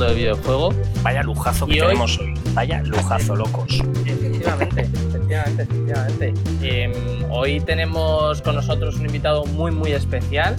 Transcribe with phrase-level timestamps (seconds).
[0.00, 0.74] mundo del videojuego.
[1.02, 2.34] Vaya lujazo que tenemos hoy.
[2.54, 3.80] Vaya lujazo, locos.
[4.06, 6.34] Efectivamente, efectivamente, efectivamente.
[6.62, 6.92] Em,
[7.30, 10.56] hoy tenemos con nosotros un invitado muy, muy especial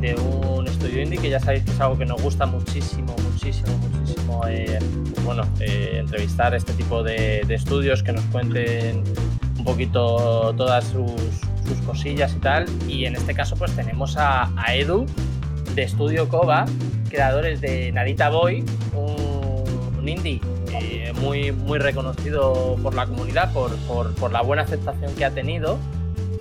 [0.00, 3.76] de un estudio indie que ya sabéis que es algo que nos gusta muchísimo, muchísimo,
[3.76, 4.40] muchísimo.
[4.48, 4.78] Eh,
[5.24, 9.04] bueno, eh, entrevistar este tipo de, de estudios que nos cuenten
[9.58, 11.12] un poquito todas sus,
[11.68, 12.64] sus, cosillas y tal.
[12.88, 15.06] Y en este caso, pues tenemos a, a Edu
[15.74, 16.64] de Estudio Koba,
[17.12, 20.40] creadores de Narita Boy, un, un indie
[20.72, 25.30] eh, muy, muy reconocido por la comunidad, por, por, por, la buena aceptación que ha
[25.30, 25.78] tenido,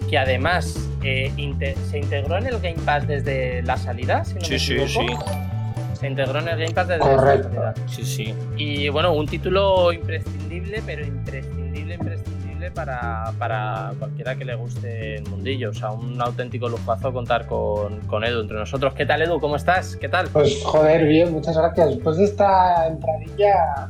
[0.10, 4.42] que además eh, inte se integró en el Game Pass desde la salida, si no
[4.42, 5.26] sí, me sí, equivoco.
[5.26, 5.98] sí.
[6.00, 7.50] Se integró en el Game Pass desde Correcto.
[7.50, 7.88] la salida.
[7.88, 8.34] Sí, sí.
[8.58, 11.71] Y bueno, un título imprescindible, pero imprescindible,
[12.74, 15.70] para, para cualquiera que le guste el mundillo.
[15.70, 18.94] O sea, un auténtico lujazo contar con, con Edu entre nosotros.
[18.94, 19.40] ¿Qué tal, Edu?
[19.40, 19.96] ¿Cómo estás?
[19.98, 20.28] ¿Qué tal?
[20.30, 21.90] Pues joder, bien, muchas gracias.
[21.90, 23.90] Después de esta entradilla,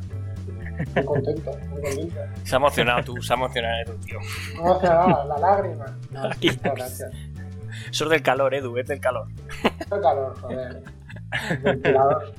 [0.96, 2.16] muy contento, muy contento.
[2.44, 4.20] Se ha emocionado tú, se ha emocionado Edu, tío.
[4.56, 5.86] Me ha emocionado, la lágrima.
[6.12, 6.50] No, Aquí.
[6.64, 7.12] gracias.
[7.90, 9.28] Eso es del calor, Edu, es del calor.
[9.62, 10.84] Qué calor, joder.
[11.64, 12.34] Ventilador.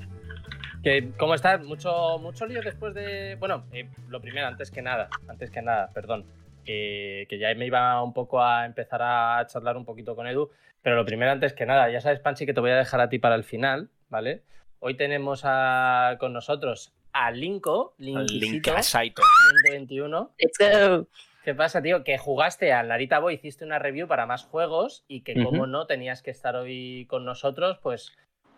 [0.82, 1.62] ¿Qué- ¿Cómo estás?
[1.62, 3.36] ¿Mucho, mucho lío después de...?
[3.36, 6.24] Bueno, eh, lo primero, antes que nada, antes que nada, perdón,
[6.66, 10.50] eh, que ya me iba un poco a empezar a charlar un poquito con Edu,
[10.82, 13.08] pero lo primero, antes que nada, ya sabes, Panchi, que te voy a dejar a
[13.08, 14.42] ti para el final, ¿vale?
[14.80, 19.22] Hoy tenemos a- con nosotros a Linko, link Linkisito, a Saito.
[19.64, 20.30] 121.
[20.38, 21.06] Let's go.
[21.44, 22.02] ¿Qué pasa, tío?
[22.04, 25.86] Que jugaste al Narita Boy, hiciste una review para más juegos y que, como no,
[25.86, 28.12] tenías que estar hoy con nosotros, pues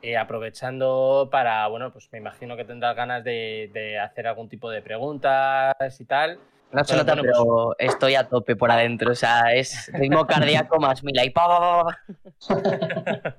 [0.04, 4.70] eh, aprovechando para, bueno, pues me imagino que tendrás ganas de, de hacer algún tipo
[4.70, 6.38] de preguntas y tal.
[6.72, 9.12] No se Pero nota, bueno, pues- pero estoy a tope por adentro.
[9.12, 13.36] O sea, es ritmo cardíaco más mil y pa, pa, pa, pa.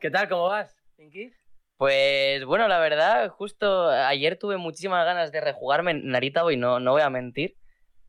[0.00, 0.28] ¿Qué tal?
[0.28, 1.32] ¿Cómo vas, Pinky?
[1.78, 6.92] Pues bueno, la verdad, justo ayer tuve muchísimas ganas de rejugarme Narita Boy, no, no
[6.92, 7.56] voy a mentir.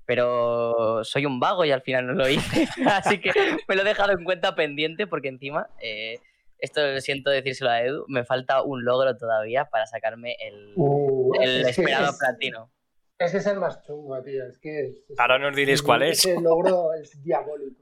[0.05, 2.67] Pero soy un vago y al final no lo hice.
[2.85, 3.31] Así que
[3.67, 6.19] me lo he dejado en cuenta pendiente porque encima, eh,
[6.63, 11.61] esto siento decírselo a Edu, me falta un logro todavía para sacarme el, Uh, el
[11.61, 12.71] es que esperado es- platino.
[13.19, 14.45] Ese es el más chungo, tío.
[14.47, 16.19] Es que es- es- Ahora nos diréis cuál es.
[16.25, 17.81] Ese logro es diabólico.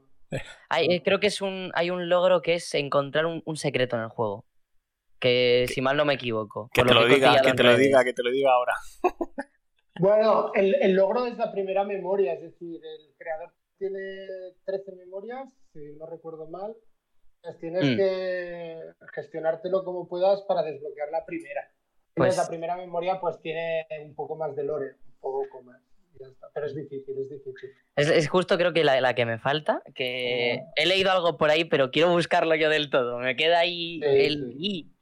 [0.68, 3.96] Hay- eh, creo que es un, hay un logro que es encontrar un, un secreto
[3.96, 4.44] en el juego.
[5.20, 6.68] Que si mal no me equivoco.
[6.74, 8.74] Que te lo diga, que te lo diga, que te lo diga ahora.
[10.00, 14.26] Bueno, el, el logro es la primera memoria, es decir, el creador tiene
[14.64, 16.74] 13 memorias, si no recuerdo mal.
[17.42, 17.96] Pues tienes Mm.
[17.96, 18.80] que
[19.14, 21.68] gestionártelo como puedas para desbloquear la primera.
[22.14, 25.80] Pues- la primera memoria pues tiene un poco más de lore, un poco más.
[26.14, 26.48] y ya está.
[26.54, 27.70] Pero es difícil, es difícil.
[27.96, 30.72] Es, es justo creo que la, la que me falta, que Oh.
[30.76, 33.18] he leído algo por ahí, pero quiero buscarlo yo del todo.
[33.18, 34.52] Me queda ahí Sí, el...
[34.52, 34.56] sí.
[34.58, 34.92] y-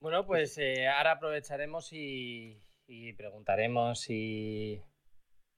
[0.00, 4.80] Bueno, pues eh, ahora aprovecharemos y, y preguntaremos y,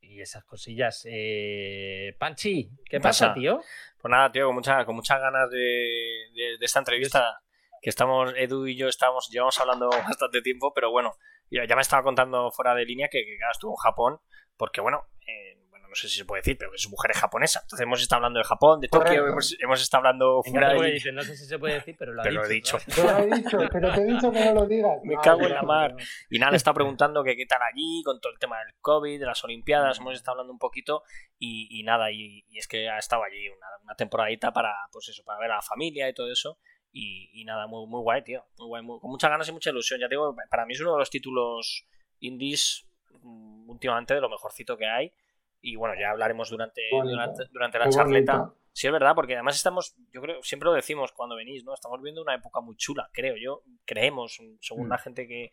[0.00, 1.06] y esas cosillas.
[1.08, 3.34] Eh, Panchi, ¿qué ¿Qué pasa, pasa?
[3.34, 3.62] tío?
[4.00, 7.40] Pues nada, tío, con, mucha, con muchas ganas de, de- de esta entrevista.
[7.82, 11.14] Que estamos, Edu y yo estamos, llevamos hablando bastante tiempo, pero bueno,
[11.50, 14.20] ya, ya me estaba contando fuera de línea que, que claro, estuvo en Japón,
[14.56, 15.59] porque bueno, eh, bueno,
[15.90, 17.60] no sé si se puede decir, pero que su mujer es japonesa.
[17.62, 21.12] Entonces hemos estado hablando de Japón, de Tokio, hemos, hemos estado hablando fuera de dice,
[21.12, 22.78] no sé si se puede decir, pero lo ha Pero lo he dicho.
[22.78, 23.02] dicho.
[23.02, 24.98] Te lo he dicho, pero te he dicho que no lo digas.
[25.04, 25.92] Me No, cago no, en la no, mar.
[25.92, 25.98] no.
[26.30, 29.20] Y nada, le está preguntando que qué tal allí, con todo el tema del COVID,
[29.20, 31.02] de las Olimpiadas, hemos estado hablando un poquito
[31.38, 35.08] y, y nada, y, y es que ha estado allí una, una temporadita para, pues
[35.08, 36.58] eso, para ver a la familia y todo eso.
[36.92, 38.44] Y, y nada, muy, muy guay, tío.
[38.58, 40.00] Muy guay, muy- con muchas ganas y mucha ilusión.
[40.00, 41.86] Ya te digo, para mí es uno de los títulos
[42.18, 42.86] indies
[43.22, 45.12] mm, últimamente de lo mejorcito que hay.
[45.62, 48.36] Y bueno, ya hablaremos durante, durante, durante la Qué charleta.
[48.38, 48.56] bonito.
[48.72, 51.74] Sí, es verdad, porque además estamos, yo creo, siempre lo decimos cuando venís, ¿no?
[51.74, 54.90] Estamos viendo una época muy chula, creo yo, creemos, según Mm.
[54.90, 55.50] la gente que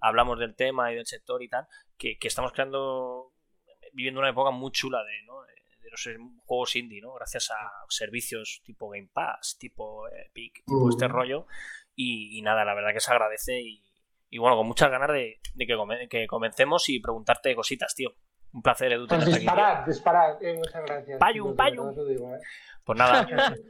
[0.00, 1.66] hablamos del tema y del sector y tal,
[1.96, 3.32] que, que estamos creando,
[3.94, 5.40] viviendo una época muy chula de, ¿no?
[5.42, 6.08] de, de los
[6.44, 7.14] juegos indie, ¿no?
[7.14, 7.56] Gracias a
[7.88, 10.90] servicios tipo Game Pass, tipo Epic, tipo Mm.
[10.90, 11.46] este rollo.
[11.96, 13.82] Y, y nada, la verdad que se agradece y,
[14.30, 18.14] y bueno, con muchas ganas de, de que, come- que comencemos y preguntarte cositas, tío.
[18.58, 19.44] Un placer, Edu, Pues tenerte aquí.
[19.44, 20.42] disparad, disparad.
[20.42, 21.20] Eh, muchas gracias.
[21.96, 22.40] Lo digo, eh.
[22.82, 23.24] Pues nada,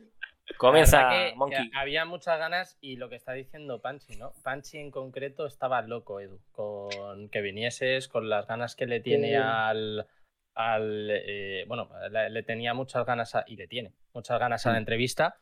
[0.57, 1.71] comienza, que- Monkey.
[1.71, 4.33] que había muchas ganas y lo que está diciendo Panchi, ¿no?
[4.43, 9.29] Panchi en concreto estaba loco, Edu, con que vinieses, con las ganas que le tiene
[9.29, 9.35] Sí.
[9.35, 10.07] al.
[10.55, 14.73] al eh, bueno, le, le tenía muchas ganas a- y le tiene muchas ganas a
[14.73, 15.37] la entrevista.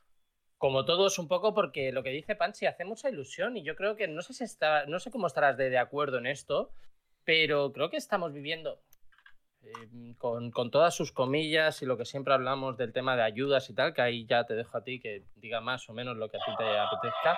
[0.59, 3.95] Como todos, un poco porque lo que dice Panchi hace mucha ilusión y yo creo
[3.95, 6.73] que no sé si está, no sé cómo estarás de, de acuerdo en esto,
[7.25, 8.81] pero creo que estamos viviendo.
[9.67, 13.69] Eh, con, con, todas sus comillas y lo que siempre hablamos del tema de ayudas
[13.69, 16.29] y tal, que ahí ya te dejo a ti que diga más o menos lo
[16.29, 17.37] que a ti te apetezca.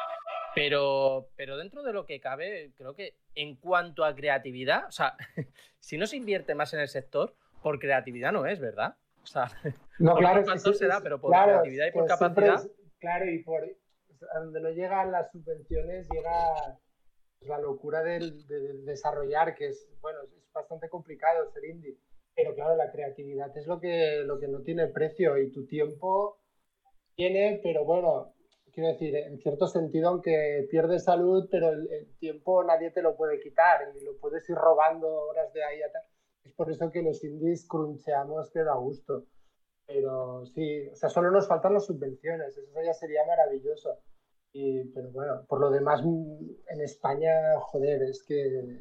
[0.54, 5.16] Pero, pero dentro de lo que cabe, creo que en cuanto a creatividad, o sea,
[5.78, 8.96] si no se invierte más en el sector, por creatividad no es, ¿verdad?
[9.22, 9.50] O sea,
[9.98, 12.62] no, claro, sí, será, pero por creatividad y por capacidad.
[12.98, 13.62] claro, y por
[14.34, 16.78] donde no llegan las subvenciones llega
[17.42, 21.96] la locura del, de desarrollar, que es, bueno, es bastante complicado ser indie.
[22.38, 26.38] Pero claro, la creatividad es lo que, lo que no tiene precio y tu tiempo
[27.16, 28.32] tiene, pero bueno,
[28.72, 33.40] quiero decir, en cierto sentido, aunque pierdes salud, pero el, tiempo nadie te lo puede
[33.40, 36.02] quitar y lo puedes ir robando horas de ahí a tal.
[36.44, 39.24] Es por eso que los indies cruncheamos que da gusto.
[39.84, 43.98] Pero sí, o sea, solo nos faltan las subvenciones, eso ya sería maravilloso.
[44.52, 48.80] Y, pero bueno, por lo demás, en España, joder, es que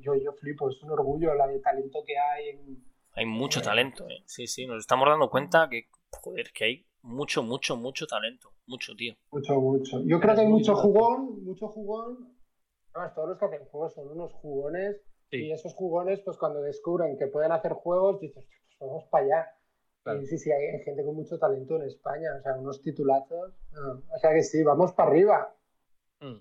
[0.00, 2.58] yo, yo flipo, es un orgullo la de talento que hay.
[3.12, 4.22] Hay mucho talento, ¿eh?
[4.26, 8.50] sí, sí, nos estamos dando cuenta que, joder, que hay mucho, mucho, mucho talento.
[8.66, 9.14] Mucho, tío.
[9.32, 10.00] Mucho, mucho.
[10.04, 12.36] Yo creo que hay mucho jugón, mucho jugón.
[12.92, 15.00] Además, todos los que hacen juegos son unos jugones.
[15.32, 18.44] Y esos jugones, pues cuando descubren que pueden hacer juegos, dices,
[18.78, 20.20] pues vamos para allá.
[20.20, 22.30] Y sí, sí, hay gente con mucho talento en España.
[22.38, 23.52] O sea, unos titulazos.
[23.72, 25.54] o sea que sí, vamos para arriba.
[26.20, 26.38] Mm,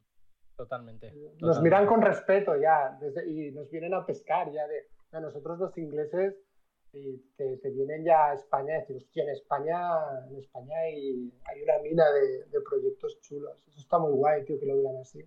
[0.56, 3.00] totalmente, Nos miran con respeto ya.
[3.28, 4.88] y nos vienen a pescar ya de.
[5.12, 6.36] A nosotros los ingleses
[6.94, 9.78] y te, vienen ya a España a decir, hostia, en España,
[10.30, 13.58] en España hay, hay una mina de, de, proyectos chulos.
[13.68, 15.20] Eso está muy guay, tío, que lo vean así.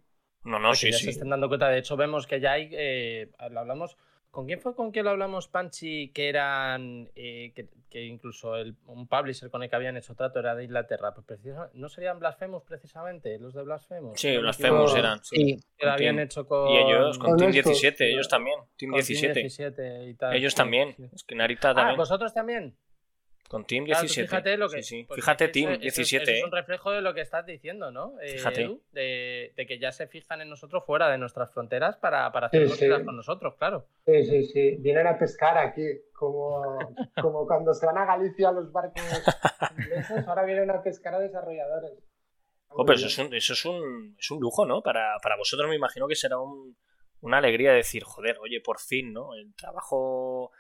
[0.45, 1.05] No, no, sí, ya sí.
[1.05, 1.69] se estén dando cuenta.
[1.69, 3.97] De hecho, vemos que ya hay, eh, hablamos
[4.33, 6.09] ¿Con quién fue con quien lo hablamos, Panchi?
[6.09, 7.11] Que eran.
[7.15, 7.53] Eh,
[7.91, 11.15] que, incluso el, un publisher con el que habían hecho trato era de Inglaterra.
[11.15, 11.41] Pues
[11.75, 13.39] ¿No serían Blasphemous precisamente?
[13.39, 14.19] ¿Los de Blasphemous?
[14.19, 15.23] Sí, Blasphemous eran.
[15.23, 16.67] Sí, que lo habían hecho con.
[16.71, 18.59] Y ellos, con, Team 17, ellos también.
[18.79, 19.35] Team 17.
[19.35, 20.35] Team 17 y tal.
[20.35, 20.97] Ellos también.
[21.13, 21.97] Es que Narita también.
[21.97, 22.75] Ah, ¿vosotros también?
[23.53, 24.29] Con Team 17.
[24.29, 24.83] fíjate lo que.
[24.83, 26.39] Sí, Fíjate, Team 17.
[26.39, 28.19] es un reflejo de lo que estás diciendo, ¿no?
[28.23, 28.79] Eh, fíjate.
[28.93, 32.67] de, de, que ya se fijan en nosotros fuera de nuestras fronteras para, para hacer
[32.67, 33.85] cosas con nosotros, claro.
[34.07, 34.77] Sí, sí, sí.
[34.79, 35.85] Vienen a pescar aquí,
[36.15, 36.79] como,
[37.21, 39.03] como cuando se van a Galicia los barcos
[39.77, 41.93] ingleses, ahora vienen a pescar a desarrolladores.
[42.69, 44.81] Oh, pero eso es un, eso es un, es un lujo, ¿no?
[44.81, 46.75] Para, para vosotros me imagino que será un,
[47.21, 49.35] una alegría decir, joder, oye, por fin, ¿no?
[49.35, 50.53] El trabajo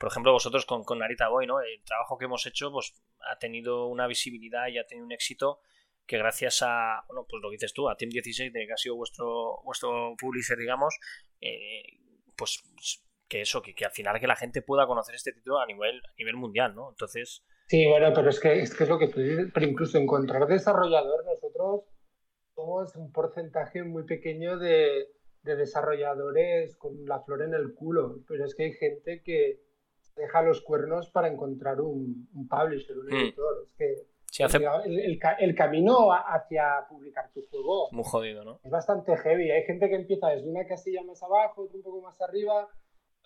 [0.00, 1.60] por ejemplo, vosotros con, Narita Boy, ¿no?
[1.60, 5.60] El trabajo que hemos hecho, pues ha tenido una visibilidad y ha tenido un éxito
[6.06, 9.60] que gracias a, bueno, pues lo dices tú, a Team 16, que ha sido vuestro,
[9.62, 10.98] vuestro publisher, digamos,
[11.42, 11.82] eh,
[12.34, 12.62] pues
[13.28, 16.00] que eso, que, que, al final que la gente pueda conocer este título a nivel,
[16.02, 16.88] a nivel mundial, ¿no?
[16.88, 17.44] Entonces...
[17.66, 20.46] Sí, bueno, pero es que es, que es lo que tú dices, pero incluso encontrar
[20.46, 21.84] desarrollador, nosotros
[22.54, 25.08] somos un porcentaje muy pequeño de,
[25.42, 29.60] de desarrolladores con la flor en el culo, pero es que hay gente que,
[30.20, 33.16] deja los cuernos para encontrar un, un publisher, un hmm.
[33.16, 33.62] editor.
[33.64, 38.60] Es que el, el, camino hacia publicar tu juego Muy jodido, ¿no?
[38.62, 39.50] es bastante heavy.
[39.50, 42.68] Hay gente que empieza desde una casilla más abajo, otro un poco más arriba.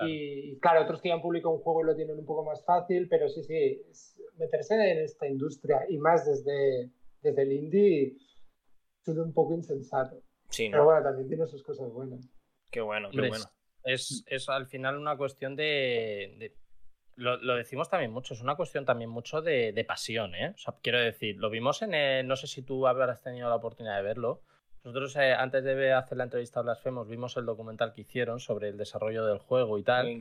[0.01, 2.65] Y claro, otros que ya han publicado un juego y lo tienen un poco más
[2.65, 3.81] fácil, pero sí, sí,
[4.37, 6.91] meterse en esta industria y más desde,
[7.23, 8.17] desde el indie
[9.07, 10.21] es un poco insensato.
[10.49, 10.73] Sí, ¿no?
[10.73, 12.29] Pero bueno, también tiene sus cosas buenas.
[12.73, 13.45] Qué bueno, qué bueno.
[13.85, 16.57] Es, es, al final una cuestión de
[17.17, 20.53] lo, decimos también mucho, es una cuestión también mucho de, pasión, ¿eh?
[20.55, 23.57] O sea, quiero decir, lo vimos en el, no sé si tú habrás tenido la
[23.57, 24.41] oportunidad de verlo.
[24.85, 28.69] Nosotros eh, antes de hacer la entrevista a Blasfemos vimos el documental que hicieron sobre
[28.69, 30.21] el desarrollo del juego y tal.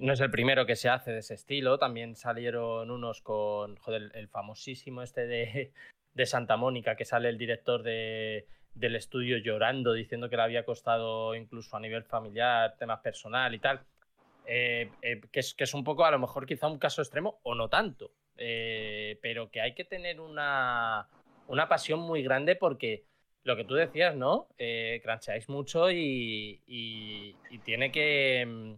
[0.00, 4.12] No es el primero que se hace de ese estilo, también salieron unos con, joder,
[4.14, 5.72] el famosísimo este de,
[6.14, 10.64] de Santa Mónica, que sale el director de, del estudio llorando, diciendo que le había
[10.64, 13.80] costado incluso a nivel familiar, temas personal y tal.
[14.46, 17.68] Eh, eh, que, es, un poco, a lo mejor, quizá un caso extremo o no
[17.68, 21.08] tanto, eh, pero que hay que tener una,
[21.46, 23.04] una, pasión muy grande porque
[23.42, 24.48] lo que tú decías, ¿no?
[24.58, 28.74] Eh, crancheáis mucho y, y, tiene que, mm,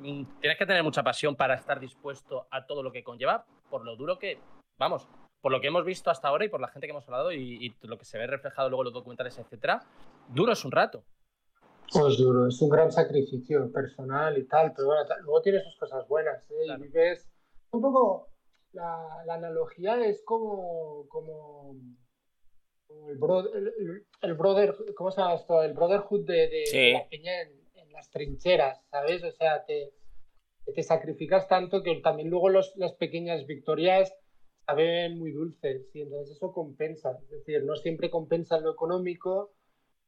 [0.00, 3.84] mm, tienes que tener mucha pasión para estar dispuesto a todo lo que conlleva, por
[3.84, 4.38] lo duro que,
[4.78, 5.08] vamos,
[5.40, 7.66] por lo que hemos visto hasta ahora y por la gente que hemos hablado y,
[7.66, 9.82] y lo que se ve reflejado luego en los documentales, etcétera,
[10.28, 11.02] duro es un rato.
[11.92, 16.06] Pues duro, es un gran sacrificio personal y tal, pero bueno, luego tiene sus cosas
[16.06, 16.66] buenas, ¿eh?
[16.66, 17.28] Y vives
[17.72, 18.28] un poco,
[18.72, 21.74] la, la, analogía es como, como,
[23.08, 25.62] el, el, brother, ¿cómo se llama esto?
[25.62, 29.24] El brotherhood de, de, la peña en, en, las trincheras, ¿sabes?
[29.24, 29.92] O sea, te,
[30.72, 34.14] te sacrificas tanto que también luego los, las pequeñas victorias
[34.64, 39.52] saben muy dulces y entonces eso compensa, es decir, no siempre compensa lo económico,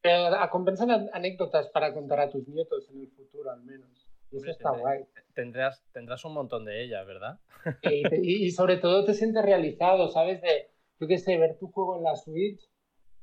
[0.03, 4.07] Pero a compensan an- anécdotas para contar a tus nietos en el futuro, al menos.
[4.31, 5.05] Y eso está guay.
[5.35, 7.39] Tendrás, tendrás un montón de ellas, ¿verdad?
[7.83, 10.43] Y, y- y sobre todo te sientes realizado, ¿sabes?
[10.43, 12.69] De, yo qué sé, ver tu juego en la Switch,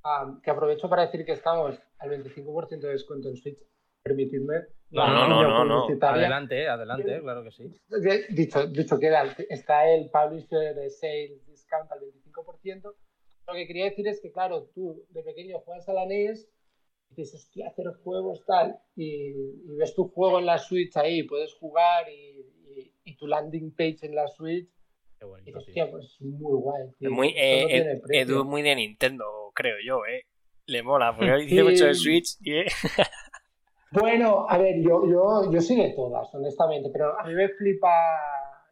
[0.03, 3.59] ah, que aprovecho para decir que estamos al 25% de descuento en Switch,
[4.01, 4.55] permitidme.
[4.91, 5.87] No, no, no, no, no.
[6.21, 7.63] Adelante, adelante, claro que sí.
[7.89, 12.95] De- Dicho, dicho queda, está el Publisher Sales Discount al 25%.
[13.47, 16.47] Lo que quería decir es que, claro, tú de pequeño juegas a la NES
[17.09, 21.53] dices, hostia, hacer juegos tal, y, y ves tu juego en la Switch ahí, puedes
[21.55, 22.39] jugar y,
[22.79, 24.69] y- y tu landing page en la Switch,
[25.19, 25.83] Qué y bonito, dices, tío.
[25.83, 26.83] hostia, pues muy guay.
[26.97, 27.09] tío.
[27.09, 28.21] Es muy, Esto eh, Ed- precio".
[28.35, 30.25] Edu es muy de Nintendo, creo yo, ¿eh?
[30.65, 31.93] Le mola, porque dice mucho de.
[31.95, 32.53] Switch y...
[32.59, 32.65] eh,
[33.91, 37.89] Bueno, a ver, yo, yo, yo soy de todas, honestamente, pero a mí me flipa.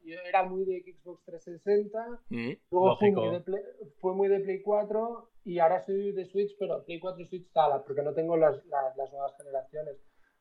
[0.06, 2.52] Yo era muy de Xbox 360, Mm.
[2.72, 3.22] luego fui Lógico.
[3.26, 3.62] muy, de Play,
[4.00, 7.52] fue muy de Play 4 y ahora soy de Switch, pero Play 4 y Switch
[7.54, 9.96] tal, porque no tengo las, las, las nuevas generaciones.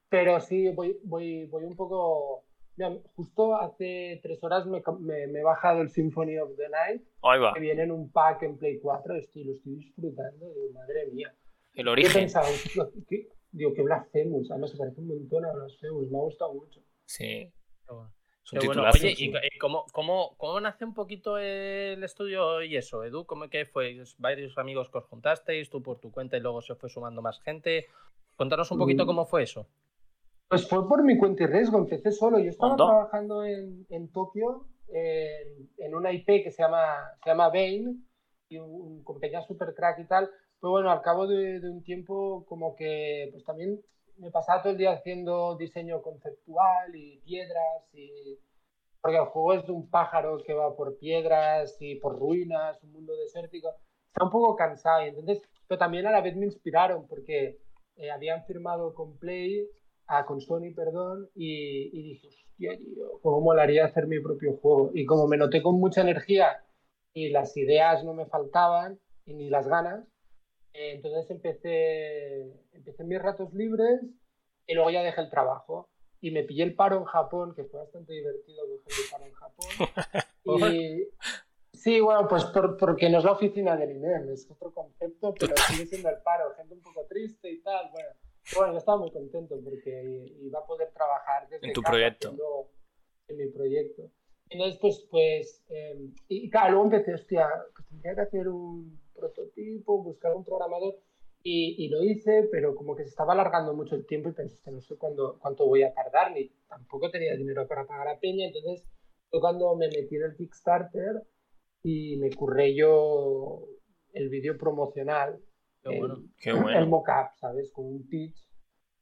[0.08, 2.44] Pero sí, voy, voy, voy un poco.
[2.76, 7.02] Mira, justo hace tres horas me, me- me he bajado el Symphony of the Night,
[7.22, 10.72] Ahí va, que viene en un pack en Play 4, estoy, lo estoy disfrutando, digo,
[10.74, 11.34] madre mía.
[11.74, 12.12] el origen.
[12.12, 13.28] pensaba, "Hostia, ¿qué?
[13.52, 16.80] digo, que Blasphemous, además se parece un montón a Blasphemous, me ha gustado mucho.
[17.06, 17.50] Sí,
[17.86, 18.12] Qué bueno.
[18.46, 18.82] Es un Qué bueno.
[18.82, 18.98] titulazo.
[19.06, 23.26] Oye, ¿y co- y cómo, cómo, cómo nace un poquito el estudio y eso, Edu?
[23.26, 24.00] ¿Cómo que fue?
[24.18, 27.40] ¿Varios amigos que os juntasteis, tú por tu cuenta y luego se fue sumando más
[27.40, 27.86] gente?
[28.36, 29.06] Contanos un poquito Mm.
[29.06, 29.66] cómo fue eso.
[30.48, 32.38] Pues fue por mi cuenta y riesgo, empecé solo.
[32.38, 37.48] Yo estaba trabajando en, en Tokio en, en una IP que se llama, se llama
[37.48, 38.06] Bain,
[38.48, 40.30] y un, un compañía super crack y tal.
[40.60, 43.80] Pero bueno, al cabo de, de un tiempo, como que pues también
[44.18, 48.38] me pasaba todo el día haciendo diseño conceptual y piedras y
[49.00, 52.92] porque el juego es de un pájaro que va por piedras y por ruinas, un
[52.92, 53.72] mundo desértico.
[54.08, 57.60] Estaba un poco cansado y entonces, pero también a la vez me inspiraron porque
[57.96, 59.68] eh, habían firmado con Play,
[60.08, 64.90] ah, con Sony, perdón, y, y dije, hostia, tío, cómo molaría hacer mi propio juego.
[64.92, 66.64] Y como me noté con mucha energía
[67.12, 70.04] y las ideas no me faltaban y ni las ganas,
[70.78, 74.00] entonces empecé, empecé mis ratos libres
[74.66, 75.88] y luego ya dejé el trabajo.
[76.20, 79.32] Y me pillé el paro en Japón, que fue bastante divertido coger el paro en
[79.32, 79.68] Japón.
[80.48, 81.08] Y
[81.72, 85.54] sí, bueno, pues por- porque no es la oficina del INEM, es otro concepto, pero
[85.56, 87.90] sigue siendo el paro, gente un poco triste y tal.
[87.90, 88.08] Bueno,
[88.54, 92.36] bueno yo estaba muy contento porque iba a poder trabajar desde En tu casa proyecto.
[93.28, 94.10] en mi proyecto.
[94.50, 100.02] Entonces, pues, pues eh, y claro, luego empecé, hostia, pues tendría que hacer un prototipo,
[100.02, 100.96] buscar un programador.
[101.42, 104.54] Y, y lo hice, pero como que se estaba alargando mucho el tiempo y pensé,
[104.56, 108.18] "Hostia, no sé cuándo, cuánto voy a tardar, ni tampoco tenía dinero para pagar a
[108.18, 108.46] Peña.
[108.46, 108.84] Entonces,
[109.30, 111.22] fue cuando me metí en el Kickstarter
[111.84, 113.64] y me curré yo
[114.12, 115.40] el vídeo promocional,
[115.84, 116.22] Qué el, bueno.
[116.40, 116.78] Qué bueno.
[116.80, 117.70] el mock-up, ¿sabes?
[117.70, 118.36] Con un pitch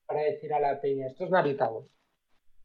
[0.06, 1.86] para decir a la peña, esto es Narita Boy.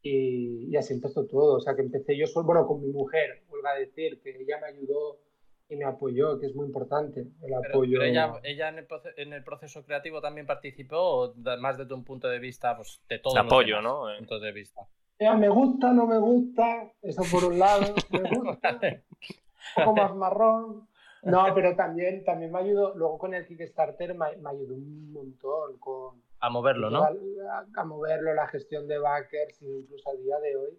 [0.02, 1.56] Y, y así empezó todo.
[1.56, 4.58] O sea, que empecé yo solo, bueno, con mi mujer, vuelvo a decir, que ella
[4.60, 5.20] me ayudó
[5.70, 7.98] y me apoyó, que es muy importante, el Pero, apoyo.
[8.00, 12.04] pero ella, ella en, el proce- en el proceso creativo también participó, más desde un
[12.04, 14.10] punto de vista pues, de todo De apoyo, ¿no?
[14.10, 14.18] Eh.
[14.18, 14.86] Puntos de vista.
[15.18, 18.80] Ella me gusta, no me gusta, eso por un lado, me gusta,
[19.78, 20.88] un poco más marrón.
[21.22, 25.76] No, pero también, también me ayudó, luego con el Kickstarter me, me ayudó un montón
[25.78, 27.02] con, A moverlo, ¿no?
[27.04, 30.78] a, a moverlo, la gestión de backers, incluso a día de hoy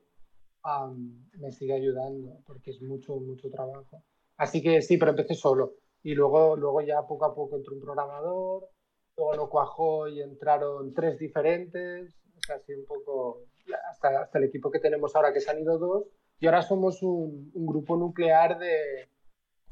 [0.63, 4.01] am, me sigue ayudando porque es mucho, mucho trabajo.
[4.41, 5.75] Así que sí, pero empecé solo.
[6.01, 8.69] Y luego, luego ya poco a poco entró un programador,
[9.15, 13.43] luego no cuajó y entraron tres diferentes, o sea, así un poco,
[13.87, 16.05] hasta, hasta el equipo que tenemos ahora, que se han ido dos,
[16.39, 19.09] y ahora somos un, un grupo nuclear de...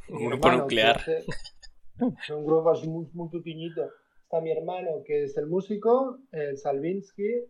[0.07, 0.97] Un grupo hermano, nuclear.
[0.97, 3.89] es, eh, un grupo muy, muy pequeñito.
[4.21, 7.43] Está mi hermano, que es el músico, el Salvinsky,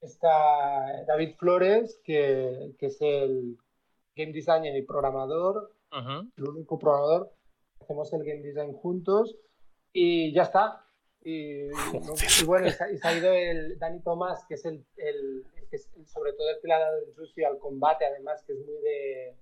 [0.00, 3.58] está David Flores, que, que es el
[4.16, 5.70] game designer y programador,
[6.36, 7.32] El único programador.
[7.80, 9.36] Hacemos el game design juntos
[9.92, 10.80] y ya está.
[11.22, 15.90] Y, y bueno, y se, ha ido el Dani Tomás, que es el, que es
[15.96, 18.58] el- sobre todo el que le ha dado el sushi al combate, además, que es
[18.58, 19.38] muy de,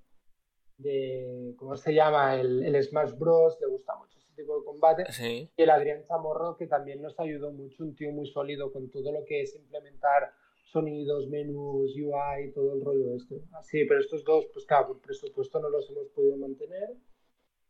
[0.78, 2.36] de ¿cómo se llama?
[2.36, 3.58] El, el Smash Bros.
[3.60, 5.10] Le gusta mucho ese tipo de combate.
[5.12, 5.50] Sí.
[5.56, 9.10] Y el Adrián Chamorro, que también nos ayudó mucho, un tío muy sólido con todo
[9.12, 10.32] lo que es implementar
[10.72, 13.42] sonidos, menús, UI, todo el rollo este.
[13.52, 16.90] Así, pero estos dos, pues claro, por presupuesto no los hemos podido mantener.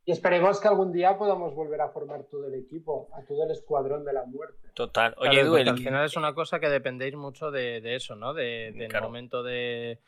[0.05, 3.51] Y esperemos que algún día podamos volver a formar todo el equipo, a todo el
[3.53, 4.69] escuadrón de la muerte.
[4.75, 5.15] Total.
[5.19, 8.17] Oye, Claro, Edu, el- al final es una cosa que dependéis mucho de, de eso,
[8.17, 8.35] ¿no?
[8.35, 9.07] De, del Claro.
[9.07, 9.99] momento de,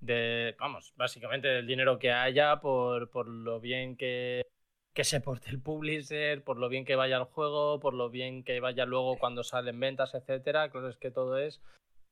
[0.00, 4.42] de, vamos, básicamente del dinero que haya por, por lo bien que,
[4.92, 8.42] que se porte el publisher, por lo bien que vaya el juego, por lo bien
[8.42, 10.68] que vaya luego cuando salen ventas, etcétera.
[10.70, 11.60] Claro, es que todo es.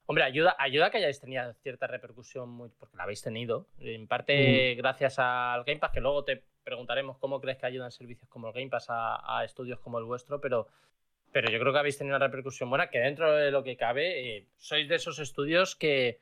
[0.07, 3.67] Hombre, ayuda, ayuda que hayáis tenido cierta repercusión, muy, porque la habéis tenido.
[3.81, 4.79] En parte Mm.
[4.79, 8.55] gracias al Game Pass, que luego te preguntaremos cómo crees que ayudan servicios como el
[8.55, 10.69] Game Pass a, a estudios como el vuestro, pero,
[11.33, 14.37] pero yo creo que habéis tenido una repercusión buena, que dentro de lo que cabe,
[14.37, 16.21] eh, sois de esos estudios que,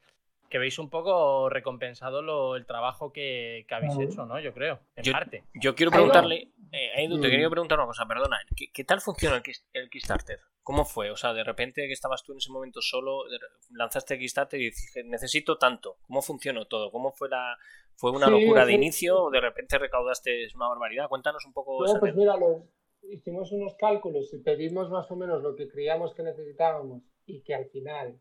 [0.51, 4.39] que veis un poco recompensado lo- el trabajo que, que habéis hecho, ¿no?
[4.41, 5.45] Yo creo, en Yo- parte.
[5.55, 7.31] Yo quiero preguntarle, eh, Aidu, te Mm.
[7.31, 8.39] quería preguntar una cosa, perdona.
[8.57, 10.39] ¿Qué, qué tal funciona el, el Kickstarter?
[10.63, 11.11] ¿Cómo fue?
[11.11, 13.25] O sea, de repente que estabas tú en ese momento solo,
[13.71, 15.97] lanzaste Kickstarter y dijiste, necesito tanto.
[16.07, 16.91] ¿Cómo funcionó todo?
[16.91, 17.57] ¿Cómo fue la
[17.97, 18.77] fue una Sí, locura de sí.
[18.77, 21.09] inicio o de repente recaudaste una barbaridad?
[21.09, 22.63] Cuéntanos un poco No, pues mira, los-
[23.03, 27.55] hicimos unos cálculos y pedimos más o menos lo que creíamos que necesitábamos y que
[27.55, 28.19] al final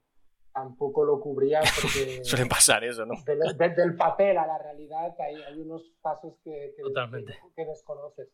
[0.53, 3.15] tampoco lo cubría porque Suele pasar eso, ¿no?
[3.25, 7.33] del, del- del papel a la realidad hay, hay unos pasos que, que- Totalmente.
[7.33, 8.29] que- que desconoces.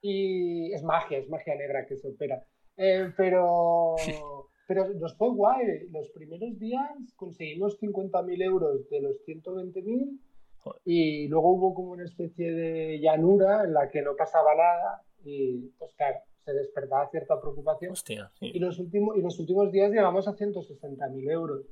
[0.00, 2.44] Y es magia, es magia negra que se opera.
[2.76, 3.94] Eh, pero,
[4.66, 5.88] pero nos fue guay.
[5.90, 10.18] Los primeros días conseguimos 50.000 euros de los 120.000
[10.58, 10.80] Joder.
[10.84, 15.68] y luego hubo como una especie de llanura en la que no pasaba nada y
[15.78, 17.92] pues claro, se despertaba cierta preocupación.
[17.92, 18.58] Hostia, Y sí.
[18.58, 21.64] los últimos, y los últimos días llegamos a 160.000 euros.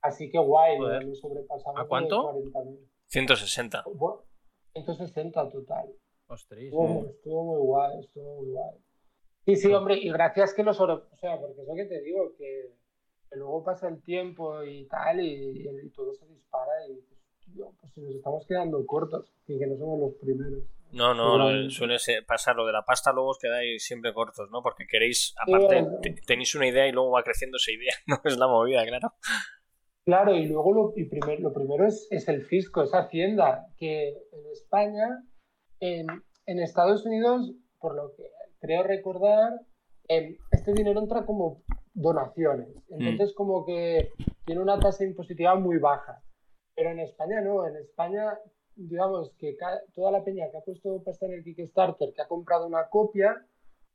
[0.00, 1.06] Así que guay, Joder.
[1.06, 2.32] nos sobrepasamos ¿A cuánto?
[2.32, 2.78] de 40.000.
[3.06, 3.84] 160.
[3.94, 4.22] Bueno,
[4.74, 5.94] 160 total.
[6.28, 6.60] Ostras.
[6.60, 8.76] Estuvo, muy- estuvo muy guay, estuvo muy guay.
[9.44, 10.94] Sí, sí, hombre, y gracias que lo sobre...
[10.94, 12.74] O sea, porque es lo que te digo, que,
[13.28, 17.18] que luego pasa el tiempo y tal, y, y todo se dispara y dices,
[17.80, 20.62] pues si nos estamos quedando cortos, y que no somos los primeros.
[20.92, 21.70] No, no, Seguramente.
[21.74, 24.62] suele ser- pasar lo de la pasta, luego os quedáis siempre cortos, ¿no?
[24.62, 28.36] Porque queréis, aparte, te- tenéis una idea y luego va creciendo esa idea, no es
[28.36, 29.14] la movida, claro.
[30.04, 34.08] Claro, y luego lo, y primer- lo primero es, es el fisco, es Hacienda, que
[34.08, 35.22] en España,
[35.80, 36.06] en,
[36.46, 38.24] en Estados Unidos, por lo que
[38.60, 39.52] creo recordar,
[40.08, 41.62] em, este dinero entra como
[41.94, 42.68] donaciones.
[42.90, 44.10] Entonces, como que
[44.44, 46.20] tiene una tasa impositiva muy baja.
[46.74, 48.32] Pero en España no, en España,
[48.76, 49.56] digamos que
[49.94, 53.44] toda la peña que ha puesto pasta en el Kickstarter, que ha comprado una copia,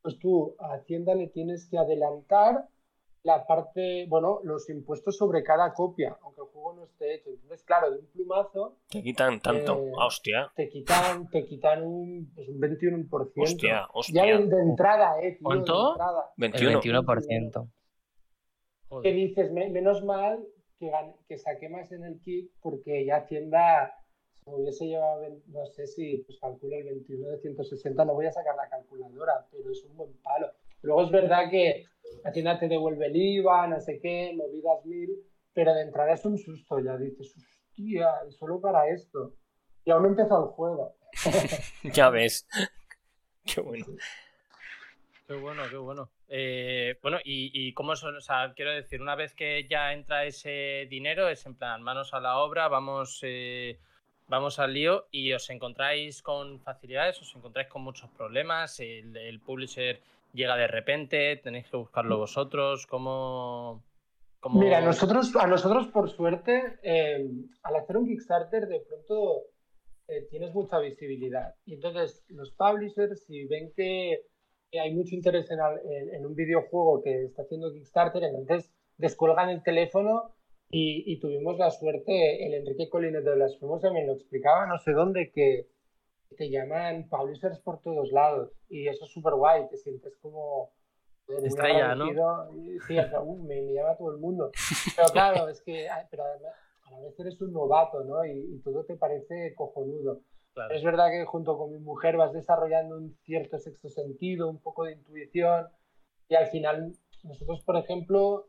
[0.02, 2.68] pues tú a Hacienda le tienes que adelantar
[3.24, 7.30] la parte, bueno, los impuestos sobre cada copia, aunque el juego no esté hecho.
[7.32, 9.74] Entonces, claro, de un plumazo Te quitan tanto.
[9.80, 13.44] Eh, Ah, hostia, te quitan, te quitan un, pues, un 21%.
[13.44, 14.24] hostia, Ya hostia.
[14.38, 15.74] de, de entrada, eh, tío, ¿Cuánto?
[15.84, 16.22] de entrada.
[16.38, 16.82] El 21.
[16.82, 17.64] 21%.
[17.64, 19.14] Que Joder.
[19.14, 20.46] dices, "Me- menos mal
[20.80, 23.94] que, gan- que saqué más en el kick porque ya Hacienda
[24.56, 28.56] hubiese llevado, no sé si, pues calculo el 21 de 160, no voy a sacar
[28.56, 30.52] la calculadora, pero es un buen palo.
[30.82, 31.86] Luego es verdad que
[32.24, 35.10] Hacienda te devuelve el IVA, no sé qué, movidas mil,
[35.54, 39.36] pero de entrada es un susto, ya dices, hostia, y solo para esto.
[39.86, 40.96] Y aún no empezó el juego.
[41.94, 42.48] Ya ves.
[43.46, 43.86] Qué bueno.
[45.26, 46.10] Qué bueno, qué bueno.
[46.30, 50.26] Eh, bueno, y, y cómo son, o sea, quiero decir, una vez que ya entra
[50.26, 53.78] ese dinero, es en plan, manos a la obra, vamos, eh,
[54.28, 59.40] vamos al lío y os encontráis con facilidades, os encontráis con muchos problemas, el, el
[59.40, 60.00] publisher
[60.34, 63.84] llega de repente, tenéis que buscarlo vosotros, ¿cómo...?
[64.40, 67.26] cómo- Mira, nosotros, a nosotros por suerte, eh,
[67.64, 69.44] al hacer un Kickstarter, de pronto
[70.10, 71.56] eh, tienes mucha visibilidad.
[71.66, 74.22] Y entonces los publishers, si ven que,
[74.80, 79.64] hay mucho interés en, en- en un videojuego que está haciendo Kickstarter, entonces descuelgan el
[79.64, 80.36] teléfono
[80.70, 84.78] y, y tuvimos la suerte, el Enrique Colines de las Fuimos me lo explicaba, no
[84.80, 85.68] sé dónde, que
[86.38, 88.52] te llaman publishers por todos lados.
[88.70, 90.72] Y eso es súper guay, te sientes como...
[91.44, 92.08] Estrella, ¿no?
[92.88, 94.50] Sí, sea, uh, me, me llama todo el mundo.
[94.96, 96.54] Pero claro, es que ah, pero además,
[96.86, 98.24] a la vez eres un novato, ¿no?
[98.24, 100.22] Y, y todo te parece cojonudo.
[100.54, 100.74] Claro.
[100.74, 104.86] Es verdad que junto con mi mujer vas desarrollando un cierto sexto sentido, un poco
[104.86, 105.68] de intuición,
[106.30, 108.48] y al final nosotros, por ejemplo,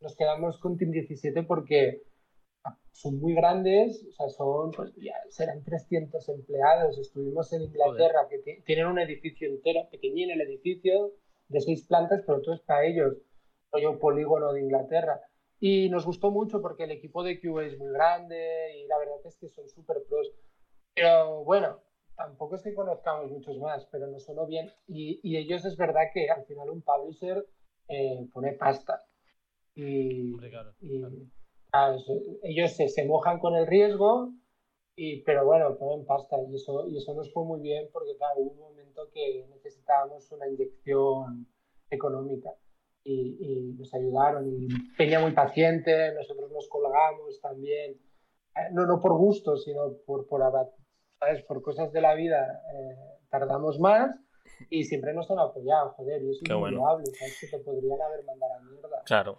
[0.00, 2.02] nos quedamos con Team 17 porque
[2.92, 6.98] son muy grandes, o sea, son, pues ya serán 300 empleados.
[6.98, 11.12] Estuvimos en Inglaterra, que ti- tienen un edificio entero, pequeñín el edificio,
[11.48, 13.14] de seis plantas, pero todo es para ellos,
[13.72, 15.20] rollo polígono de Inglaterra.
[15.60, 19.16] Y nos gustó mucho porque el equipo de QA es muy grande y la verdad
[19.24, 20.30] es que son súper pros.
[20.94, 21.80] Pero bueno,
[22.16, 24.70] tampoco es que conozcamos muchos más, pero nos sonó bien.
[24.86, 27.44] Y, y ellos es verdad que al final un publisher
[27.88, 29.00] eh, pone pasta.
[29.78, 31.14] Y, Hombre, claro, y, claro.
[31.72, 31.96] ah,
[32.42, 34.32] ellos se, se mojan con el riesgo,
[34.96, 36.36] y, pero bueno, ponen pasta.
[36.50, 40.30] Y eso, y eso nos fue muy bien porque claro, hubo un momento que necesitábamos
[40.32, 41.46] una inyección
[41.90, 42.50] económica.
[43.04, 44.46] Y, y nos ayudaron.
[44.48, 47.92] Y Peña muy paciente, nosotros nos colgamos también.
[48.56, 50.42] Eh, No, no por gusto, sino por, por,
[51.20, 51.42] ¿sabes?
[51.44, 52.96] Por cosas de la vida eh,
[53.30, 54.10] tardamos más
[54.68, 56.80] y siempre nos han apoyado, joder, y eso Qué es bueno.
[56.80, 57.38] ¿sabes?
[57.40, 59.02] Que te podrían haber mandado a mierda.
[59.06, 59.38] Claro.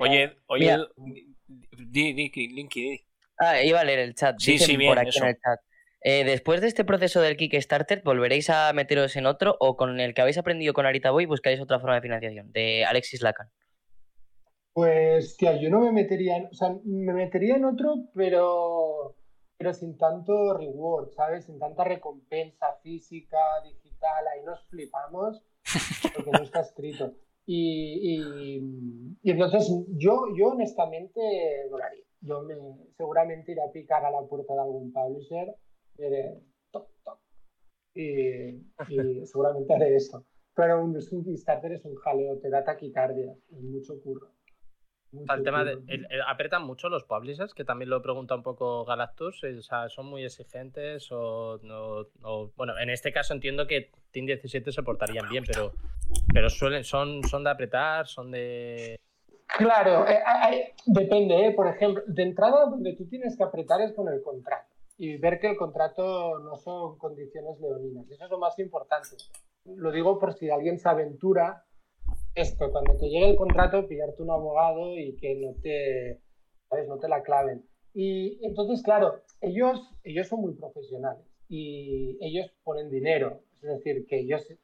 [0.00, 3.06] Oye, oye, di, di, di, Linky, di.
[3.38, 4.36] Ah, iba a leer el chat.
[4.38, 5.22] Sí, Dicen sí, bien, por aquí eso.
[5.22, 5.60] en el chat.
[6.00, 10.14] Eh, después de este proceso del Kickstarter, ¿volveréis a meteros en otro o con el
[10.14, 12.52] que habéis aprendido con Arita Boy buscaréis otra forma de financiación?
[12.52, 13.50] De Alexis Lacan.
[14.72, 19.16] Pues, tía, yo no me metería, en, o sea, me metería en otro, pero,
[19.56, 21.46] pero sin tanto reward, ¿sabes?
[21.46, 25.42] Sin tanta recompensa física, digital, ahí nos flipamos,
[26.14, 27.14] porque no está escrito.
[27.46, 31.20] Y, y- y entonces yo, yo honestamente
[31.70, 32.04] lo haría.
[32.20, 32.56] Yo me,
[32.96, 35.54] seguramente iré a picar a la puerta de algún publisher,
[35.98, 36.40] y diré,
[36.72, 37.20] toc, toc,
[37.94, 38.50] y,
[38.88, 40.24] y seguramente haré eso.
[40.54, 44.35] Pero un, un Kickstarter es un jaleo, te da taquicardia, y mucho curro.
[45.12, 48.42] Mucho El tema de, el- el- apretan mucho los publishers, que también lo pregunta un
[48.42, 49.42] poco Galactus.
[49.44, 53.90] eh, O sea, ¿son muy exigentes o, no- o- bueno, en este caso entiendo que
[54.10, 55.72] Team 17 se portarían bien, pero,
[56.34, 58.98] pero suelen, son, son de apretar, son de.
[59.46, 61.52] Claro, eh, hay- depende, ¿eh?
[61.52, 65.38] por ejemplo, de entrada donde tú tienes que apretar es con el contrato y ver
[65.38, 68.10] que el contrato no son condiciones leoninas.
[68.10, 69.10] Eso es lo más importante.
[69.64, 71.64] Lo digo por si alguien se aventura
[72.36, 76.20] esto, cuando te llegue el contrato, pillarte un abogado y que no te,
[76.68, 76.86] ¿sabes?
[76.86, 77.66] No te la claven.
[77.94, 84.20] Y entonces, claro, ellos, ellos son muy profesionales y ellos ponen dinero, es decir, que
[84.20, 84.58] ellos tienen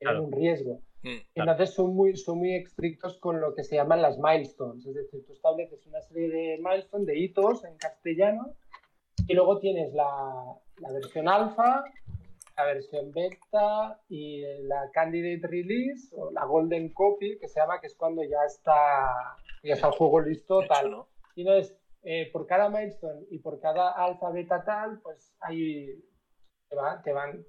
[0.00, 0.24] Claro.
[0.24, 0.80] un riesgo.
[1.02, 4.94] Mm, Entonces son muy, son muy estrictos con lo que se llaman las milestones, es
[4.94, 8.54] decir, tú estableces una serie de milestones, de hitos en castellano,
[9.28, 11.84] y luego tienes la, la versión alfa,
[12.56, 17.86] la versión beta y la candidate release o la golden copy, que se llama, que
[17.88, 20.90] es cuando ya está, ya está el juego listo, hecho, tal.
[20.90, 21.08] ¿no?
[21.34, 26.02] Y entonces, eh, por cada milestone y por cada alfa, beta, tal, pues ahí
[26.68, 27.44] te, va- te van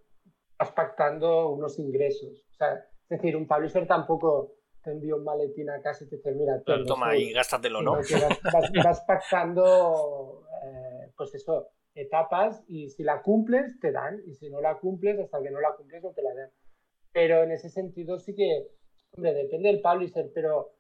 [0.75, 2.45] pactando unos ingresos.
[2.51, 6.17] O sea, es decir, un publisher tampoco te envía un maletín a casa y te
[6.17, 7.93] dice, mira, toma eso", y gástatelo, ¿no?
[8.53, 14.21] vas- vas pactando, eh, pues eso, etapas y si la cumples, te dan.
[14.25, 16.49] Y si no la cumples, hasta que no la cumples, no te la dan.
[17.11, 18.67] Pero en ese sentido sí que,
[19.11, 20.71] hombre, depende del publisher, pero,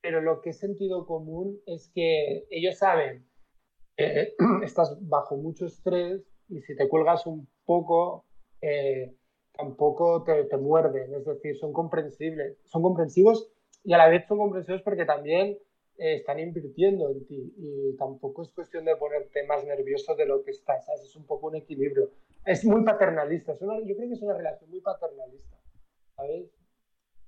[0.00, 3.26] pero lo que es sentido común es que ellos saben
[3.96, 8.24] que estás bajo mucho estrés y si te cuelgas un poco,
[8.60, 9.16] eh,
[9.54, 13.50] tampoco te, te muerden, es decir, son comprensibles, son comprensivos
[13.82, 15.58] y a la vez son comprensivos porque también
[15.98, 20.42] eh, están invirtiendo en ti y tampoco es cuestión de ponerte más nervioso de lo
[20.42, 21.02] que estás, ¿sabes?
[21.02, 22.10] es un poco un equilibrio.
[22.44, 25.56] Es muy paternalista, es una- yo creo que es una relación muy paternalista,
[26.16, 26.50] ¿sabes?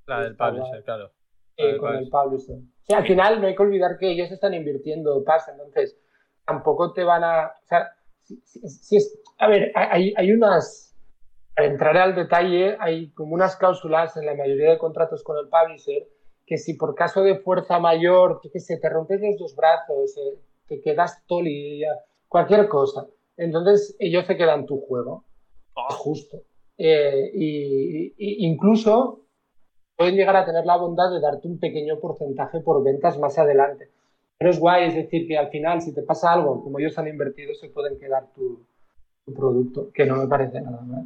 [0.06, 1.10] La del publisher, claro.
[1.56, 2.56] Eh, con el publisher.
[2.56, 5.98] O sea, al final no hay que olvidar que ellos están invirtiendo paz, entonces
[6.46, 7.48] tampoco te van a...
[7.48, 7.90] O sea,
[8.22, 10.84] si, si- si es, a ver, hay, hay unas...
[11.54, 15.48] Para entrar al detalle, hay como unas cláusulas en la mayoría de contratos con el
[15.48, 16.06] publisher
[16.48, 20.38] que si por caso de fuerza mayor, que se te rompes los dos brazos, eh,
[20.66, 21.82] te quedas toli,
[22.28, 23.06] cualquier cosa,
[23.36, 25.24] entonces ellos se quedan tu juego
[25.74, 26.38] Oh, justo.
[26.76, 29.20] Eh, y, y- incluso
[29.96, 33.88] pueden llegar a tener la bondad de darte un pequeño porcentaje por ventas más adelante.
[34.38, 37.08] Pero es guay, es decir, que al final, si te pasa algo, como ellos han
[37.08, 38.60] invertido, se pueden quedar tu,
[39.24, 41.04] tu producto, que no me parece nada mal.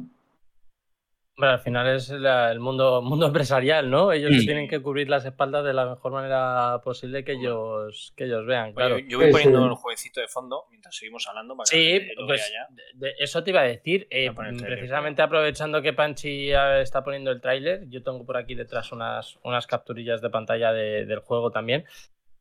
[1.35, 4.11] Hombre, al final es la- el mundo, mundo empresarial, ¿no?
[4.11, 4.39] Ellos Mm.
[4.45, 8.65] tienen que cubrir las espaldas de la mejor manera posible que ellos, que ellos vean,
[8.67, 8.97] Oye, claro.
[8.99, 9.65] yo voy poniendo sí.
[9.69, 12.75] el jueguecito de fondo mientras seguimos hablando para que Sí, lo pues vea ya.
[12.75, 14.07] de- de- eso te iba a decir.
[14.11, 19.39] eh, precisamente aprovechando que Panchi está poniendo el tráiler, yo tengo por aquí detrás unas,
[19.43, 21.85] unas capturillas de pantalla de- del juego también.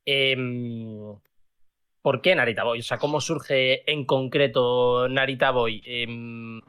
[0.04, 1.16] Em,
[2.02, 2.80] ¿Por qué Narita Boy?
[2.80, 5.80] O sea, ¿cómo surge en concreto Narita Boy?
[5.86, 6.60] Em,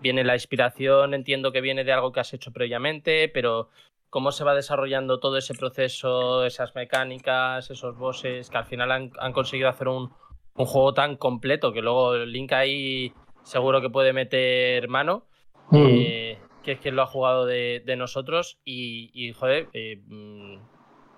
[0.00, 3.68] viene la inspiración, entiendo que viene de algo que has hecho previamente, pero
[4.10, 9.10] ¿cómo se va desarrollando todo ese proceso, esas mecánicas, esos bosses, que al final han,
[9.18, 10.12] han conseguido hacer un,
[10.54, 15.26] un juego tan completo que luego Link ahí seguro que puede meter mano,
[15.72, 20.56] eh, que es quien lo ha jugado de, de nosotros y, y, joder, eh, mm,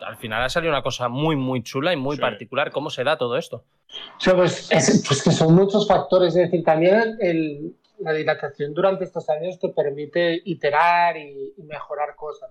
[0.01, 2.23] al final ha salido una cosa muy, muy chula y muy Sí.
[2.23, 2.71] particular.
[2.71, 3.65] ¿Cómo se da todo esto?
[4.17, 8.73] O sea, pues, es- pues que son muchos factores, es decir, también el- la dilatación
[8.75, 12.51] durante estos años te permite iterar y, y mejorar cosas.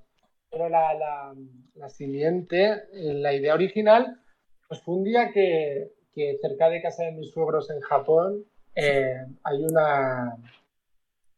[0.52, 1.34] Pero la, la,
[1.76, 4.20] la siguiente, eh, la idea original,
[4.68, 9.16] pues fue un día que, que cerca de casa de mis suegros en Japón eh,
[9.44, 10.36] hay una,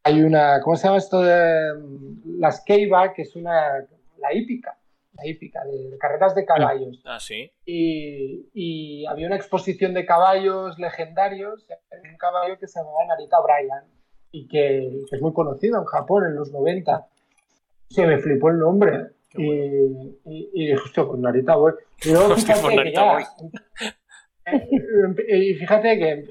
[0.04, 3.86] hay una, ¿cómo se llama esto de mm, las Keiba, que es una,
[4.18, 4.76] la hípica,
[5.14, 7.50] la hípica de- de carreras de caballos Ah, sí.
[7.66, 11.66] y, y había una exposición de caballos legendarios,
[12.10, 13.84] un caballo que se llamaba Narita Bryan.
[14.32, 17.06] Y que, es muy conocido en Japón en los 90.
[17.88, 19.08] Se me flipó el nombre.
[19.34, 21.74] Y, y, y, dije, hostia, pues Narita Boy.
[22.04, 23.18] Y luego fíjate que ya,
[25.28, 26.24] y fíjate que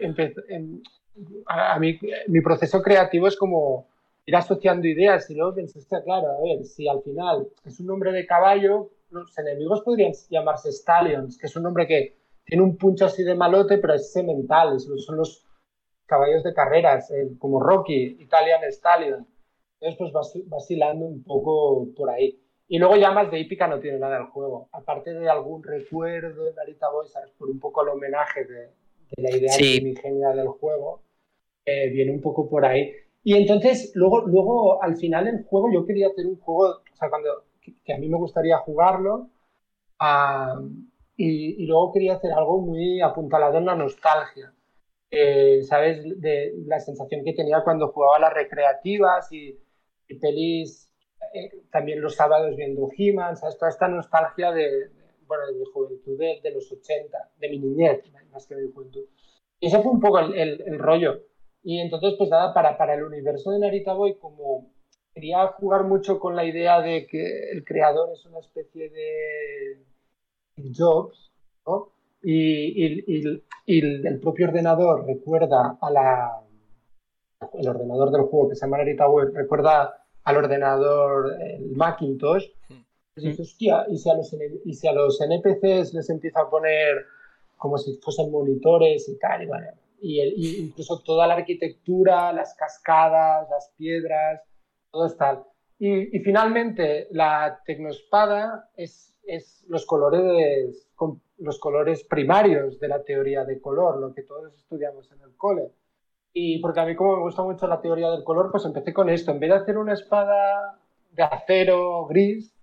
[1.47, 3.87] a, mí, mi proceso creativo es como
[4.25, 8.11] ir asociando ideas y luego pensaste, claro, a ver, si al final es un nombre
[8.11, 13.05] de caballo, los enemigos podrían llamarse Stallions, que es un nombre que tiene un puncho
[13.05, 15.45] así de malote, pero es semental, son los
[16.11, 19.25] caballos de carreras, eh, como Rocky, Italian Stallion.
[19.79, 22.37] Entonces, pues vacilando un poco por ahí.
[22.67, 24.67] Y luego ya más de hípica no tiene nada el juego.
[24.73, 27.31] Aparte de algún recuerdo de Narita Boy, ¿sabes?
[27.31, 28.69] Por un poco el homenaje de,
[29.17, 29.79] la idea sí.
[29.79, 31.01] del juego,
[31.65, 32.91] eh, viene un poco por ahí.
[33.23, 37.09] Y entonces, luego, luego, al final el juego, yo quería hacer un juego, o sea,
[37.09, 39.29] cuando, que, a mí me gustaría jugarlo,
[41.15, 44.53] y, y, luego quería hacer algo muy apuntalado en la nostalgia.
[45.13, 46.03] Eh, ¿sabes?
[46.21, 49.59] De la sensación que tenía cuando jugaba las recreativas y,
[50.07, 50.89] y pelis,
[51.33, 53.57] eh, también los sábados viendo He-Man, ¿sabes?
[53.57, 54.89] Toda esta nostalgia de,
[55.27, 58.71] bueno, de mi juventud, de, de, los 80, de mi niñez, más que de mi
[58.71, 59.05] juventud.
[59.59, 61.23] Y ese fue un poco el, el, rollo.
[61.61, 64.71] Y entonces, pues nada, para, para el universo de Narita Boy, como
[65.13, 69.83] quería jugar mucho con la idea de que el creador es una especie de
[70.73, 71.31] Jobs,
[71.65, 71.90] ¿no?
[72.23, 76.41] Y, el propio ordenador recuerda a la...
[77.53, 82.45] El ordenador del juego que se llama Narita Web recuerda al ordenador, el Macintosh.
[83.15, 86.49] Y dices, hostia, ¿y si, a los, y si a los NPCs les empieza a
[86.49, 87.05] poner
[87.57, 89.47] como si fuesen monitores y tal,
[90.01, 94.41] y, y, incluso toda la arquitectura, las cascadas, las piedras,
[94.91, 95.43] todo está.
[95.77, 100.87] Y, y finalmente, la tecnospada es, es los colores
[101.41, 105.71] los colores primarios de la teoría de color, lo que todos estudiamos en el cole.
[106.33, 109.09] Y porque a mí como me gusta mucho la teoría del color, pues empecé con
[109.09, 109.31] esto.
[109.31, 110.79] En vez de hacer una espada
[111.11, 112.53] de acero gris,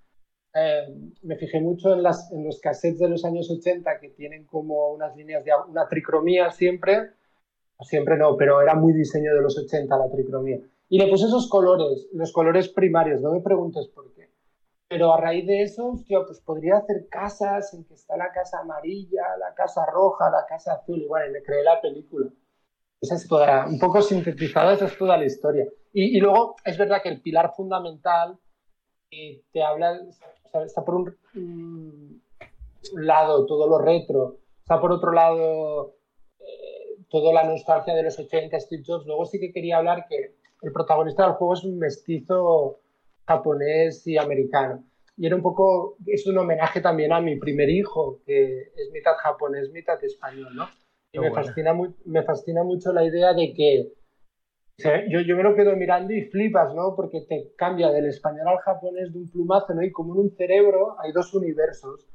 [0.55, 4.45] eh, me fijé mucho en, las, en los cassettes de los años 80 que tienen
[4.45, 7.11] como unas líneas de una tricromía siempre.
[7.81, 10.59] Siempre no, pero era muy diseño de los 80 la tricromía.
[10.89, 14.18] Y le puse esos colores, los colores primarios, no me preguntes por qué.
[14.89, 18.61] Pero a raíz de eso, hostia, pues podría hacer casas en que está la casa
[18.61, 22.31] amarilla, la casa roja, la casa azul, y bueno, me creé la película.
[23.01, 25.67] Esa es toda, un poco sintetizada, esa es toda la historia.
[25.93, 28.39] Y, luego es verdad que el pilar fundamental
[29.11, 30.01] eh, te habla,
[30.65, 32.23] está por un,
[32.95, 35.97] lado todo lo retro, está por otro lado
[36.41, 39.07] eh, toda la nostalgia de los 80, Steve Jobs.
[39.07, 42.81] Luego sí que quería hablar que el protagonista del juego es un mestizo
[43.29, 44.85] japonés y americano.
[45.17, 49.13] Y era un poco, es un homenaje también a mi primer hijo, que es mitad
[49.23, 50.67] japonés, mitad español, ¿no?
[51.13, 53.93] Y me fascina, me fascina mucho la idea de que
[54.79, 56.95] yo, yo me lo quedo mirando y flipas, ¿no?
[56.95, 59.83] Porque te cambia del español al japonés de un plumazo, ¿no?
[59.83, 62.07] Y como en un cerebro hay dos universos.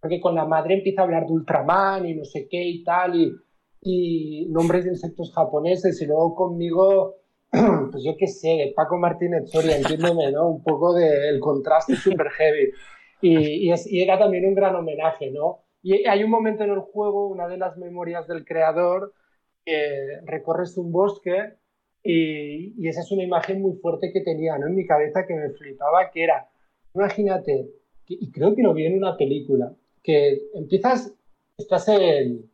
[0.00, 3.16] Porque con la madre empieza a hablar de Ultraman y no sé qué y tal,
[3.16, 3.32] y,
[3.80, 7.19] y nombres de insectos japoneses, y luego conmigo
[7.90, 10.48] pues yo qué sé, Paco Martínez Soria, entiéndeme, ¿no?
[10.48, 12.70] Un poco del contraste super heavy.
[13.20, 15.64] Y, y, era también un gran homenaje, ¿no?
[15.82, 19.14] Y hay un momento en el juego, una de las memorias del creador,
[19.64, 21.54] que recorres un bosque
[22.02, 24.68] y, y, esa es una imagen muy fuerte que tenía ¿no?
[24.68, 26.48] en mi cabeza que me flipaba, que era,
[26.94, 27.70] imagínate,
[28.06, 31.12] y creo que lo vi en una película, que empiezas,
[31.58, 32.50] estás en,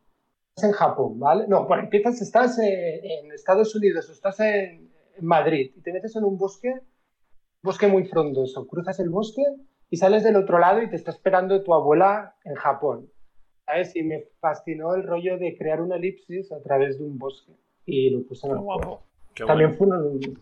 [0.63, 1.45] en Japón, ¿vale?
[1.47, 4.86] No, bueno, empiezas, estás en, Estados Unidos estás en,
[5.21, 6.73] Madrid y te metes en un bosque,
[7.63, 9.43] bosque muy frondoso, cruzas el bosque
[9.89, 13.09] y sales del otro lado y te está esperando tu abuela en Japón.
[13.65, 13.95] ¿Sabes?
[13.95, 17.51] Y me fascinó el rollo de crear una elipsis a través de un bosque
[17.85, 19.45] y lo puse en el.
[19.45, 20.39] También fue un...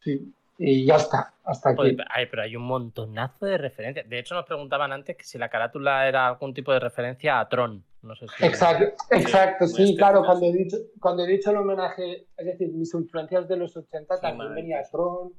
[0.00, 1.96] Sí, y ya está, hasta aquí.
[2.28, 4.08] pero hay un montonazo de referencias.
[4.08, 7.48] De hecho, nos preguntaban antes que si la carátula era algún tipo de referencia a
[7.48, 7.84] Tron.
[8.02, 12.26] No sé si exacto, exacto sí, claro, cuando he, dicho, cuando he dicho el homenaje,
[12.36, 15.32] es decir, mis influencias de los 80 también venía Tron,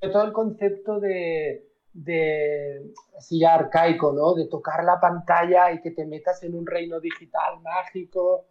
[0.00, 4.34] todo el concepto de, de así ya arcaico, ¿no?
[4.34, 8.46] De tocar la pantalla y que te metas en un reino digital mágico.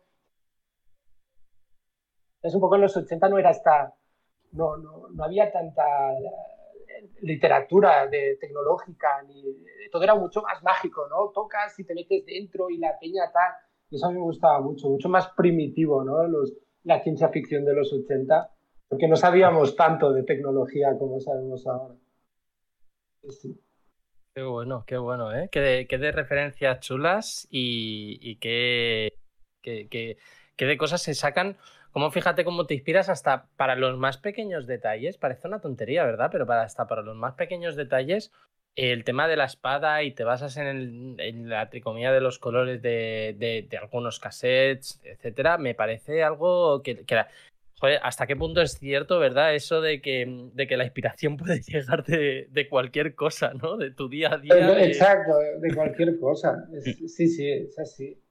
[2.41, 3.95] Es un poco en los 80 no era esta,
[4.55, 5.83] no, no, no había tanta
[7.21, 9.43] literatura de, tecnológica, ni,
[9.91, 11.31] todo era mucho más mágico, ¿no?
[11.33, 13.53] Tocas y te metes dentro y la peña tal.
[13.89, 16.23] Y eso a mí me gustaba mucho, mucho más primitivo, ¿no?
[16.27, 18.51] Los, la ciencia ficción de los 80,
[18.87, 21.95] porque no sabíamos tanto de tecnología como sabemos ahora.
[24.33, 25.49] Qué bueno, qué bueno, ¿eh?
[25.51, 29.13] Qué de, qué de referencias chulas y, y qué,
[29.61, 30.17] qué,
[30.55, 31.57] que de cosas se sacan.
[31.95, 35.17] Como fíjate cómo te inspiras hasta para los más pequeños detalles.
[35.17, 36.27] Parece una tontería, ¿verdad?
[36.29, 38.33] Pero para hasta para los más pequeñños detalles,
[38.75, 41.15] el tema de la espada y te basas en,
[41.47, 47.05] la tricomía de los colores de, algunos cassettes, etcétera, me parece algo que,
[47.79, 49.55] joder, hasta qué punto es cierto, ¿verdad?
[49.55, 53.77] Eso de que, de que la inspiración puede llegar de, cualquier cosa, ¿no?
[53.77, 54.83] De tu día a día.
[54.85, 55.31] Exacto,
[55.61, 56.67] de cualquier cosa.
[57.07, 58.21] sí, sí, es así.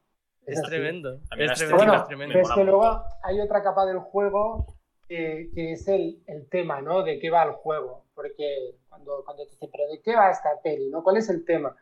[0.46, 1.20] Es, tremendo.
[1.38, 2.32] Es tremendo, es tremendo.
[2.32, 4.66] Pero es que luego hay otra capa del juego
[5.08, 7.02] que, es el, el, tema, ¿no?
[7.02, 8.04] De qué va el juego.
[8.14, 10.90] Porque cuando, cuando te dicen, pero ¿de qué va esta peli?
[10.90, 11.02] ¿no?
[11.02, 11.74] ¿Cuál es el tema?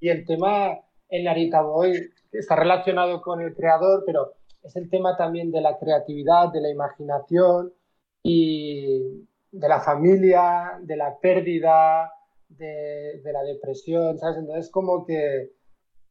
[0.00, 0.78] Y el tema
[1.08, 5.78] en Narita Boy está relacionado con el creador, pero es el tema también de la
[5.78, 7.72] creatividad, de la imaginación
[8.22, 12.12] y de la familia, de la pérdida,
[12.48, 14.38] de, de la depresión, ¿sabes?
[14.38, 15.50] Entonces como que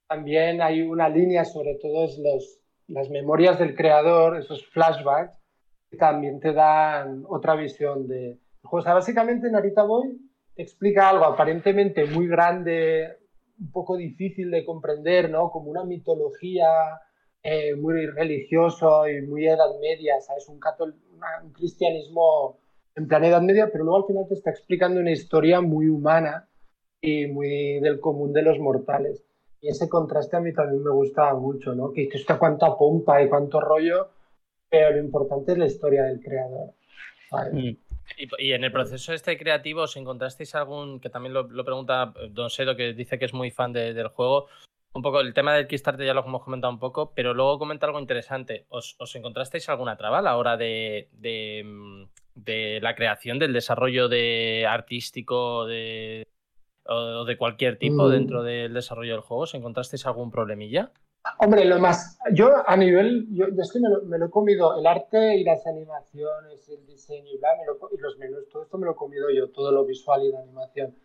[0.07, 2.17] también hay una línea sobre todas
[2.87, 5.33] las memorias del creador, esos flashbacks,
[5.89, 8.39] que también te dan otra visión de.
[8.69, 10.17] O sea, básicamente Narita Boy
[10.55, 13.17] explica algo aparentemente muy grande,
[13.59, 15.49] un poco difícil de comprender, ¿no?
[15.51, 16.67] Como una mitología
[17.43, 20.47] eh, muy religioso y muy Edad Media, ¿sabes?
[20.49, 20.59] Un,
[21.43, 22.59] un cristianismo
[22.95, 26.49] en plan Edad Media, pero luego al final te está explicando una historia muy humana
[26.99, 29.26] y muy del común de los mortales.
[29.61, 31.91] Y ese contraste a mí también me gusta mucho, ¿no?
[31.91, 34.09] Que dices, cuánta pompa y cuánto rollo,
[34.69, 36.73] pero lo importante es la historia del creador.
[37.51, 37.75] Mm.
[38.39, 42.75] Y, en el proceso este creativo, ¿os encontrasteis algún, que también lo, pregunta Don Sedo,
[42.75, 44.47] que dice que es muy fan del juego,
[44.93, 47.85] un poco el tema del Kickstarter ya lo hemos comentado un poco, pero luego comenta
[47.85, 48.65] algo interesante.
[48.69, 55.65] ¿Os, encontrasteis alguna traba a la hora de, de, la creación, del desarrollo de artístico
[55.65, 56.27] de,
[56.89, 58.11] o de cualquier tipo mm.
[58.11, 59.43] dentro del desarrollo del juego?
[59.43, 60.91] ¿Os encontrasteis algún problemilla?
[61.39, 65.35] Hombre, lo más, yo a nivel, yo, es que me lo, he comido, el arte
[65.35, 67.49] y las animaciones, el diseño y, bla,
[67.91, 70.39] y los menús, todo esto me lo he comido yo, todo lo visual y la
[70.39, 70.95] animación.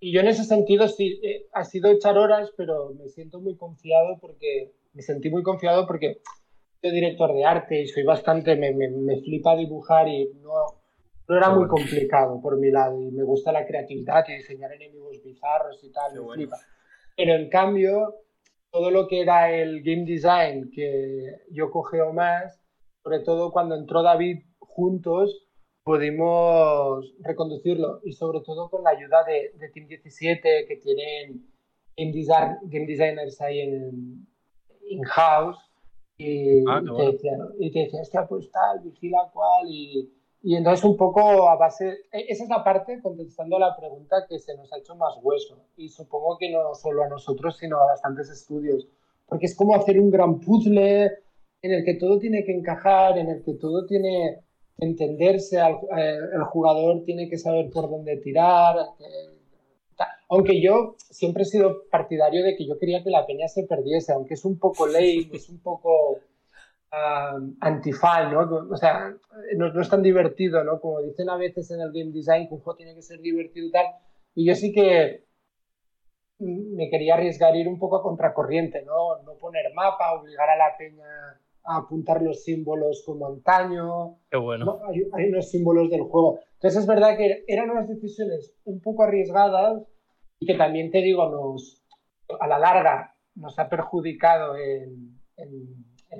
[0.00, 3.56] Y yo en ese sentido sí, eh, ha sido echar horas, pero me siento muy
[3.56, 6.20] confiado porque, me sentí muy confiado porque
[6.80, 10.83] soy director de arte y soy bastante, me, me, me flipa dibujar y no,
[11.28, 15.22] no era muy complicado por mi lado y me gusta la creatividad y diseñar enemigos
[15.22, 16.56] bizarros y tal, me flipa.
[17.16, 18.14] Pero en cambio,
[18.70, 22.60] todo lo que era el game design que yo cogeo más,
[23.02, 25.46] sobre todo cuando entró David juntos,
[25.84, 31.46] pudimos reconducirlo y sobre todo con la ayuda de, Team 17 que tienen
[31.96, 34.26] game, designers ahí en
[34.88, 35.58] in-house
[36.16, 40.10] y, ah, te decían, y te decía, hostia, pues tal, vigila cual y
[40.46, 44.38] y entonces un poco a base, e, esa es la parte contestando la pregunta que
[44.38, 45.56] se nos ha hecho más hueso.
[45.78, 48.86] Y supongo que no solo a nosotros, sino a bastantes estudios.
[49.26, 51.12] Porque es como hacer un gran puzzle
[51.62, 54.42] en el que todo tiene que encajar, en el que todo tiene
[54.78, 58.76] que entenderse, eh, el jugador tiene que saber por dónde tirar.
[60.28, 64.12] aunque yo siempre he sido partidario de que yo quería que la peña se perdiese,
[64.12, 66.18] aunque es un poco lame, es un poco
[67.60, 68.68] antifan, ¿no?
[68.70, 69.14] O sea,
[69.56, 70.80] no, es tan divertido, ¿no?
[70.80, 73.66] Como dicen a veces en el game design, que un juego tiene que ser divertido
[73.66, 73.86] y tal.
[74.34, 75.24] Y yo sí que
[76.38, 79.22] me quería arriesgar ir un poco a contracorriente, ¿no?
[79.22, 81.04] No poner mapa, obligar a la peña
[81.66, 84.18] a apuntar los símbolos como antaño.
[84.30, 84.80] Qué bueno.
[84.88, 86.40] Hay, hay, unos símbolos del juego.
[86.54, 89.82] Entonces es verdad que eran unas decisiones un poco arriesgadas
[90.38, 91.82] y que también te digo, nos,
[92.38, 95.18] a la larga nos ha perjudicado en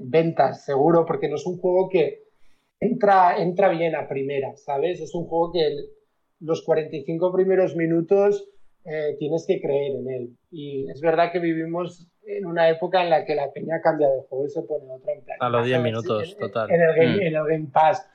[0.01, 2.25] ventas, seguro, porque no es un juego que
[2.81, 5.01] entra, entra bien a primera, ¿sabes?
[5.01, 5.61] Es un juego que
[6.41, 8.49] los 45 primeros minutos
[8.85, 10.37] eh, tienes que creer en él.
[10.51, 14.23] Y es verdad que vivimos en una época en la que la peña cambia de
[14.29, 16.71] juego y se pone otra en A los 10 minutos, total.
[16.71, 17.21] En el, game, mm.
[17.21, 18.09] en el, Game, Pass.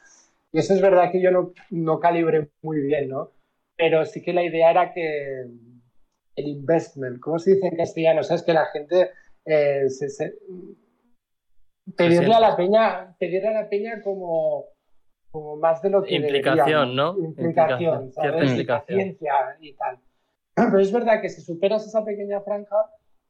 [0.51, 3.31] Y eso es verdad que yo no, no calibré muy bien, ¿no?
[3.75, 5.45] Pero sí que la idea era que
[6.35, 8.21] el investment, ¿cómo se dice en castellano?
[8.21, 9.11] O sea, es que la gente
[9.45, 10.33] eh, se,
[11.95, 14.65] pedirle a la peña, pedirle a la peña como,
[15.31, 17.17] como más de lo que implicación, ¿no?
[17.17, 18.49] Implicación, ¿sabes?
[18.49, 19.17] Implicación.
[19.61, 19.99] y tal.
[20.55, 22.75] Pero es verdad que si superas esa pequeña franja,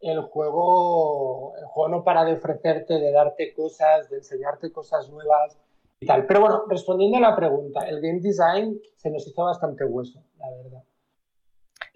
[0.01, 5.57] el juego, el juego no para de ofrecerte, de darte cosas, de enseñarte cosas nuevas
[5.99, 6.25] y tal.
[6.25, 10.49] Pero bueno, respondiendo a la pregunta, el game design se nos hizo bastante hueso, la
[10.49, 10.83] verdad.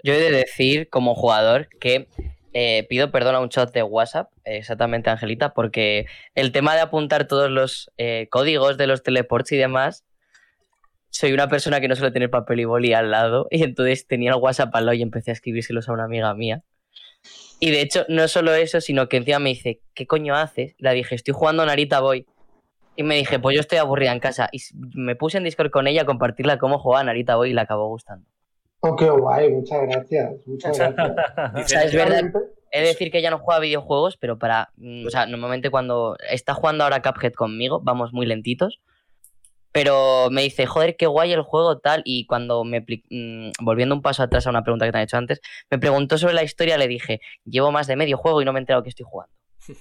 [0.04, 2.08] Yo he de decir, como jugador, que
[2.54, 7.28] eh, pido perdón a un chat de WhatsApp, exactamente Angelita, porque el tema de apuntar
[7.28, 10.06] todos los eh, códigos de los teleports y demás,
[11.10, 14.32] soy una persona que no suele tener papel y boli al lado, y entonces tenía
[14.32, 16.64] el WhatsApp al lado y empecé a escribírselos a una amiga mía.
[17.60, 20.76] Y de hecho, no solo eso, sino que encima me dice, ¿qué coño haces?
[20.80, 22.26] La dije, estoy jugando Narita Boy.
[22.96, 24.50] Y me dije, pues yo estoy aburrida en casa.
[24.52, 24.60] Y
[24.96, 27.88] me puse en Discord con ella a compartirla cómo jugaba Narita Boy y le acabó
[27.88, 28.28] gustando.
[28.86, 30.34] Oh, qué guay, muchas gracias.
[30.46, 31.12] Muchas gracias.
[31.56, 32.32] O sea, es verdad,
[32.72, 34.70] he de decir que ella no juega videojuegos, pero para.
[34.76, 38.82] mm, O sea, normalmente cuando está jugando ahora Cuphead conmigo, vamos muy lentitos.
[39.72, 42.02] Pero me dice, joder, qué guay el juego, tal.
[42.06, 42.82] Y cuando me.
[42.82, 45.40] mm, volviendo un paso atrás a una pregunta que te han hecho antes,
[45.72, 48.60] me preguntó sobre la historia, le dije, llevo más de medio juego y no me
[48.60, 49.34] he enterado que estoy jugando.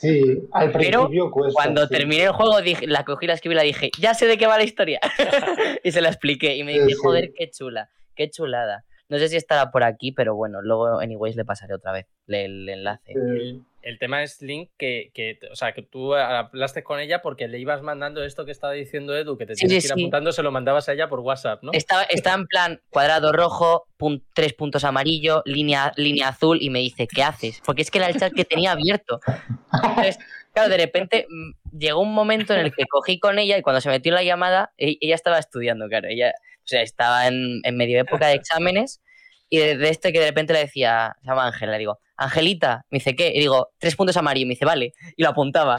[0.00, 1.54] Sí, al Pero principio cuesta.
[1.54, 1.94] Cuando sí.
[1.94, 4.48] terminé el juego, dije, la cogí, la escribí y la dije, ya sé de qué
[4.48, 4.98] va la historia.
[5.84, 6.56] y se la expliqué.
[6.56, 6.96] Y me Sí, dice, sí.
[7.00, 8.84] joder, qué chula, qué chulada.
[9.08, 12.68] No sé si estará por aquí, pero bueno, luego, anyways, le pasaré otra vez el
[12.68, 13.12] enlace.
[13.14, 13.62] Sí.
[13.82, 17.60] El tema es, Link, que, que, o sea, que tú hablaste con ella porque le
[17.60, 20.00] ibas mandando esto que estaba diciendo Edu, que te tienes sí, que ir sí.
[20.00, 21.70] apuntando, se lo mandabas a ella por WhatsApp, ¿no?
[21.72, 26.80] Estaba, estaba en plan cuadrado rojo, pun- tres puntos amarillo, línea, línea azul, y me
[26.80, 27.62] dice, ¿qué haces?
[27.64, 29.20] Porque es que era el chat que tenía abierto.
[29.72, 30.18] Entonces,
[30.52, 33.80] claro, de repente mm, llegó un momento en el que cogí con ella y cuando
[33.80, 36.08] se metió en la llamada, e- ella estaba estudiando, claro.
[36.08, 36.34] Ella,
[36.66, 39.00] o sea, estaba en, en medio época de exámenes
[39.48, 42.84] y de, de este que de repente le decía, se llama Ángel, le digo, Angelita,
[42.90, 43.28] me dice, ¿qué?
[43.34, 45.76] Y digo, tres puntos amarillo, me dice, vale, y lo apuntaba.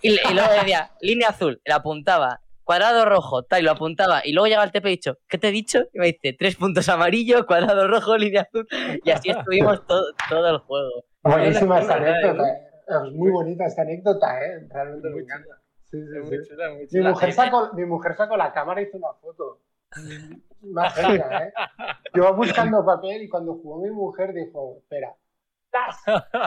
[0.00, 3.72] Y, le- y luego decía, línea azul, y lo apuntaba, cuadrado rojo, tal, y lo
[3.72, 4.22] apuntaba.
[4.24, 5.80] Y luego llega el TP y dicho, ¿qué te he dicho?
[5.92, 8.66] Y me dice, tres puntos amarillo, cuadrado rojo, línea azul.
[9.04, 11.04] Y así estuvimos todo, todo el juego.
[11.22, 12.48] Buenísima esta ¿verdad, anécdota.
[12.48, 12.60] eh.
[12.86, 14.66] Es muy bonita esta anécdota, ¿eh?
[14.70, 15.56] Realmente me encanta.
[15.90, 16.18] Sí, sí, sí.
[16.36, 19.60] muy chula, muy Mi mujer, sacó, mi mujer sacó la cámara y hizo una foto.
[19.94, 21.52] Genia, ¿eh?
[22.14, 25.14] Yo buscando papel y cuando jugó mi mujer dijo, espera,
[25.70, 25.96] ¡tas!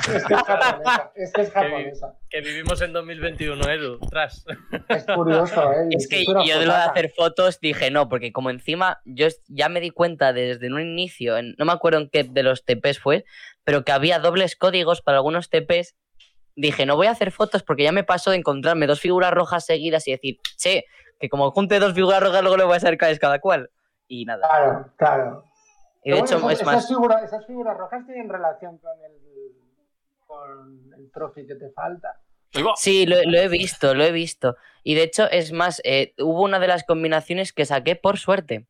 [0.08, 2.14] es que es japonesa, es que es japonesa.
[2.30, 4.46] Que vivimos en 2021, Edu, tras.
[4.90, 5.88] Es curioso, ¿eh?
[5.92, 9.28] Es que Es yo de lo de hacer fotos dije no, porque como encima yo
[9.48, 12.66] ya me di cuenta desde un inicio, en- no me acuerdo en qué de los
[12.66, 13.24] TPs fue,
[13.64, 15.96] pero que había dobles códigos para algunos TPs.
[16.60, 19.64] Dije, no voy a hacer fotos porque ya me pasó de encontrarme dos figuras rojas
[19.64, 20.86] seguidas y decir, che,
[21.20, 23.70] que como junte dos figuras rojas luego le voy a hacer cada cada cual.
[24.08, 24.48] Y nada.
[24.48, 25.44] Claro, claro.
[26.04, 26.76] Y de hecho bueno, es esas, más...
[26.78, 29.12] esas figuras, esas figuras rojas tienen relación con el,
[30.26, 32.22] con el trofeo que te falta.
[32.76, 34.56] Sí, lo, lo he visto, lo he visto.
[34.84, 38.66] Y de hecho, es más, eh, hubo una de las combinaciones que saqué por suerte.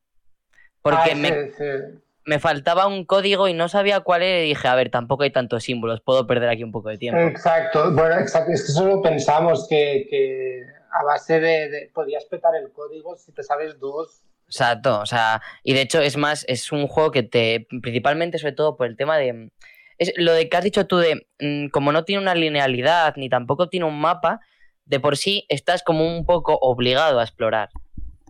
[0.82, 4.68] Porque Ah, me, sí, me faltaba un código y no sabía cuál era y dije,
[4.68, 7.20] a ver, tampoco hay tantos símbolos, puedo perder aquí un poco de tiempo.
[7.20, 8.52] Exacto, bueno, exacto.
[8.52, 10.66] Es que solo pensamos que, que
[11.00, 14.22] a base de, de- podías petar el código si te sabes dos.
[14.46, 18.54] Exacto, o sea, y de hecho es más, es un juego que te, principalmente sobre
[18.54, 19.50] todo por el tema de,
[19.98, 23.28] es lo de que has dicho tú de, mm, como no tiene una linealidad ni
[23.28, 24.40] tampoco tiene un mapa,
[24.86, 27.68] de por sí estás como un poco obligado a explorar.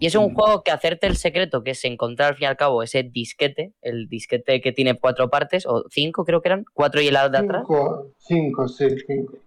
[0.00, 0.34] Y es un Mm.
[0.34, 3.72] juego que hacerte el secreto, que es encontrar al fin y al cabo ese disquete,
[3.80, 7.30] el disquete que tiene cuatro partes, o cinco creo que eran, cuatro y el lado
[7.30, 7.62] de atrás.
[7.66, 9.38] Cinco, cinco, sí, cinco.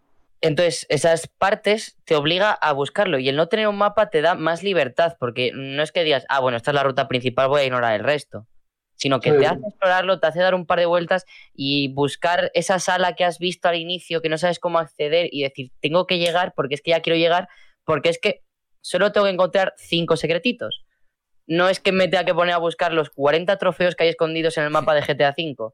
[0.41, 4.33] Entonces, esas partes te obliga a buscarlo y el no tener un mapa te da
[4.33, 7.61] más libertad porque no es que digas, ah, bueno, esta es la ruta principal, voy
[7.61, 8.47] a ignorar el resto,
[8.95, 9.37] sino que Sí.
[9.37, 13.23] te hace explorarlo, te hace dar un par de vueltas y buscar esa sala que
[13.23, 16.73] has visto al inicio, que no sabes cómo acceder y decir, tengo que llegar porque
[16.73, 17.47] es que ya quiero llegar,
[17.85, 18.41] porque es que
[18.81, 20.83] solo tengo que encontrar cinco secretitos.
[21.45, 24.57] No es que me tenga que poner a buscar los 40 trofeos que hay escondidos
[24.57, 25.71] en el mapa de GTA V.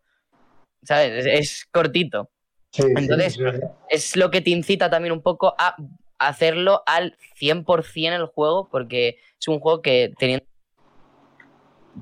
[0.84, 1.26] ¿Sabes?
[1.26, 2.30] Es- es cortito
[2.72, 3.40] Sí, Entonces,
[3.90, 5.76] es lo que te incita también un poco a
[6.20, 10.46] hacerlo al 100% el juego, porque es un juego que teniendo...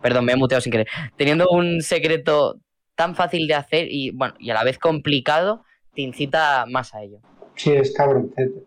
[0.01, 0.87] Perdón, me he muteado sin querer.
[1.15, 2.59] Teniendo un secreto
[2.95, 5.63] tan fácil de hacer y, bueno, y a la vez complicado,
[5.93, 7.19] te incita más a ello.
[7.55, 8.63] Sí, es cabroncete.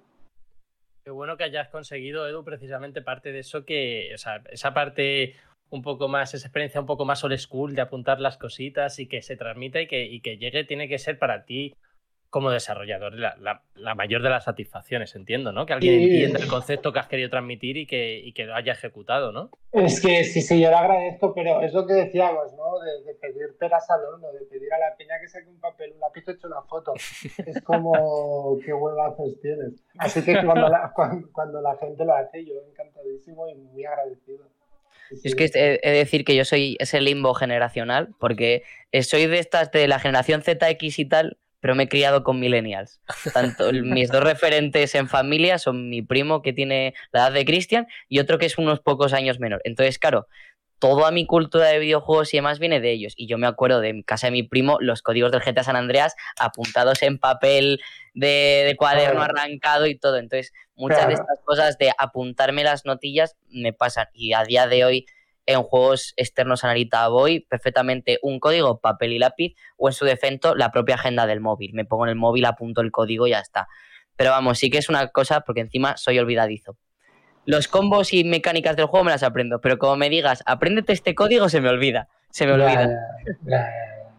[1.05, 5.35] Qué bueno que hayas conseguido, Edu, precisamente parte de eso que, o sea, esa parte
[5.71, 9.07] un poco más, esa experiencia un poco más old school de apuntar las cositas y
[9.07, 11.75] que se transmita y que, y que llegue, tiene que ser para ti
[12.31, 15.65] como desarrollador la, la- la mayor de las satisfacciones, entiendo, ¿no?
[15.65, 16.05] Que alguien Sí.
[16.05, 19.51] entienda el concepto que has querido transmitir y que, y que lo haya ejecutado, ¿no?
[19.73, 22.79] Es que sí, sí, yo le agradezco, pero es lo que decíamos, ¿no?
[22.81, 25.93] De, de pedir peras al horno, de pedir a la peña que saque un papel,
[25.95, 26.93] un lápiz hecho una foto.
[27.47, 29.83] Es como, qué huevazos tienes.
[29.99, 34.45] Así que cuando la, cuando, cuando la gente lo hace, yo encantadísimo y muy agradecido.
[35.11, 35.21] Sí.
[35.25, 39.27] Es que he, he de decir que yo soy ese limbo generacional, porque eh, soy
[39.27, 43.01] de estas de la generación ZX y tal, pero me he criado con millennials.
[43.33, 47.87] Tanto mis dos referentes en familia son mi primo que tiene la edad de Cristian
[48.09, 49.61] y otro que es unos pocos años menor.
[49.65, 50.29] Entonces, claro,
[50.79, 53.15] toda mi cultura de videojuegos y demás viene de ellos.
[53.17, 55.75] Y yo me acuerdo de en casa de mi primo los códigos del GTA San
[55.77, 57.81] Andreas apuntados en papel
[58.15, 59.35] de, de cuaderno Claro.
[59.37, 60.19] arrancado y todo.
[60.19, 64.07] Entonces, muchas de estas cosas de apuntarme las notillas me pasan.
[64.13, 65.07] Y a día de hoy,
[65.49, 70.05] en juegos externos a Narita voy perfectamente un código, papel y lápiz, o en su
[70.05, 71.73] defecto, la propia agenda del móvil.
[71.73, 73.67] Me pongo en el móvil, apunto el código y ya está.
[74.15, 76.77] Pero vamos, sí que es una cosa porque encima soy olvidadizo.
[77.47, 81.15] Los combos y mecánicas del juego me las aprendo, pero como me digas, apréndete este
[81.15, 82.09] código, se me olvida.
[82.31, 82.83] Se me Ya, olvida.
[82.85, 82.89] ya,
[83.47, 83.69] ya, ya.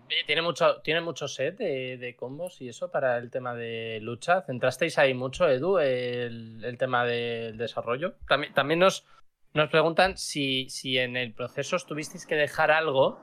[0.26, 4.42] ¿Tiene mucho, ¿Tiene mucho set de, de combos y eso para el tema de lucha?
[4.42, 8.16] ¿Centrasteis ahí mucho, Edu, el, el tema del desarrollo?
[8.28, 9.06] También, también nos,
[9.54, 13.20] nos preguntan si, si en el proceso tuvisteis que dejar algo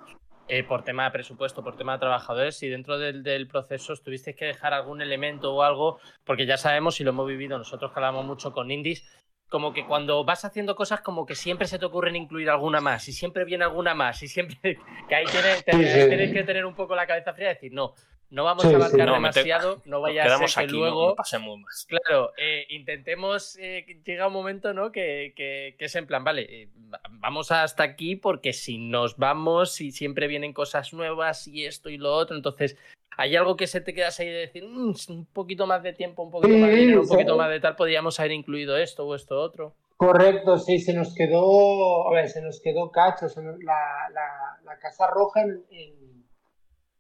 [0.48, 4.36] eh, por tema de presupuesto, por tema de trabajadores, si dentro del, del proceso tuvisteis
[4.36, 7.98] que dejar algún elemento o algo, porque ya sabemos y lo hemos vivido nosotros que
[7.98, 9.04] hablamos mucho con indies,
[9.48, 13.06] como que cuando vas haciendo cosas como que siempre se te ocurren incluir alguna más
[13.08, 14.58] y siempre viene alguna más y siempre
[15.08, 16.08] que ahí tienes, Sí, sí.
[16.08, 17.94] tienes que tener un poco la cabeza fría y decir no,
[18.30, 18.76] no vamos Sí, a sí.
[18.76, 21.86] abarcar No, me te- demasiado, no vaya a ser que aquí, luego no pasemos más.
[21.88, 24.92] Claro, eh, intentemos, eh, que llega un momento, ¿no?
[24.92, 29.16] Que, que- que es en plan, vale, eh, va- vamos hasta aquí porque si nos
[29.16, 32.76] vamos y siempre vienen cosas nuevas y esto y lo otro, entonces
[33.18, 36.22] hay algo que se te quedas ahí de decir, "Mm, un poquito más de tiempo,
[36.22, 37.12] un poquito más de dinero, un sí.
[37.14, 39.74] poquito más de tal, podríamos haber incluido esto o esto otro.
[39.96, 44.58] Correcto, sí, se nos quedó, a ver, se nos quedó cacho, se nos- la, la-
[44.64, 46.15] la Casa Roja en, en-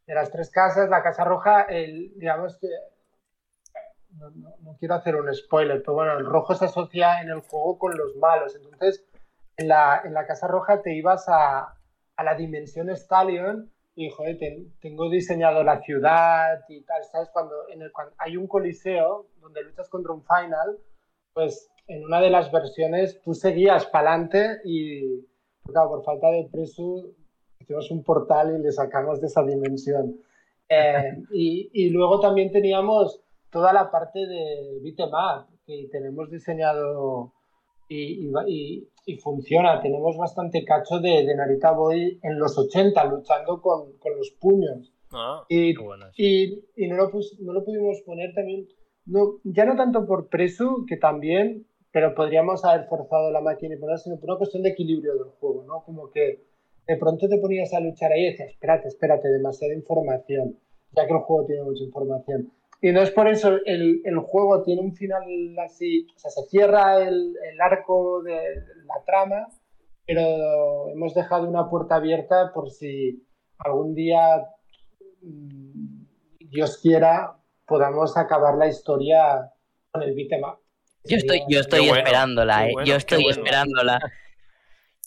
[0.06, 2.68] de las tres casas, la Casa Roja, el, digamos que
[4.10, 7.78] no, no- quiero hacer un spoiler, pero bueno, el rojo se asocia en el juego
[7.78, 9.04] con los malos, entonces
[9.56, 11.74] en la, en la Casa Roja te ibas a,
[12.16, 17.30] a la dimensión Stallion y joder, ten- tengo diseñado la ciudad y tal, ¿sabes?
[17.32, 20.78] Cuando, en el, cuando hay un coliseo donde luchas contra un final,
[21.32, 25.26] pues en una de las versiones tú seguías para adelante y,
[25.64, 27.06] claro, por falta de preso,
[27.60, 30.16] hicimos un portal y le sacamos de esa dimensión.
[30.68, 37.32] Eh, y, y luego también teníamos toda la parte de Bitmap que tenemos diseñado
[37.88, 39.80] y, y y- funciona.
[39.80, 44.92] Tenemos bastante cacho de, de Narita Boy en los 80 luchando con, con los puños.
[45.12, 45.44] Ah,
[46.16, 48.66] y, y no, lo pus- no lo pudimos poner también,
[49.04, 53.78] no, ya no tanto por preso, que también, pero podríamos haber forzado la máquina y
[53.78, 55.84] poner, sino por una cuestión de equilibrio del juego, ¿no?
[55.84, 56.42] Como que
[56.86, 60.56] de pronto te ponías a luchar ahí y decías, espérate, espérate, demasiada información,
[60.92, 62.52] ya que el juego tiene mucha información.
[62.80, 65.24] Y no es por eso, el, el juego tiene un final
[65.64, 68.36] así, o sea, se cierra el, el arco de
[68.84, 69.48] la trama,
[70.06, 73.26] pero hemos dejado una puerta abierta por si
[73.58, 74.46] algún día
[75.22, 76.04] mm,
[76.50, 79.50] Dios quiera, podamos acabar la historia
[79.90, 80.58] con el beatmap.
[81.04, 82.72] Yo estoy, yo estoy bueno, esperándola, eh.
[82.72, 83.42] bueno, yo estoy bueno.
[83.42, 83.98] esperándola.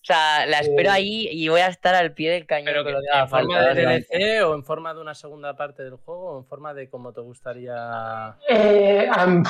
[0.01, 2.65] O sea, la espero Eh, ahí y voy a estar al pie del cañón.
[2.65, 3.81] Pero que lo que haga en forma de.
[3.85, 7.11] DLC o en forma de una segunda parte del juego o en forma de cómo
[7.13, 8.37] te gustaría...
[8.49, 9.43] Eh, am-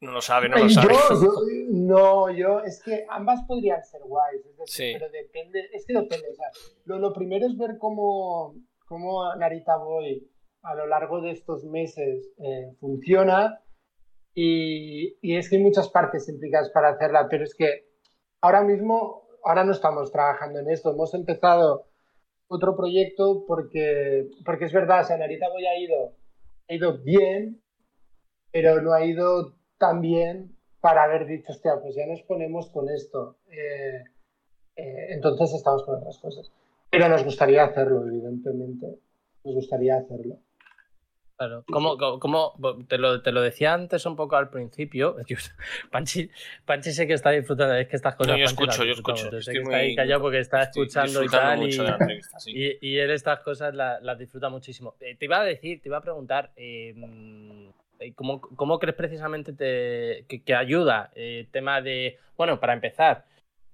[0.00, 0.94] no lo sabe, no Eh, lo yo, sabe.
[1.22, 1.32] yo-
[1.70, 4.92] no, yo, es que ambas podrían ser guays, es decir, Sí.
[4.98, 6.46] pero depende, es que depende, o sea,
[6.86, 8.54] lo, lo primero es ver cómo,
[8.86, 10.26] cómo Narita Boy
[10.62, 13.60] a lo largo de estos meses eh, funciona
[14.34, 17.89] y, y es que hay muchas partes implicadas para hacerla, pero es que
[18.40, 21.86] ahora mismo, ahora no estamos trabajando en esto, hemos empezado
[22.48, 26.12] otro proyecto porque, porque es verdad, o sea, Narita Boy ha ido,
[26.68, 27.62] ha ido bien,
[28.52, 32.88] pero no ha ido tan bien para haber dicho, hostia, pues ya nos ponemos con
[32.88, 33.36] esto.
[33.48, 34.02] Eh,
[34.76, 36.50] eh, entonces estamos con otras cosas.
[36.90, 38.98] Pero nos gustaría hacerlo, evidentemente.
[39.44, 40.38] Nos gustaría hacerlo.
[41.40, 41.64] Claro.
[41.72, 42.52] Como, como,
[42.86, 45.16] te, lo, te lo decía antes un poco al principio.
[45.90, 46.28] Panchi,
[46.66, 47.74] Panchi sé que está disfrutando.
[47.76, 48.32] Es que estas cosas.
[48.32, 49.30] No, yo Panchi escucho, yo escucho.
[49.30, 51.58] Yo sé que está ahí muy- callado porque está escuchando y disfrutando tal.
[51.60, 52.50] mucho y- de la entrevista, sí.
[52.54, 54.96] Y, y él estas cosas la- las disfruta muchísimo.
[55.00, 56.94] Eh, te iba a decir, te iba a preguntar, eh,
[58.00, 63.24] eh, ¿cómo, cómo crees precisamente te- que, que ayuda el tema de, bueno, para empezar,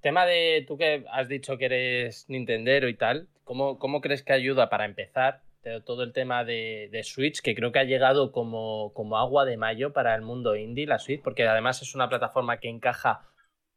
[0.00, 4.32] tema de, tú que has dicho que eres Nintendero y tal, ¿cómo, cómo crees que
[4.32, 5.40] ayuda para empezar
[5.84, 9.56] todo el tema de, de Switch, que creo que ha llegado como, como agua de
[9.56, 13.22] mayo para el mundo indie, la Switch, porque además es una plataforma que encaja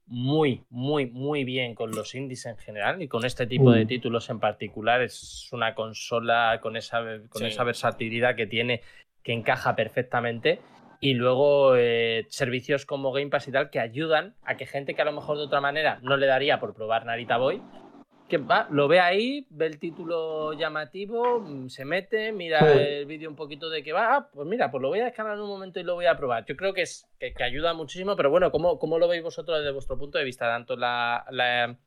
[0.05, 3.87] muy, muy, muy bien con los indies en general y con este tipo de Mm.
[3.87, 5.01] títulos en particular.
[5.03, 7.47] Es una consola con esa, con Sí.
[7.49, 8.81] esa versatilidad que tiene,
[9.23, 10.59] que encaja perfectamente.
[11.01, 15.01] Y luego eh, servicios como Game Pass y tal que ayudan a que gente que
[15.01, 17.61] a lo mejor de otra manera no le daría por probar Narita Boy,
[18.29, 22.79] que va, lo ve ahí, ve el título llamativo, mm, se mete, mira Sí.
[22.79, 25.33] el vídeo un poquito de que va, ah, pues mira, pues lo voy a descargar
[25.35, 26.45] en un momento y lo voy a probar.
[26.45, 29.57] Yo creo que es que, que ayuda muchísimo, pero bueno, ¿cómo, ¿cómo lo veis vosotros
[29.59, 30.45] desde vuestro punto de vista?
[30.47, 31.77] Tanto la, la-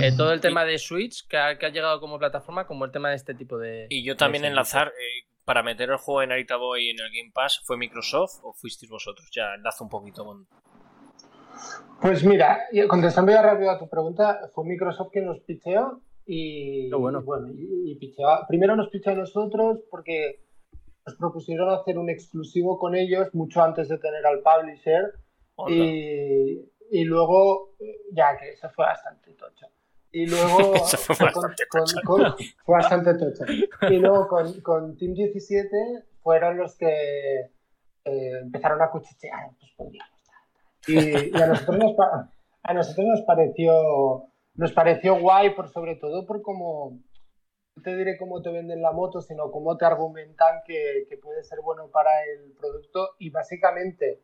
[0.00, 2.92] eh, todo el tema de Switch que ha, que ha llegado como plataforma, como el
[2.92, 3.86] tema de este tipo de.
[3.90, 7.32] Y yo también enlazar, eh, para meter el juego de Narita Boy en el Game
[7.34, 9.28] Pass, ¿fue Microsoft o fuisteis vosotros?
[9.34, 10.46] Ya enlazo un poquito con...
[12.00, 16.94] Pues mira, contestando ya rápido a tu pregunta, fue Microsoft que nos picheó y, Qué
[16.96, 17.22] bueno.
[17.48, 20.40] y y, y picheó- primero nos picheó a nosotros porque
[21.06, 25.14] nos propusieron hacer un exclusivo con ellos mucho antes de tener al publisher.
[25.68, 27.74] Y, y, luego,
[28.12, 29.66] ya que eso fue bastante tocho.
[30.12, 30.74] Y luego.
[30.86, 32.34] fue bastante con, con,
[32.64, 33.44] fue bastante tocho.
[33.90, 35.68] Y luego con, con Team 17
[36.22, 37.40] fueron los que
[38.04, 39.50] eh, empezaron a cuchichear.
[39.58, 40.19] Pues podríamos.
[40.86, 41.96] Y, a, nosotros nos,
[42.62, 44.24] a nosotros nos pareció.
[44.54, 47.00] Nos pareció guay, por sobre todo por cómo,
[47.82, 51.60] te diré cómo te venden la moto, sino cómo te argumentan que, que, puede ser
[51.62, 54.22] bueno para el producto y básicamente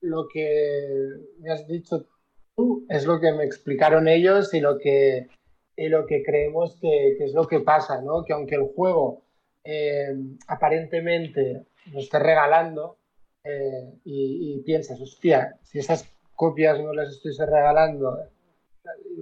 [0.00, 1.08] lo que
[1.38, 2.06] me has dicho
[2.54, 5.28] tú es lo que me explicaron ellos y lo que,
[5.76, 8.24] y lo que creemos que, que, es lo que pasa, ¿no?
[8.24, 9.22] Que aunque el juego
[9.64, 10.14] eh,
[10.46, 12.98] aparentemente lo esté regalando
[13.46, 18.18] eh, y, y, piensas, hostia, si esas copias no las estuviese regalando,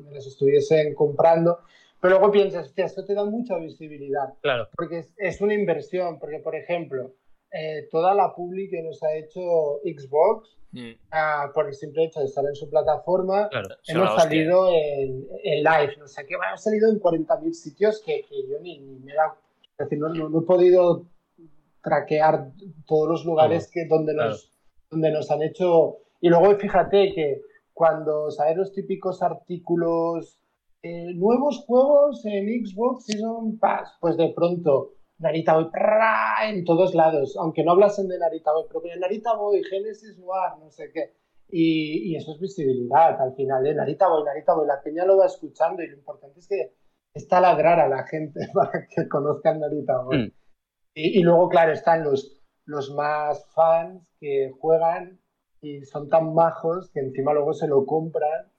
[0.02, 1.58] me las estuviesen comprando,
[2.00, 4.34] pero luego piensas, hostia, esto te da mucha visibilidad.
[4.40, 4.68] Claro.
[4.76, 7.14] Porque es, es una inversión, porque por ejemplo,
[7.56, 10.90] eh, toda la publi que nos ha hecho Xbox, mm.
[10.90, 15.62] uh, por el simple hecho de estar en su plataforma, claro, hemos salido en, en,
[15.62, 19.14] live, no sé qué, hemos salido en 40.000 sitios que, que, yo ni, ni me
[19.14, 21.06] da, es decir, no, no, no, he podido
[21.84, 22.50] traquear
[22.86, 24.30] todos los lugares que, donde, claro.
[24.30, 24.52] nos,
[24.90, 30.40] donde nos han hecho, y luego fíjate que cuando sabes los típicos artículos,
[30.82, 35.70] eh, nuevos juegos en Xbox Season Pass, pues de pronto Narita Boy
[36.42, 40.58] en todos lados, aunque no hablasen de Narita Boy, pero que Narita Boy, Genesis Noir,
[40.60, 41.14] no sé qué.
[41.48, 43.74] Y, y, eso es visibilidad al final, ¿eh?
[43.74, 46.72] Narita Boy, Narita Boy, la peña lo va escuchando y lo importante es que
[47.12, 50.18] está ladrar a la gente para que conozcan Narita Boy.
[50.18, 50.32] Mm.
[50.94, 55.20] Y, y, luego, claro, están los, los más fans que juegan
[55.60, 58.52] y son tan majos que encima luego se lo compran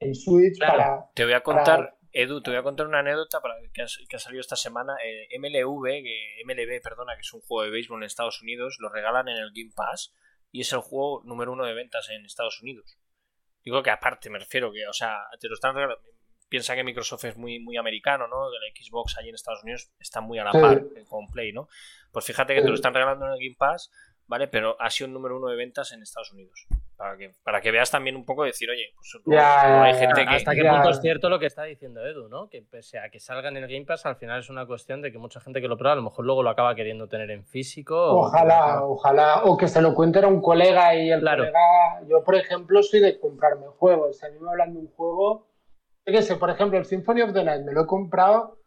[0.00, 1.10] en Switch claro, para...
[1.14, 1.78] Te voy a contar...
[1.78, 4.56] Para, Edu, te voy a contar una anécdota para, que, ha, que ha salido esta
[4.56, 4.94] semana.
[5.02, 8.90] Eh, MLV, que, MLB, perdona, que es un juego de béisbol en Estados Unidos, lo
[8.90, 10.14] regalan en el Game Pass
[10.50, 12.98] y es el juego número uno de ventas en Estados Unidos.
[13.64, 16.02] Digo que aparte, me refiero que, o sea, te lo están regalando.
[16.52, 18.50] Piensa que Microsoft es muy, muy americano, ¿no?
[18.50, 21.02] Que la Xbox allí en Estados Unidos está muy a la par sí.
[21.08, 21.66] con Play, ¿no?
[22.10, 22.64] Pues fíjate que sí.
[22.64, 23.90] te lo están regalando en el Game Pass,
[24.26, 24.48] ¿vale?
[24.48, 27.70] Pero ha sido el número uno de ventas en Estados Unidos para que, para que
[27.70, 30.34] veas también un poco decir, oye, pues no hay gente que.
[30.34, 32.50] Hasta qué punto es cierto lo que está diciendo Edu, ¿no?
[32.50, 35.10] Que pese a que salgan en el Game Pass, al final es una cuestión de
[35.10, 37.46] que mucha gente que lo prueba a lo mejor luego lo acaba queriendo tener en
[37.46, 37.96] físico.
[37.96, 39.44] Ojalá, o ojalá.
[39.44, 41.44] O que se lo cuente a un colega y el claro.
[41.44, 42.02] colega.
[42.10, 44.18] Yo, por ejemplo, soy de comprarme juegos.
[44.18, 45.51] Si a mí me hablan de un juego.
[46.06, 48.58] Yo qué sé, por ejemplo, el Symphony of the Night me lo he comprado.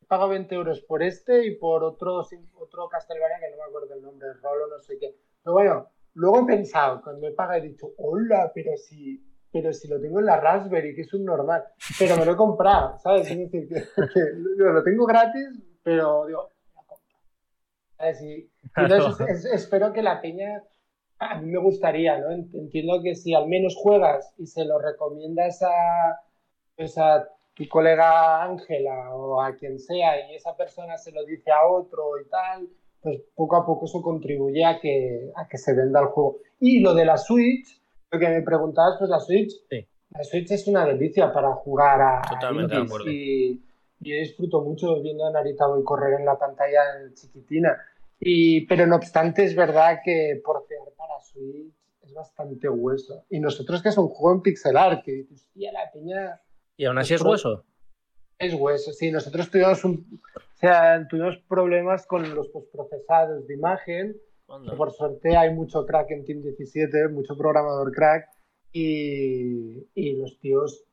[0.00, 2.20] He pagado 20 euros por este y por otro,
[2.54, 5.16] otro Castlevania que no me acuerdo el nombre, Rolo, no sé qué.
[5.42, 9.88] Pero bueno, Luego he pensado, cuando he pagado, he dicho, hola, pero si, pero si
[9.88, 11.64] lo tengo en la Raspberry, que es un normal,
[11.98, 13.30] pero me lo he comprado, ¿sabes?
[13.30, 13.66] Es decir, que,
[14.14, 15.48] que lo tengo gratis,
[15.82, 17.18] pero digo, la compro.
[17.96, 18.22] ¿Sabes?
[18.22, 20.62] Y, entonces es, espero que la peña,
[21.18, 22.30] a mí me gustaría, ¿no?
[22.30, 26.20] Entiendo que si al menos juegas y se lo recomiendas a,
[26.76, 31.50] pues a tu colega Ángela o a quien sea y esa persona se lo dice
[31.50, 32.68] a otro y tal,
[33.02, 36.38] pues poco a poco eso contribuye a que, a que se venda el juego.
[36.60, 39.86] Y lo de la Switch, lo que me preguntabas, pues la Switch, sí.
[40.10, 43.10] la Switch es una delicia para jugar a Totalmente de acuerdo.
[43.10, 43.62] y,
[44.00, 46.80] y, yo disfruto mucho viendo a Narita Boy correr en la pantalla
[47.14, 47.76] chiquitina.
[48.18, 53.24] Y, pero no obstante, es verdad que portear para Switch es bastante hueso.
[53.28, 56.40] Y nosotros que es un juego en pixel art, que dices, la peña...
[56.76, 57.64] ¿Y aún así es hueso?
[58.38, 59.10] Es hueso, sí.
[59.10, 64.16] Nosotros tuvimos un, o sea, tuvimos problemas con los postprocesados de imagen.
[64.76, 68.26] Por suerte hay mucho crack en Team 17, mucho programador crack.
[68.72, 70.84] Y, y los tíos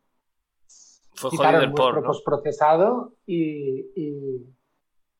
[1.13, 2.03] Fue quitaron el por, ¿no?
[2.03, 4.55] postprocesado y, y,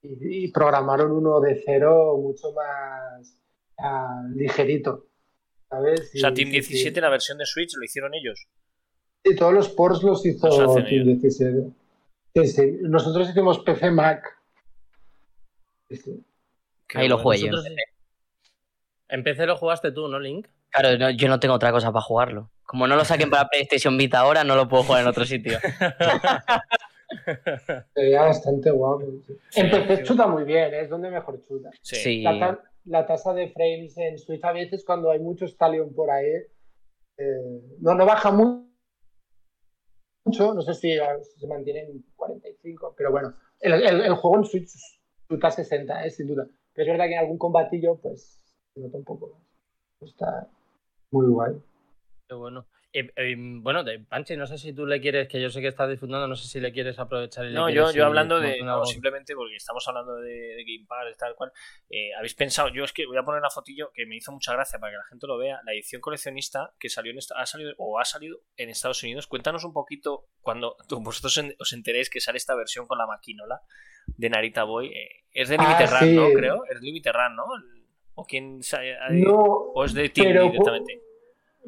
[0.02, 3.38] y, y, programaron uno de cero mucho más
[3.78, 5.10] uh, ligerito.
[5.70, 6.12] ¿sabes?
[6.16, 7.02] O sea, Team 17, sí.
[7.02, 8.48] la versión de Switch, lo hicieron ellos.
[9.24, 11.22] Sí, todos los ports los hizo los Team ellos.
[11.22, 11.68] 17.
[12.36, 12.78] Sí, sí.
[12.82, 14.24] Nosotros hicimos PC Mac.
[15.90, 16.24] Sí.
[16.96, 17.52] Ahí lo jugué yo.
[19.10, 20.48] En PC lo jugaste tú, ¿no, Link?
[20.70, 22.52] Claro, no, yo no tengo otra cosa para jugarlo.
[22.64, 25.58] Como no lo saquen para PlayStation Vita ahora, no lo puedo jugar en otro sitio.
[27.96, 29.06] Sería bastante guapo.
[29.50, 29.62] Sí.
[29.62, 30.82] En PC chuta muy bien, ¿eh?
[30.82, 31.72] es donde mejor chuta.
[31.82, 32.22] Sí.
[32.22, 36.12] La, ta la, tasa de frames en Switch a veces cuando hay mucho Stallion por
[36.12, 36.28] ahí,
[37.18, 38.69] eh, no, no baja mucho
[40.30, 40.96] mucho, no sé si
[41.40, 44.70] se mantiene en 45, pero bueno, el, juego en Switch
[45.28, 46.12] chuta 60, ¿eh?
[46.12, 46.48] sin duda.
[46.74, 48.40] Pero es verdad que en algún combatillo, pues,
[48.74, 49.40] se nota un poco.
[50.02, 50.48] Está
[51.12, 51.62] muy guay.
[52.28, 52.66] Qué bueno.
[52.92, 55.68] Eh, eh, bueno, de Panchi, no sé si tú le quieres, que yo sé que
[55.68, 58.64] estás disfrutando, no sé si le quieres aprovechar le No, yo, hablando de.
[58.64, 61.52] No, simplemente porque estamos hablando de, de Game Pass, tal cual.
[61.92, 64.54] eh, Habéis pensado, yo es que voy a poner la fotillo que me hizo mucha
[64.54, 65.60] gracia para que la gente lo vea.
[65.66, 69.28] La edición coleccionista que salió en esta, ha salido o ha salido en Estados Unidos.
[69.28, 73.06] Cuéntanos un poquito cuando tú- vosotros en- os enteréis que sale esta versión con la
[73.06, 73.62] maquinola
[74.08, 74.88] de Narita Boy.
[74.88, 76.16] eh, es de Ah, Limited Run, sí.
[76.16, 76.30] ¿no?
[76.40, 76.64] Creo.
[76.66, 77.44] Es Limited Run, ¿no?
[77.56, 77.80] El-
[78.16, 78.62] ¿O quién
[79.12, 81.02] No, o es de Team directamente?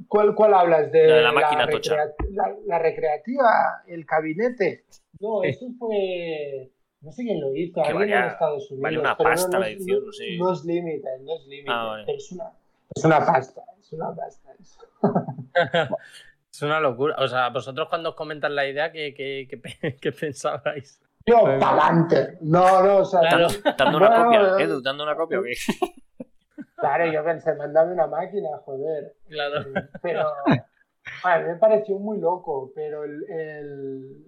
[0.08, 0.92] ¿Cuál, cuál hablas?
[0.92, 1.96] ¿De La de la máquina tocha.
[1.96, 3.84] recrea- la, la recreativa?
[3.88, 4.86] ¿El gabinete?
[5.20, 6.70] No, eso fue...
[7.02, 8.84] No sé quién lo hizo, Que alguien valía- en Estados Unidos.
[8.84, 10.38] vale una no- pasta no la edición, no sé.
[10.38, 11.72] No es límite, no es límite.
[11.72, 12.14] Ah, vale.
[12.16, 12.52] es una,
[12.96, 14.50] es una pasta, es una pasta.
[14.60, 14.80] eso.
[16.54, 17.16] Es una locura.
[17.20, 21.02] O sea, vosotros cuando os comentan la idea, ¿qué, qué, qué qué pensabais?
[21.26, 22.38] Yo, pa'lante.
[22.42, 23.48] No, no, o sea, Claro.
[23.78, 25.54] Dando una Bueno, copia, Edu, dando una copia o qué?
[26.82, 29.16] claro, yo pensé, mándame una máquina, joder.
[29.30, 29.62] Claro.
[29.62, 30.22] Eh, Pero
[31.24, 34.26] a mí me pareció muy loco, pero el, el-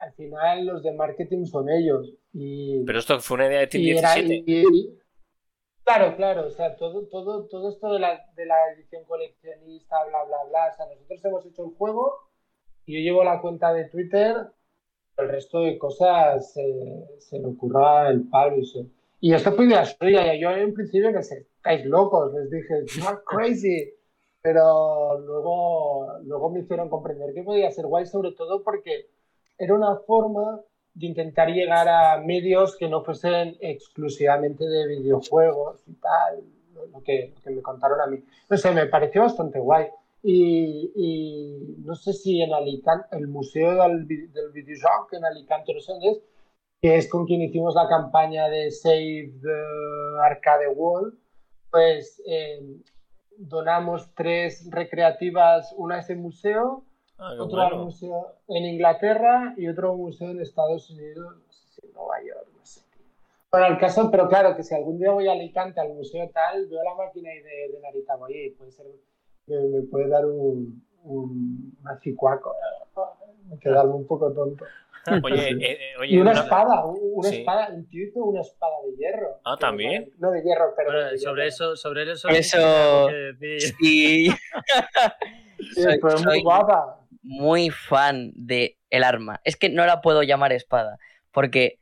[0.00, 2.14] al final los de marketing son ellos.
[2.32, 4.44] Y, Pero esto fue una idea de Team y era- 17.
[4.50, 4.98] y- y-
[5.84, 10.24] claro, claro, o sea, todo, todo, todo esto de la, de la edición coleccionista, bla,
[10.24, 10.68] bla, bla.
[10.72, 12.30] O sea, nosotros hemos hecho el juego
[12.86, 14.36] y yo llevo la cuenta de Twitter,
[15.16, 18.86] el resto de cosas se, se le ocurra el Pablo y se-
[19.20, 20.34] Y esto fue idea suya.
[20.36, 23.92] Yo en principio pensé, estáis locos, les dije, you're crazy.
[24.42, 29.08] Pero luego, luego me hicieron comprender que podía ser guay, sobre todo porque
[29.58, 30.60] era una forma
[30.94, 36.44] de intentar llegar a medios que no fuesen exclusivamente de videojuegos y tal,
[36.92, 38.22] lo, que, lo que me contaron a mí.
[38.48, 39.86] No sé, me pareció bastante guay.
[40.22, 45.80] Y, y no sé si en Alicante, el Museo del, del Videojoc en Alicante, no
[45.80, 46.20] sé dónde es,
[46.80, 51.14] que es con quien hicimos la campaña de Save the Arcade World,
[51.70, 52.60] pues eh,
[53.36, 56.84] donamos tres recreativas, una a ese museo,
[57.20, 57.84] Ah, qué otro al bueno.
[57.86, 62.46] museo en Inglaterra y otro museo en Estados Unidos, no sé si en Nueva York,
[62.56, 62.80] no sé.
[63.50, 66.66] Bueno, el caso, pero claro, que si algún día voy a Alicante al museo tal,
[66.68, 68.86] veo la máquina ahí de, de Narita Boy, puede ser,
[69.48, 74.64] me, me puede dar un, un, un acicuaco, eh, quedarme un poco tonto.
[75.24, 77.36] Oye, eh, eh, oye, Y una una- espada, un- una Sí.
[77.38, 79.40] espada, un tío hizo una espada de hierro.
[79.44, 80.10] Ah, ¿también?
[80.18, 81.48] No de hierro, pero Bueno, de sobre hierro.
[81.48, 82.28] eso, sobre eso.
[82.28, 83.08] Eso-
[83.78, 84.28] Sí,
[85.74, 87.00] soy- muy guapa.
[87.22, 89.40] muy fan de el arma.
[89.44, 90.98] Es que no la puedo llamar espada,
[91.32, 91.78] porque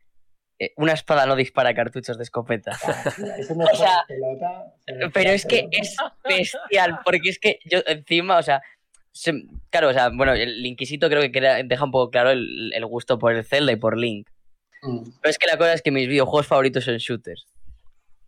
[0.58, 2.72] eh, una espada no dispara cartuchos de escopeta.
[3.38, 4.72] Eso me O sea, pelota,
[5.12, 5.94] Pero es que es
[6.26, 8.62] bestial, porque es que yo encima, o sea,
[9.16, 12.86] se- claro, o sea, bueno, el Inquisito creo que deja un poco claro el, el
[12.86, 14.28] gusto por el Zelda y por Link.
[14.82, 15.04] Mm.
[15.20, 17.46] Pero es que la cosa es que mis videojuegos favoritos son shooters.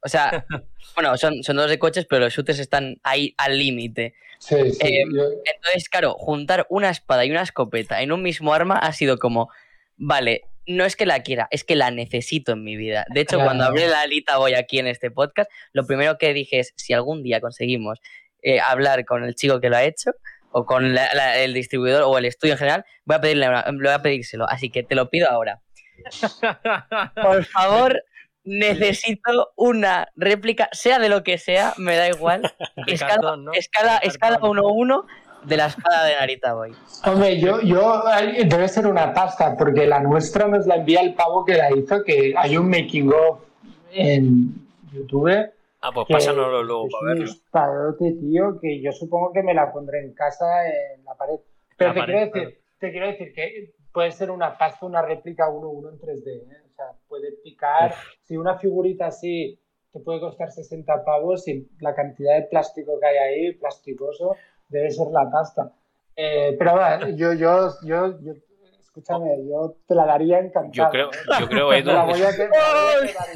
[0.03, 0.47] O sea,
[0.95, 4.14] bueno, son, son dos de coches, pero los shooters están ahí al límite.
[4.39, 4.78] Sí, sí.
[4.86, 5.24] Eh, yo-
[5.55, 9.51] Entonces, claro, juntar una espada y una escopeta en un mismo arma ha sido como,
[9.97, 13.05] vale, no es que la quiera, es que la necesito en mi vida.
[13.12, 13.49] De hecho, Claro.
[13.49, 16.93] cuando abrí la alita voy aquí en este podcast, lo primero que dije es, si
[16.93, 18.01] algún día conseguimos
[18.43, 20.12] eh, hablar con el chico que lo ha hecho,
[20.53, 23.65] o con la- la- el distribuidor o el estudio en general, voy a, pedirle una-
[23.71, 24.49] voy a pedírselo.
[24.49, 25.61] Así que te lo pido ahora.
[27.23, 28.03] Por favor,
[28.45, 32.43] necesito una réplica, sea de lo que sea, me da igual.
[32.87, 33.53] Escala, cartón, ¿no?
[33.53, 34.57] escala, De escala cartón.
[34.59, 35.05] 1-1
[35.45, 36.73] de la espada de Narita Boy.
[37.05, 38.03] Hombre, yo, yo,
[38.47, 42.03] debe ser una pasta, porque la nuestra nos la envía el pavo que la hizo,
[42.05, 43.41] que hay un making of
[43.93, 44.55] en
[44.93, 45.31] YouTube.
[45.81, 47.24] Ah, pues pásanoslo luego es para un verlo.
[47.24, 51.39] espadote, tío, que yo supongo que me la pondré en casa en la pared.
[51.76, 52.47] Pero La te, pared, quiero claro.
[52.49, 56.26] decir, te quiero decir que puede ser una pasta, una réplica 1-1 en 3D.
[56.26, 56.62] ¿eh?
[56.70, 57.95] O sea, puede picar.
[58.24, 59.59] Si una figurita así
[59.93, 64.35] te puede costar 60 pavos y la cantidad de plástico que hay ahí, plasticoso,
[64.68, 65.72] debe ser la pasta.
[66.16, 68.33] Eh, pero bueno, yo, yo, yo, yo,
[68.99, 70.73] escúchame, yo te la daría encantado.
[70.73, 71.17] Yo creo, ¿eh?
[71.41, 73.27] yo creo, Edu, la voy a que- me la voy a quedar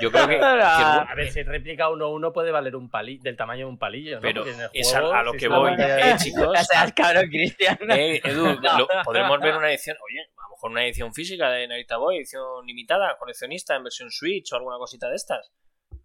[0.00, 3.66] yo, creo que, que A ver, si réplica 1-1 puede valer un palillo, del tamaño
[3.66, 4.22] de un palillo, ¿no?
[4.22, 6.46] Pero es a- lo si que voy, eh, chicos.
[6.48, 7.78] O sea, cabrón, Cristian.
[7.90, 11.66] Eh, Edu, lo- podremos ver una edición, oye, a lo mejor una edición física de
[11.68, 15.50] Narita Boy, edición limitada, coleccionista en versión Switch o alguna cosita de estas.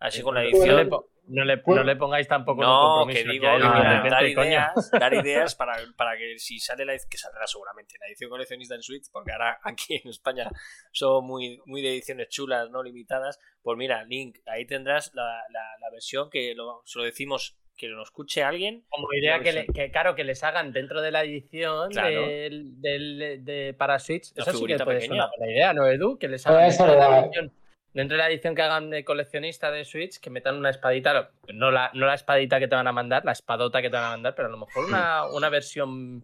[0.04, 0.76] Así con la No edición.
[0.78, 3.24] le, no le- no le pongáis tampoco No, compromiso.
[3.26, 7.18] que digo, que mira, dar ideas, dar ideas para, para que si sale la que
[7.18, 10.49] saldrá seguramente la edición coleccionista en Switch, porque ahora aquí en España
[10.91, 13.39] son muy, muy de ediciones chulas, no limitadas.
[13.62, 17.88] Pues mira, Link, ahí tendrás la, la, la versión que lo, se lo decimos que
[17.88, 18.86] lo escuche alguien.
[18.89, 22.28] Como idea que, le- que, claro, que les hagan dentro de la edición Claro.
[22.28, 24.34] del, del- de, para Switch.
[24.36, 25.26] La Eso sí que figurita puede ser pequeña.
[25.26, 26.18] una buena idea, ¿no, Edu?
[26.20, 27.54] Que les hagan dentro de la edición
[27.94, 31.72] dentro de la edición que hagan de coleccionista de Switch, que metan una espadita, no
[31.72, 34.10] la, no la espadita que te van a mandar, la espadota que te van a
[34.10, 36.24] mandar, pero a lo mejor una, una versión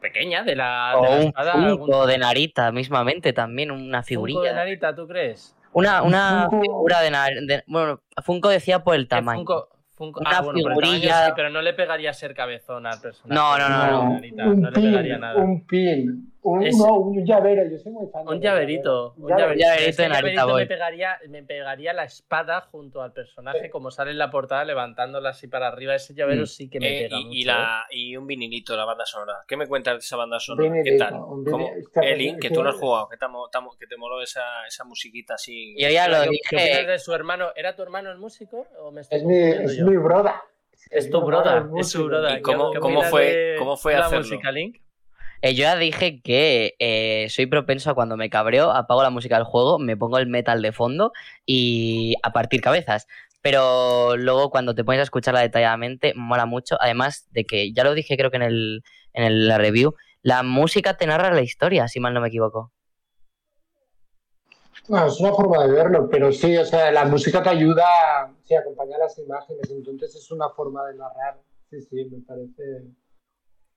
[0.00, 1.52] pequeña de la, O de la un espada.
[1.54, 4.52] Funko algún- de Narita mismamente también, una Funko de figurilla.
[4.52, 5.56] Narita, ¿tú crees?
[5.72, 9.38] Una, una Funko- figura de, Nar- de- Bueno, Funko decía por el tamaño.
[9.38, 13.34] Funko, Funko- Una ah, bueno, figurilla- sí, pero no le pegaría ser cabezón al personaje.
[13.34, 14.10] No, no, no, no.
[14.14, 15.40] Narita, un no le pin, pegaría nada.
[15.40, 19.28] un pin, un, Es- no, un llavero, yo soy muy fan de Un llaverito, un
[19.28, 19.64] llaverito.
[19.64, 20.62] llaverito llaverito Boy.
[20.62, 23.68] me pegaría, me pegaría la espada junto al personaje, Sí.
[23.70, 25.94] como sale en la portada, levantándola así para arriba.
[25.94, 26.46] Ese llavero Mm.
[26.46, 27.36] sí que me Eh, pega y, mucho.
[27.36, 27.46] y ¿eh?
[27.46, 29.44] la, y un vinilito, la banda sonora.
[29.46, 30.68] ¿Qué me cuentas de esa banda sonora?
[30.68, 31.14] ¿Qué Vinilito, tal?
[31.14, 33.76] un ¿Cómo- vinil- Elin, pues, que tú lo has jugado, que te, mo- te mo-
[33.78, 35.74] que te moló esa, esa musiquita así.
[35.78, 36.86] Yo ya lo ¿Qué- ¿Qué dije.
[36.86, 37.50] de su hermano?
[37.54, 38.66] ¿Era tu hermano el músico?
[38.80, 39.86] ¿O me estoy Es mi, es yo?
[39.86, 40.42] mi broda.
[40.90, 42.36] Es tu broda, es su broda.
[42.36, 44.24] ¿Y cómo- ¿Qué- qué cómo fue- cómo fue la hacerlo?
[44.24, 44.78] música, Link?
[45.42, 49.34] Eh, yo ya dije que eh, soy propenso a cuando me cabreo, apago la música
[49.36, 51.12] del juego, me pongo el metal de fondo
[51.44, 53.08] y a partir cabezas.
[53.42, 56.76] Pero luego cuando te pones a escucharla detalladamente, mola mucho.
[56.80, 58.84] Además de que, ya lo dije creo que en, el,
[59.14, 62.72] en el- la review, la música te narra la historia, si mal no me equivoco.
[64.88, 67.84] No, es una forma de verlo, pero sí, o sea, la música te ayuda
[68.44, 71.40] sí, a acompañar las imágenes, entonces es una forma de narrar.
[71.70, 72.84] Sí, sí, me parece.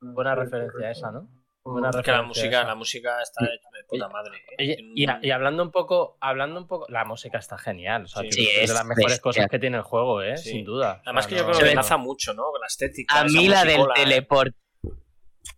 [0.01, 1.27] Buena referencia esa, ¿no?
[1.67, 2.63] Buena Es que la música, esa.
[2.67, 4.37] la música está hecha de puta madre.
[4.59, 4.77] ¿eh?
[4.93, 8.03] Y, hablando un poco, hablando un poco, la música está genial.
[8.03, 8.29] O sea, Sí.
[8.29, 9.21] que Sí, es de es las mejores bestia.
[9.21, 10.37] cosas que tiene el juego, ¿eh?
[10.37, 10.51] Sí.
[10.51, 11.01] Sin duda.
[11.03, 11.71] Además O que sea, yo no- creo que no.
[11.71, 12.43] enlaza mucho, ¿no?
[12.51, 13.19] Con la estética.
[13.19, 13.85] A mí la del ¿eh?
[13.95, 14.53] teleport.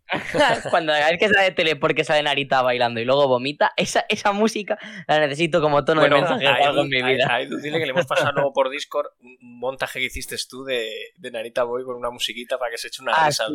[0.71, 4.05] Cuando cada vez que sale de teleport que sale Narita bailando y luego vomita, esa,
[4.07, 7.05] esa música la necesito como tono Bueno, de mensaje a algo Edu- en mi a-
[7.13, 7.27] vida.
[7.29, 10.63] a Edu dile que le hemos pasado luego por Discord un montaje que hiciste tú
[10.63, 13.47] de, de Narita Boy con una musiquita para que se eche una Ah, risa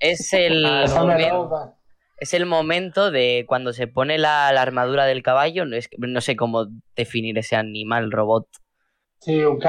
[0.00, 0.66] es el,
[2.20, 5.64] Es el momento de cuando se pone la, la armadura del caballo.
[5.64, 8.46] No, es no sé cómo definir ese animal, robot.
[9.20, 9.60] Sí, un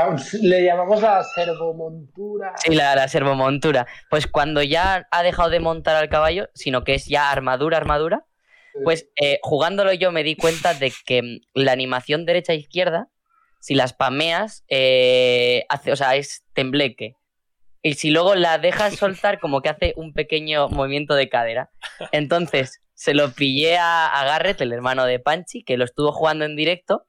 [0.43, 2.53] le llamamos la servomontura.
[2.57, 3.85] Sí, la, la servomontura.
[4.09, 8.25] Pues cuando ya ha dejado de montar al caballo, sino que es ya armadura, armadura,
[8.85, 13.09] pues eh, jugándolo yo me di cuenta de que mm, la animación derecha-izquierda,
[13.59, 17.15] si las pameas, eh, hace, o sea, es tembleque.
[17.81, 21.71] Y si luego la dejas soltar, como que hace un pequeño movimiento de cadera.
[22.11, 26.45] Entonces, se lo pillé a, a Garrett, el hermano de Panchi, que lo estuvo jugando
[26.45, 27.07] en directo.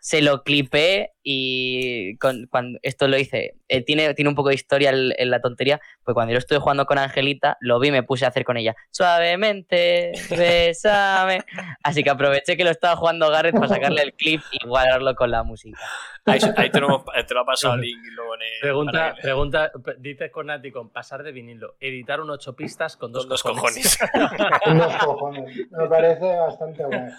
[0.00, 3.54] Se lo clipé y con, cuando esto lo hice.
[3.68, 6.58] eh, tiene, tiene un poco de historia en, en la tontería, pues cuando yo estuve
[6.58, 8.74] jugando con Angelita, lo vi y me puse a hacer con ella.
[8.90, 11.44] Suavemente, bésame.
[11.82, 15.30] Así que aproveché que lo estaba jugando Garrett para sacarle el clip y guardarlo con
[15.30, 15.78] la música.
[16.26, 20.30] Ahí, ahí te, lo, te lo ha pasado link luego en el- Pregunta, pregunta, dices
[20.30, 23.98] con Nati con pasar de vinilo, editar un 8 pistas con dos, con dos cojones.
[23.98, 24.30] cojones.
[24.66, 25.56] Unos cojones.
[25.70, 27.12] Me parece bastante bueno.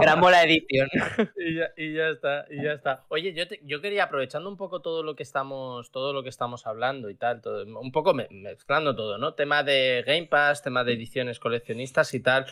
[0.00, 0.88] Grabamos la edición.
[1.36, 3.04] y, ya, y ya está, y ya está.
[3.08, 6.28] Oye, yo, te- yo quería, aprovechando un poco todo lo que estamos, todo lo que
[6.28, 9.34] estamos hablando y tal, todo, un poco me- mezclando todo, ¿no?
[9.34, 12.46] Tema de Game Pass, tema de ediciones coleccionistas y tal.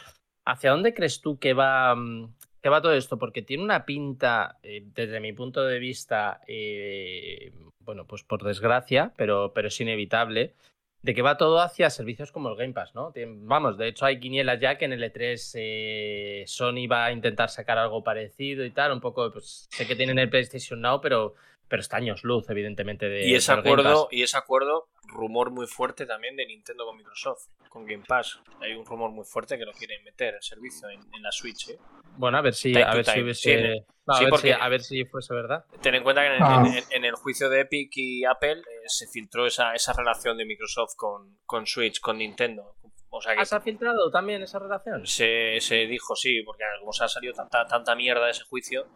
[0.44, 3.18] ¿Hacia dónde crees tú que va, mm, que va todo esto?
[3.18, 9.12] Porque tiene una pinta, eh, desde mi punto de vista, eh, bueno, pues por desgracia,
[9.16, 10.54] pero, pero es inevitable,
[11.02, 13.12] de que va todo hacia servicios como el Game Pass, ¿no?
[13.26, 17.50] Vamos, de hecho hay quinielas ya que en el E3 eh, Sony va a intentar
[17.50, 21.34] sacar algo parecido y tal, un poco, pues sé que tienen el PlayStation Now, pero,
[21.68, 24.12] pero está años luz, evidentemente, de y ese acuerdo, Pass.
[24.12, 28.40] y ese acuerdo, rumor muy fuerte también de Nintendo con Microsoft, con Game Pass.
[28.60, 31.68] Hay un rumor muy fuerte que lo quieren meter el servicio en, en la Switch,
[31.70, 31.78] ¿eh?
[32.16, 34.48] Bueno, a ver si, Time a ver si hubiese- Sí, no, a, sí, ver porque-
[34.48, 35.64] si, a ver si fuese verdad.
[35.80, 36.62] Ten en cuenta que en el, Ah.
[36.66, 40.36] en- en- en el juicio de Epic y Apple eh, se filtró esa, esa relación
[40.36, 42.74] de Microsoft con, con Switch, con Nintendo.
[43.10, 45.06] O sea que ¿Has filtrado también esa relación?
[45.06, 48.86] se, se dijo sí, porque como se ha salido tanta, tanta mierda de ese juicio,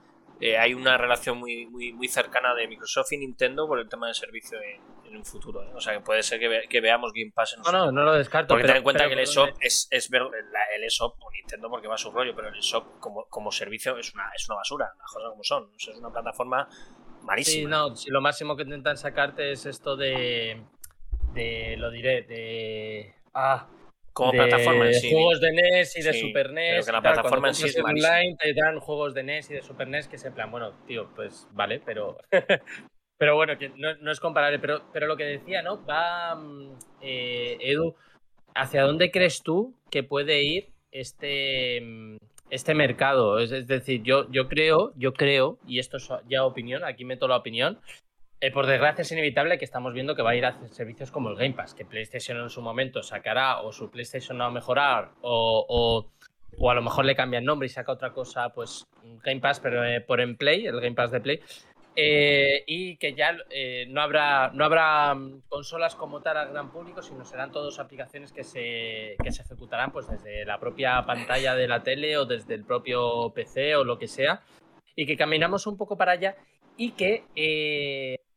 [0.44, 4.08] eh, hay una relación muy, muy, muy cercana de Microsoft y Nintendo por el tema
[4.08, 5.62] de servicio en, en un futuro.
[5.62, 5.70] ¿eh?
[5.74, 7.92] O sea que puede ser que, ve- que veamos Game Pass en un No, no,
[7.92, 8.48] no lo descarto.
[8.48, 10.84] Porque pero- ten en cuenta pero que el eShop donde- es, es ver la- el
[10.84, 14.12] eShop o Nintendo porque va a su rollo, pero el eShop como, como servicio es
[14.14, 15.64] una, es una basura, las cosas como son.
[15.64, 17.70] O sea, es una plataforma Sí, malísima.
[17.70, 20.60] no, si lo máximo que intentan sacarte es esto de.
[21.34, 23.14] de lo diré, de.
[23.34, 23.68] Ah,
[24.12, 25.10] como de plataforma en sí.
[25.10, 26.86] juegos de NES y de Sí, Super pero NES.
[26.86, 27.14] que la tal.
[27.14, 30.16] plataforma en sí es online te dan juegos de NES y de Super NES que
[30.16, 32.18] es en plan, bueno, tío, pues vale, pero.
[33.18, 34.58] pero bueno, que no, no es comparable.
[34.58, 35.84] Pero, pero lo que decía, ¿no?
[35.86, 36.34] Va.
[36.36, 37.94] mm, eh, Edu,
[38.54, 41.80] ¿hacia dónde crees tú que puede ir este.
[41.82, 42.16] mm,
[42.50, 46.84] este mercado, es, es decir, yo, yo creo, yo creo, y esto es ya opinión,
[46.84, 47.80] aquí meto la opinión,
[48.42, 51.30] eh, por desgracia es inevitable que estamos viendo que va a ir a servicios como
[51.30, 55.12] el Game Pass, que PlayStation en su momento sacará o su PlayStation va a mejorar
[55.22, 55.64] o,
[56.58, 58.86] o- a lo mejor le cambian nombre y saca otra cosa, pues
[59.24, 61.40] Game Pass, pero eh, por en Play, el Game Pass de Play.
[61.94, 63.36] Eh, y que ya
[63.88, 68.32] no, habrá, no habrá mm, consolas como tal al gran público, sino serán todas aplicaciones
[68.32, 72.54] que se, que se ejecutarán pues desde la propia pantalla de la tele o desde
[72.54, 74.40] el propio PC o lo que sea,
[74.96, 76.34] y que caminamos un poco para allá
[76.78, 77.24] y que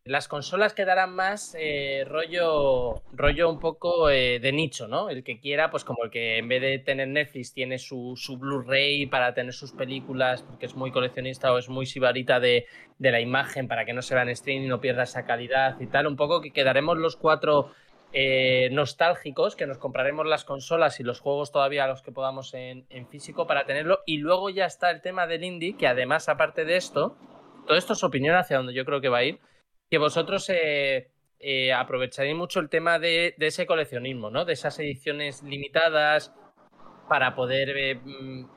[0.06, 5.10] las consolas quedarán más eh, rollo, rollo un poco eh, de nicho, ¿no?
[5.10, 8.38] El que quiera, pues como el que en vez de tener Netflix tiene su, su
[8.38, 12.68] Blu-ray para tener sus películas, porque es muy coleccionista o es muy sibarita de,
[12.99, 15.82] de la imagen para que no se vea en streaming y no pierda esa calidad
[15.82, 16.06] y tal.
[16.06, 17.72] Un poco que quedaremos los cuatro
[18.14, 22.86] eh, nostálgicos, que nos compraremos las consolas y los juegos todavía los que podamos en,
[22.91, 24.01] en físico para tenerlo.
[24.06, 27.18] Y luego ya está el tema del indie, que además, aparte de esto,
[27.66, 29.39] todo esto es opinión hacia donde yo creo que va a ir
[29.95, 31.07] que vosotros eh,
[31.39, 34.43] eh, aprovecharéis mucho el tema de, ese coleccionismo, ¿no?
[34.43, 36.33] De esas ediciones limitadas
[37.07, 38.01] para poder eh,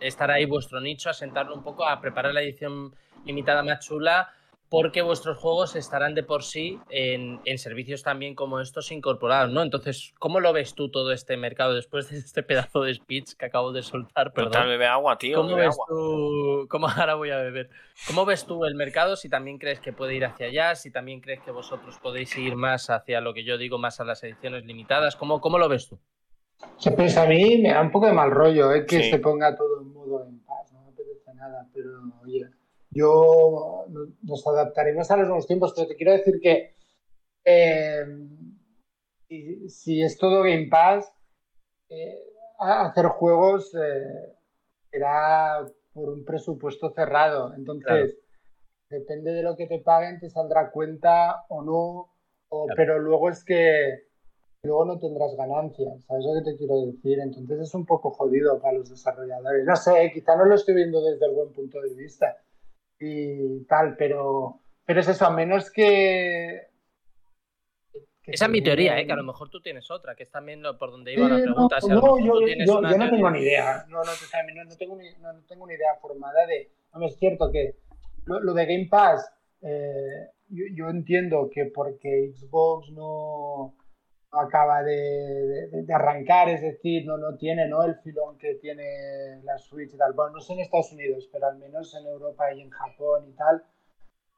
[0.00, 2.92] estar ahí vuestro nicho, asentarlo un poco, a preparar la edición
[3.24, 4.32] limitada más chula,
[4.68, 9.62] porque vuestros juegos estarán de por sí en, en, servicios también como estos incorporados, ¿no?
[9.62, 13.46] Entonces, ¿cómo lo ves tú todo este mercado después de este pedazo de speech que
[13.46, 14.32] acabo de soltar?
[14.32, 14.52] Perdón.
[14.52, 15.36] Pero bebe agua, tío.
[15.38, 15.86] ¿Cómo bebe ves agua.
[15.88, 16.66] tú?
[16.68, 17.70] ¿Cómo ahora voy a beber?
[18.06, 19.16] ¿Cómo ves tú el mercado?
[19.16, 22.54] Si también crees que puede ir hacia allá, si también crees que vosotros podéis ir
[22.54, 25.88] más hacia lo que yo digo, más a las ediciones limitadas, ¿cómo, cómo lo ves
[25.88, 25.98] tú?
[26.96, 28.84] Pues a mí me da un poco de mal rollo ¿eh?
[28.84, 29.10] que sí.
[29.10, 31.90] se ponga todo en modo en paz, no me apetece nada, pero
[32.22, 32.50] oye,
[32.98, 33.86] yo
[34.22, 36.74] nos adaptaremos a los nuevos tiempos, pero te quiero decir que
[37.44, 38.04] eh,
[39.28, 41.10] si, si, es todo Game Pass,
[41.88, 42.18] eh,
[42.58, 44.34] hacer juegos eh,
[44.90, 47.54] será por un presupuesto cerrado.
[47.54, 49.02] Entonces, claro.
[49.02, 52.12] depende de lo que te paguen, te saldrá cuenta o no,
[52.48, 52.76] o, claro.
[52.76, 54.08] pero luego es que
[54.64, 57.20] luego no tendrás ganancias, ¿sabes lo que te quiero decir?
[57.20, 59.64] Entonces es un poco jodido para los desarrolladores.
[59.64, 62.36] No sé, quizá no lo estoy viendo desde el buen punto de vista
[63.00, 66.68] y tal, pero, pero es eso, a menos que...
[68.22, 69.06] que Esa es mi teoría, ¿eh?
[69.06, 71.32] que a lo mejor tú tienes otra, que es también lo, por donde iba sí,
[71.32, 71.76] la pregunta.
[71.76, 74.96] No, si no yo, yo, yo, no tengo ni idea, no, no, no, no, tengo
[74.96, 76.70] ni, no, tengo ni idea formada de...
[76.94, 77.76] No, es cierto que
[78.24, 79.30] lo, lo de Game Pass,
[79.62, 83.74] eh, yo, yo, entiendo que porque Xbox no
[84.30, 87.82] acaba de, de, de, arrancar, es decir, no, no tiene ¿no?
[87.82, 90.12] el filón que tiene la Switch y tal.
[90.12, 93.32] Bueno, no sé en Estados Unidos, pero al menos en Europa y en Japón y
[93.32, 93.62] tal.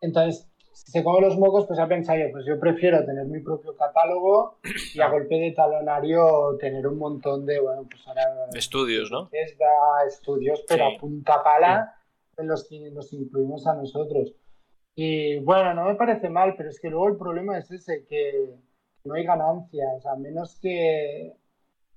[0.01, 3.41] Entonces, si se come los mocos, pues ha pensado yo, pues yo prefiero tener mi
[3.41, 4.59] propio catálogo
[4.95, 8.22] y a golpe de talonario tener un montón de, bueno, pues ahora...
[8.55, 9.24] Estudios, ¿no?
[9.24, 10.95] Da estudios, pero sí.
[10.95, 11.95] a punta pala
[12.36, 12.43] sí.
[12.43, 14.34] en los que nos incluimos a nosotros.
[14.95, 18.55] Y bueno, no me parece mal, pero es que luego el problema es ese, que
[19.05, 21.34] no hay ganancias, a menos que,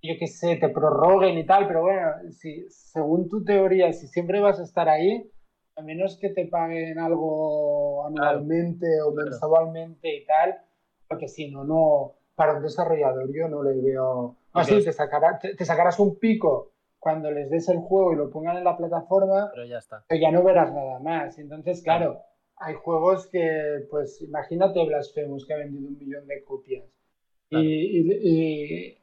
[0.02, 4.40] yo que sé, te prorroguen y tal, pero bueno, si, según tu teoría, si siempre
[4.40, 5.30] vas a estar ahí,
[5.76, 10.18] a menos que te paguen algo anualmente claro, o mensualmente claro.
[10.18, 10.62] y tal,
[11.08, 14.36] porque si no, no, para un desarrollador yo no le veo...
[14.54, 18.30] Así, te, sacará, te, te, sacarás un pico cuando les des el juego y lo
[18.30, 20.06] pongan en la plataforma, pero ya está.
[20.08, 21.38] Pero ya no verás nada más.
[21.38, 22.22] Entonces, claro,
[22.58, 26.86] hay juegos que, pues, imagínate Blasphemous, que ha vendido un millón de copias.
[27.50, 27.64] Claro.
[27.64, 28.98] Y, y, y,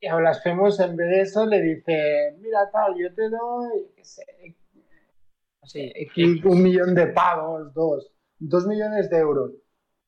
[0.00, 4.04] y, a Blasphemous, en vez de eso, le dice, mira, tal, yo te doy, qué
[4.04, 4.24] sé,
[5.64, 5.92] sí,
[6.44, 9.52] un millón de pagos, dos, dos millones de euros.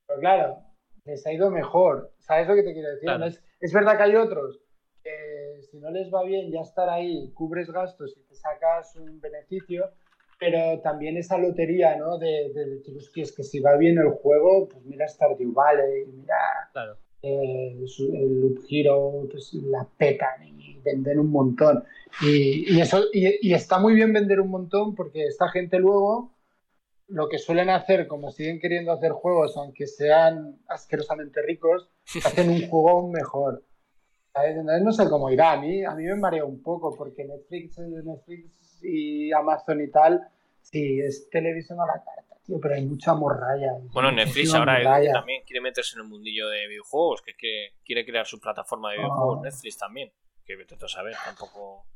[0.06, 0.58] Pero claro,
[1.04, 2.12] les ha ido mejor.
[2.18, 3.06] ¿Sabes lo que te quiero decir?
[3.06, 3.26] Claro.
[3.26, 4.60] Es, es, verdad que hay otros
[5.02, 9.20] que si no les va bien ya estar ahí, cubres gastos y te sacas un
[9.20, 9.90] beneficio,
[10.44, 12.18] pero también esa lotería, ¿no?
[12.18, 12.82] De, de,
[13.22, 16.36] es que si va bien el juego, pues mira Stardew Valley, mira
[16.70, 16.98] claro.
[17.22, 17.74] eh,
[18.12, 21.82] el Loop Hero, pues la petan y venden un montón.
[22.20, 26.34] Y, y eso, y, y, está muy bien vender un montón porque esta gente luego
[27.08, 31.88] lo que suelen hacer, como siguen queriendo hacer juegos, aunque sean asquerosamente ricos,
[32.26, 33.64] hacen un juego aún mejor.
[34.34, 34.58] ¿sabes?
[34.58, 35.52] Entonces no sé cómo irá.
[35.52, 40.28] A mí, a mí me marea un poco porque Netflix, Netflix y Amazon y tal,
[40.64, 43.72] sí, es televisión a la carta, tío, pero hay mucha morralla.
[43.92, 45.12] Bueno, Netflix ahora morralla.
[45.12, 48.98] también quiere meterse en el mundillo de videojuegos, que, que quiere crear su plataforma de
[48.98, 49.42] videojuegos, oh.
[49.42, 50.12] Netflix también.
[50.44, 51.86] Que vete a saber, tampoco.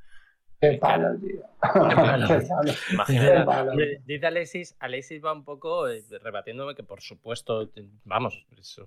[0.60, 1.40] Qué palo, tío.
[1.60, 1.94] Qué
[2.48, 2.74] palo.
[3.06, 3.72] Qué palo.
[4.04, 7.70] Dice Alexis, Alexis va un poco eh, rebatiéndome que por supuesto,
[8.04, 8.44] vamos,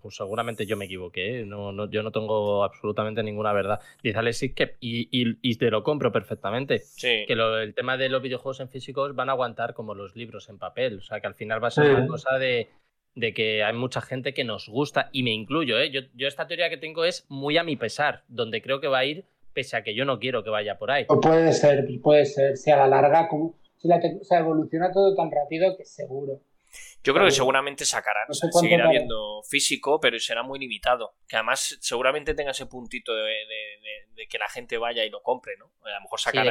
[0.09, 1.45] seguramente yo me equivoqué, ¿eh?
[1.45, 3.79] no, no, yo no tengo absolutamente ninguna verdad.
[4.03, 7.23] Dice Alexis que, y, y, y te lo compro perfectamente, sí.
[7.25, 10.49] que lo, el tema de los videojuegos en físicos van a aguantar como los libros
[10.49, 11.91] en papel, o sea que al final va a ser sí.
[11.91, 12.67] una cosa de,
[13.15, 15.89] de que hay mucha gente que nos gusta, y me incluyo, ¿eh?
[15.89, 18.99] yo, yo esta teoría que tengo es muy a mi pesar, donde creo que va
[18.99, 21.05] a ir pese a que yo no quiero que vaya por ahí.
[21.07, 22.57] O puede ser, puede ser.
[22.57, 26.41] Si a la larga, como, si la o sea, evoluciona todo tan rápido que seguro.
[27.03, 31.15] Yo creo que seguramente sacarán, no sé seguirá habiendo físico, pero será muy limitado.
[31.27, 35.65] Que además seguramente tenga ese puntito de, que la gente vaya y lo compre, ¿no?
[35.83, 36.45] A lo mejor sacar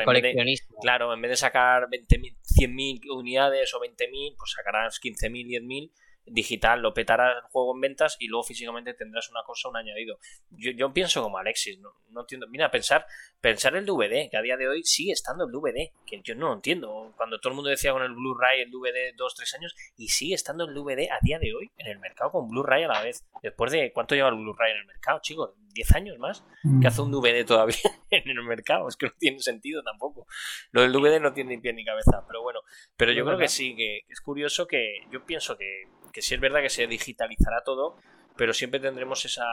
[0.83, 5.91] claro, en vez de sacar 20.000, 100.000 unidades o 20.000, pues sacarás 15.000, 10.000
[6.27, 10.19] digital lo petarás el juego en ventas y luego físicamente tendrás una cosa, un añadido.
[10.51, 12.47] Yo, yo pienso como Alexis, no, no entiendo.
[12.49, 13.07] Mira, pensar,
[13.41, 16.49] pensar el DVD, que a día de hoy sigue estando el DVD, que yo no
[16.49, 17.13] lo entiendo.
[17.17, 20.35] Cuando todo el mundo decía con el Blu-ray el DVD dos, tres años, y sigue
[20.35, 23.25] estando el DVD a día de hoy en el mercado con Blu-ray a la vez.
[23.43, 26.45] Después de cuánto lleva el Blu-ray en el mercado, chicos, 10 años más
[26.81, 27.77] que hace un DVD todavía
[28.11, 28.89] en el mercado.
[28.89, 30.27] Es que no tiene sentido tampoco.
[30.73, 32.61] Lo del DVD no tiene ni pie ni cabeza, pero bueno.
[32.97, 36.41] Pero yo creo que sí, que es curioso que yo pienso que que sí es
[36.41, 37.97] verdad que se digitalizará todo,
[38.37, 39.45] pero siempre tendremos esa,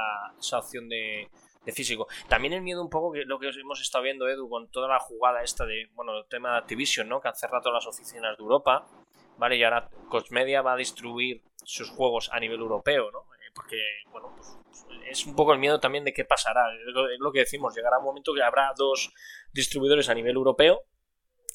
[0.57, 1.29] opción de,
[1.73, 2.07] físico.
[2.29, 4.99] También el miedo un poco que lo que hemos estado viendo, Edu, con toda la
[4.99, 7.19] jugada esta de, bueno, el tema de Activision, ¿no?
[7.19, 8.87] Que han cerrado todas las oficinas de Europa,
[9.37, 9.57] ¿vale?
[9.57, 13.19] Y ahora Cosmedia va a distribuir sus juegos a nivel europeo, ¿no?
[13.19, 13.77] Eh, porque,
[14.11, 14.57] bueno, pues,
[15.09, 16.73] es un poco el miedo también de qué pasará.
[16.73, 19.13] Es lo, que decimos, llegará un momento que habrá dos
[19.51, 20.81] distribuidores a nivel europeo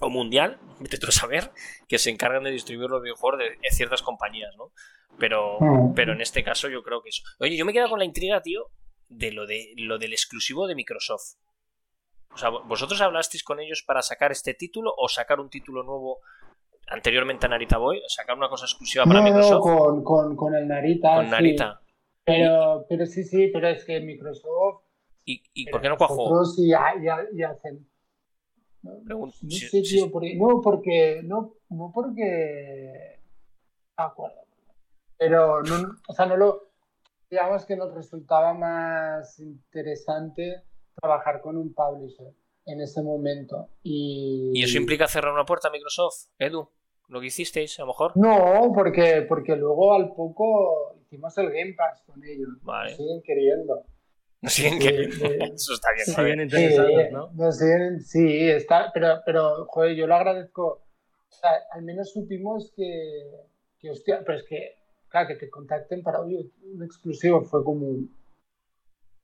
[0.03, 1.53] o mundial, vete tú a saber,
[1.89, 4.73] que se encargan de distribuir los videojuegos de, ciertas compañías, ¿no?
[5.19, 5.95] Pero, mm.
[5.95, 7.23] pero en este caso yo creo que eso.
[7.39, 8.67] Oye, yo me quedo con la intriga, tío,
[9.09, 11.37] de lo, de lo del exclusivo de Microsoft.
[12.35, 16.21] O sea, ¿vosotros hablasteis con ellos para sacar este título o sacar un título nuevo
[16.89, 18.03] anteriormente a Narita Boy?
[18.09, 19.67] ¿Sacar una cosa exclusiva para Microsoft?
[19.67, 21.17] No, con, con, el Narita.
[21.17, 21.81] Con Narita.
[22.25, 24.85] Pero, pero sí, sí, pero es que Microsoft.
[25.25, 26.45] ¿Y, y por qué no cuajó?
[26.47, 26.95] Sí, ya,
[27.35, 27.87] ya hacen
[28.83, 30.07] no, sé, tío,
[30.37, 31.23] no, porque.
[31.25, 33.21] No, no porque.
[33.97, 34.43] acuerdo.
[35.17, 36.73] Pero, no, o sea, no lo.
[37.31, 40.65] Digamos que nos resultaba más interesante
[41.01, 42.35] trabajar con un publisher
[42.67, 43.69] en ese momento.
[43.83, 46.69] Y, ¿Y eso implica cerrar una puerta a Microsoft, Edu?
[47.09, 48.13] ¿Lo que hicisteis, a lo mejor?
[48.17, 52.49] No, porque, porque luego al poco hicimos el Game Pass con ellos.
[52.63, 52.95] Vale.
[52.97, 53.85] siguen queriendo.
[54.43, 54.89] No siguen que...
[55.55, 56.07] Eso está bien.
[56.07, 57.53] Siguen interesados, ¿no?
[58.01, 60.67] sí, está, pero, pero, joder, yo lo agradezco.
[60.67, 63.23] O sea, al menos supimos que,
[63.79, 64.77] que, hostia, pero es que,
[65.09, 67.87] claro, que te contacten para, oye, un exclusivo fue como...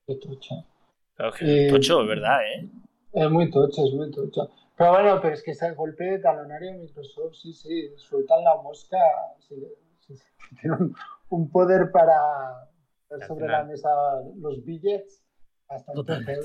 [0.06, 0.54] Qué tocha.
[1.16, 2.68] Claro, que eh, tocho, ¿verdad, eh?
[3.12, 4.50] Es muy tocho, es muy tocho.
[4.76, 8.54] Pero bueno, pero es que ese golpe de talonario de Microsoft, sí, sí, sueltan la
[8.62, 8.98] mosca,
[9.40, 9.56] sí,
[10.06, 10.14] sí,
[10.60, 10.94] tienen
[11.30, 12.67] un poder para,
[13.26, 13.88] sobre la mesa
[14.36, 15.22] los billets
[15.68, 16.36] bastante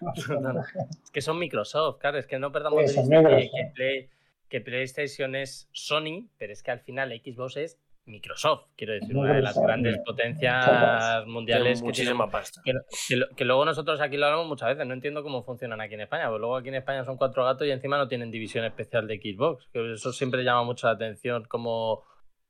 [1.04, 4.10] Es que son Microsoft, claro, es que no perdamos de vista
[4.48, 9.34] que, PlayStation es Sony, pero es que al final Xbox es Microsoft, quiero decir, una
[9.34, 12.60] de las grandes potencias mundiales que tiene pasta.
[12.62, 16.26] Que, luego nosotros aquí lo hablamos muchas veces, no entiendo cómo funcionan aquí en España,
[16.28, 19.16] porque luego aquí en España son cuatro gatos y encima no tienen división especial de
[19.16, 22.04] Xbox, que eso siempre llama mucho la atención, como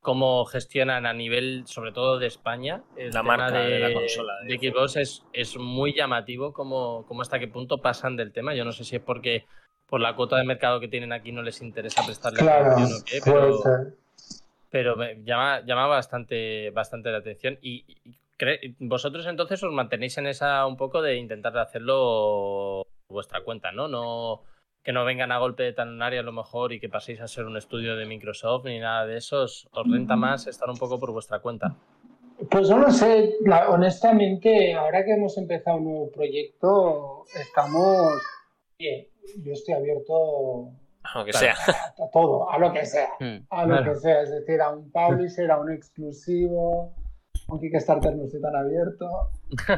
[0.04, 4.34] cómo gestionan a nivel, sobre todo de España, el la tema de, la consola.
[4.46, 8.54] De, Xbox es, es, muy llamativo como, hasta qué punto pasan del tema.
[8.54, 9.46] Yo no sé si es porque
[9.88, 13.20] por la cuota de mercado que tienen aquí no les interesa prestarle atención o qué,
[13.24, 13.60] pero,
[14.68, 17.58] pero me llama, llama bastante, bastante la atención.
[17.62, 17.86] Y,
[18.80, 23.88] vosotros entonces os mantenéis en esa un poco de intentar hacerlo vuestra cuenta, ¿no?
[23.88, 24.42] No
[24.84, 27.46] que no vengan a golpe de talonario a lo mejor y que paséis a ser
[27.46, 31.10] un estudio de Microsoft ni nada de eso, os, renta más estar un poco por
[31.10, 31.74] vuestra cuenta.
[32.50, 33.34] Pues no lo sé,
[33.68, 38.20] honestamente, ahora que hemos empezado un nuevo proyecto, estamos
[38.78, 39.06] bien.
[39.42, 40.70] Yo estoy abierto
[41.02, 41.54] a lo que sea.
[41.54, 43.08] A, todo, a lo que sea.
[43.20, 46.94] Hmm, a lo que sea, es decir, a un publisher, a un exclusivo,
[47.48, 49.30] aunque Kickstarter no esté tan abierto,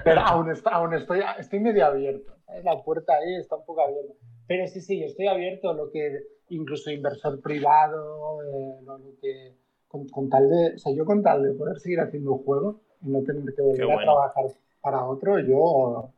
[0.03, 2.33] pero aún, aún estoy, estoy medio abierto.
[2.65, 4.15] La puerta ahí está un poco abierta.
[4.47, 9.55] Pero sí, sí, yo estoy abierto a lo que incluso inversor privado, eh, lo que,
[9.89, 13.23] con, tal de, o sea, yo con tal de poder seguir haciendo juegos y no
[13.23, 14.45] tener que volver a trabajar
[14.81, 16.13] para otro, yo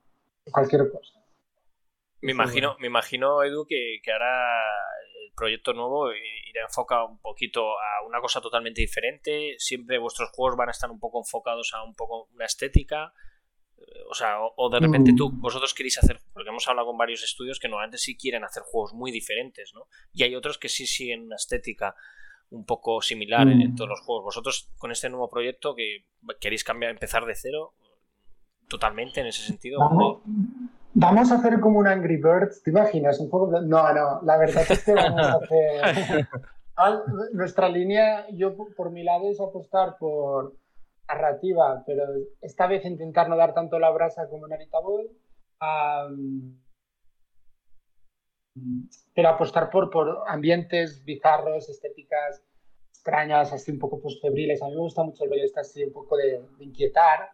[0.51, 1.15] cualquier cosa.
[2.21, 4.51] Me imagino, me imagino, Edu, que, que ahora
[5.25, 9.55] el proyecto nuevo irá enfocado un poquito a una cosa totalmente diferente.
[9.59, 13.13] Siempre vuestros juegos van a estar un poco enfocados a un poco una estética
[14.11, 15.41] o sea, o, de repente tú, mm.
[15.41, 18.95] vosotros queréis hacer, porque hemos hablado con varios estudios que normalmente sí quieren hacer juegos
[18.95, 19.87] muy diferentes, ¿no?
[20.13, 21.95] Y hay otros que sí siguen una estética
[22.51, 23.91] un poco similar en, todos mm.
[23.91, 24.25] los juegos.
[24.25, 26.07] Vosotros con este nuevo proyecto que
[26.41, 27.75] queréis cambiar, empezar de cero,
[28.69, 29.79] totalmente en ese sentido.
[30.95, 33.21] Vamos, a hacer como un Angry Birds, ¿te imaginas?
[33.21, 36.29] Un juego No, no, la verdad es que vamos a hacer...
[37.33, 40.55] Nuestra línea, yo por mi lado es apostar por
[41.09, 42.05] narrativa, pero
[42.41, 45.11] esta vez intentar no dar tanto la brasa como Narita Boy.
[49.15, 52.43] pero apostar por, por ambientes bizarros, estéticas
[52.91, 54.63] extrañas, así un poco febriles.
[54.63, 57.31] A mí me gusta mucho el rollo este así un poco de, inquietar.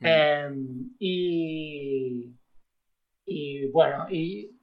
[0.00, 0.06] Mm.
[0.06, 2.34] Em, y,
[3.24, 4.53] y bueno, y,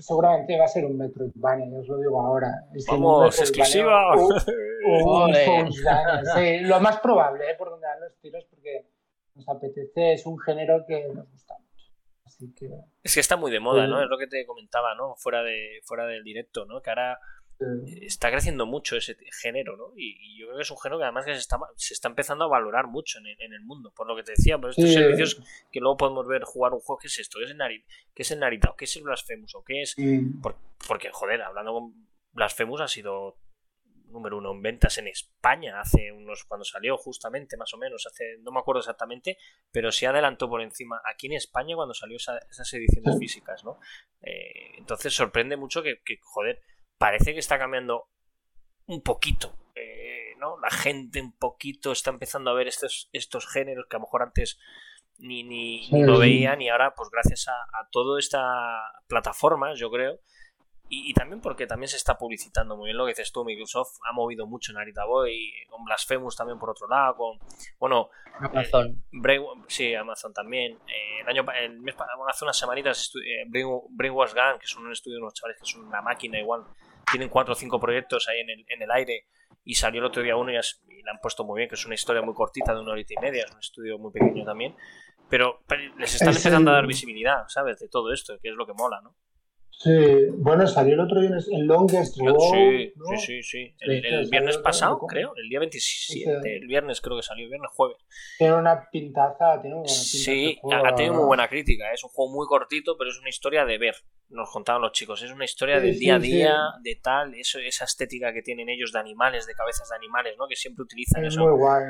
[0.00, 2.48] seguramente va a ser un Metroidvania, os lo digo ahora.
[2.88, 4.14] Vamos, exclusiva.
[6.62, 7.54] lo más probable, ¿eh?
[7.56, 8.86] por donde dan los tiros, porque
[9.34, 11.92] nos apetece, es un género que nos gusta mucho.
[12.24, 12.70] Así que,
[13.02, 14.02] es que está muy de moda, ¿no?
[14.02, 15.14] Es lo que te comentaba, ¿no?
[15.16, 16.80] Fuera, de, fuera del directo, ¿no?
[16.80, 17.18] Que ahora
[18.02, 19.92] está creciendo mucho ese género, ¿no?
[19.96, 22.48] Y, yo creo que es un género que además se, está, se está empezando a
[22.48, 25.42] valorar mucho en, el mundo, por lo que te decía, por estos servicios
[25.72, 27.38] que luego podemos ver jugar un juego, ¿qué es esto?
[27.38, 27.86] ¿Qué es el, Narita?
[28.14, 28.70] ¿Qué es el Narita?
[28.70, 29.54] ¿O qué es el Blasphemous?
[29.54, 29.96] ¿O qué es...?
[30.86, 33.38] porque, joder, hablando con Blasphemous ha sido
[34.08, 38.38] número uno en ventas en España hace unos cuando salió justamente más o menos hace
[38.40, 39.36] no me acuerdo exactamente
[39.72, 43.78] pero se adelantó por encima aquí en España cuando salió esas ediciones físicas no
[44.22, 46.62] eh, entonces sorprende mucho que, que, joder
[46.98, 48.08] parece que está cambiando
[48.86, 49.56] un poquito.
[49.74, 50.58] Eh, ¿no?
[50.60, 54.22] La gente un poquito está empezando a ver estos, estos géneros que a lo mejor
[54.22, 54.58] antes
[55.18, 58.40] ni, ni, lo veían y ahora, pues gracias a, a toda esta
[59.06, 60.20] plataforma, yo creo,
[60.88, 64.12] y, también porque también se está publicitando muy bien lo que dices tú, Microsoft ha
[64.12, 67.38] movido mucho Narita Boy, con Blasphemous también por otro lado, con,
[67.80, 69.02] bueno, Amazon.
[69.28, 70.74] Eh, sí, Amazon también.
[70.86, 71.96] Eh, el año, el mes,
[72.28, 75.86] hace unas semanitas, eh, Brainwash Gun, que son un estudio de unos chavales que son
[75.86, 76.64] una máquina igual,
[77.10, 79.26] tienen cuatro o cinco proyectos ahí en el, en el aire
[79.64, 81.86] y salió el otro día uno y, y la han puesto muy bien, que es
[81.86, 84.74] una historia muy cortita de una horita y media, es un estudio muy pequeño también,
[85.28, 85.62] pero
[85.98, 87.78] les están empezando a dar visibilidad, ¿sabes?
[87.80, 89.16] De todo esto, que es lo que mola, ¿no?
[89.78, 92.38] Sí, bueno, salió el otro día en Longest Road.
[92.50, 97.44] Sí, sí, sí, El, viernes pasado, creo, el día 27, el viernes creo que salió,
[97.44, 97.98] el viernes jueves.
[98.38, 99.86] Tiene una pintaza, tiene una.
[99.86, 101.90] Sí, ha tenido muy buena crítica.
[101.90, 101.94] ¿eh?
[101.94, 103.96] Es un juego muy cortito, pero es una historia de ver.
[104.30, 107.84] Nos contaban los chicos, es una historia del día a día, de tal, eso, esa
[107.84, 110.48] estética que tienen ellos de animales, de cabezas de animales, ¿no?
[110.48, 111.46] Que siempre utilizan eso.
[111.46, 111.84] Muy guay,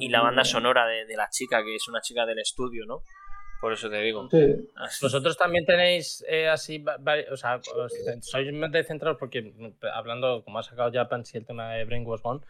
[0.00, 3.02] y, la banda sonora de, de la chica, que es una chica del estudio, ¿no?
[3.64, 4.28] Por eso te digo.
[5.00, 6.84] Vosotros también tenéis eh, así,
[7.32, 7.62] o sea,
[8.20, 12.20] sois mente centrados porque mm, hablando, como ha sacado Japan, si el tema de Brainwash
[12.20, 12.40] Gone,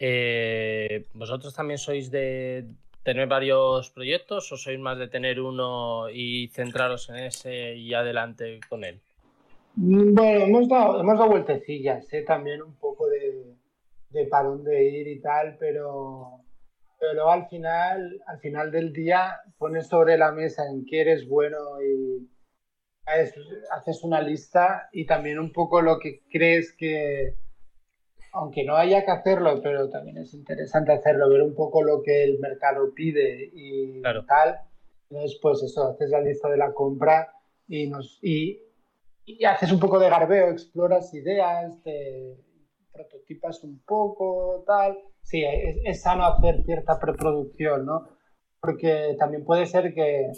[0.00, 2.64] eh, ¿vosotros también sois de
[3.04, 8.58] tener varios proyectos o sois más de tener uno y centraros en ese y adelante
[8.68, 8.98] con él?
[9.76, 12.24] Mm, bueno, hemos dado, hemos dado vueltecillas, ¿eh?
[12.26, 13.44] también un poco de,
[14.10, 16.40] de para dónde ir y tal, pero
[16.98, 21.28] pero luego al final, al final del día pones sobre la mesa en qué eres
[21.28, 22.28] bueno y
[23.70, 27.34] haces una lista y también un poco lo que crees que,
[28.32, 32.24] aunque no haya que hacerlo, pero también es interesante hacerlo, ver un poco lo que
[32.24, 34.60] el mercado pide y tal.
[35.08, 37.32] Entonces, pues eso, haces la lista de la compra
[37.66, 38.60] y, nos, y,
[39.24, 42.36] y haces un poco de garbeo, exploras ideas, te
[42.92, 44.98] prototipas un poco, tal
[45.28, 45.44] sí,
[45.84, 48.08] es, sano hacer cierta preproducción, ¿no?
[48.60, 50.32] Porque también puede ser que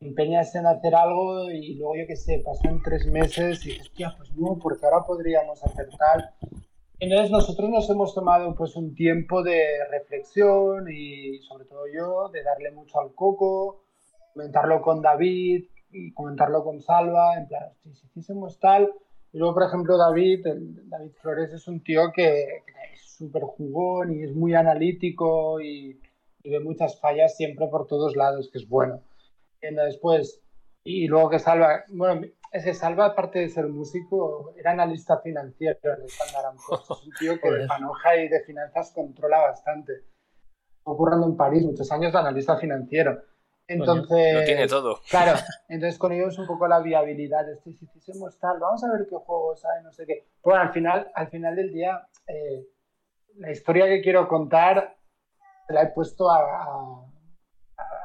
[0.00, 4.14] empeñas en hacer algo y luego, yo qué sé, pasan tres meses y dices, tía,
[4.16, 6.30] pues no, porque ahora podríamos hacer tal.
[6.98, 12.42] Entonces nosotros nos hemos tomado pues un tiempo de reflexión y sobre todo yo, de
[12.42, 13.84] darle mucho al coco,
[14.32, 18.90] comentarlo con David y comentarlo con Salva, en plan, si hiciésemos tal.
[19.32, 20.46] Y luego, por ejemplo, David,
[20.84, 22.72] David Flores es un tío que, que
[23.22, 26.00] súper jugón y es muy analítico y,
[26.44, 29.00] ve muchas fallas siempre por todos lados, que es bueno.
[29.60, 30.42] Y después,
[30.82, 36.02] y luego que Salva, bueno, ese Salva, aparte de ser músico, era analista financiero en
[36.02, 39.92] el Standard Es un tío que de panoja y de finanzas controla bastante.
[40.82, 43.22] Ocurriendo en París muchos años de analista financiero.
[43.68, 44.98] Entonces, lo tiene todo.
[45.08, 45.38] Claro,
[45.68, 47.46] entonces con ellos un poco la viabilidad.
[47.46, 50.26] de si hiciésemos tal, vamos a ver qué juegos hay, no sé qué.
[50.42, 52.66] Bueno, al final, al final del día, eh,
[53.38, 54.96] la historia que quiero contar
[55.68, 57.08] la he puesto a,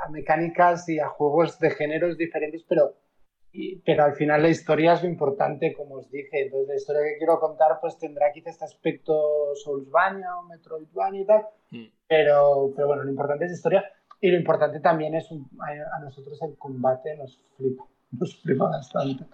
[0.10, 2.96] mecánicas y a juegos de géneros diferentes, pero,
[3.86, 6.44] pero al final la historia es lo importante, como os dije.
[6.44, 11.26] Entonces, la historia que quiero contar pues tendrá quizá este aspecto Soulsvania o Metroidvania y
[11.26, 11.42] tal,
[11.72, 11.86] mm.
[12.08, 13.92] pero, pero bueno, lo importante es la historia
[14.22, 19.26] y lo importante también es a, nosotros el combate nos flipa, nos flipa bastante.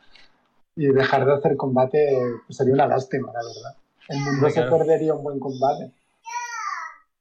[0.75, 2.17] Y dejar de hacer combate
[2.47, 3.82] pues, sería una lástima, la verdad.
[4.09, 5.91] El mundo se perdería un buen combate.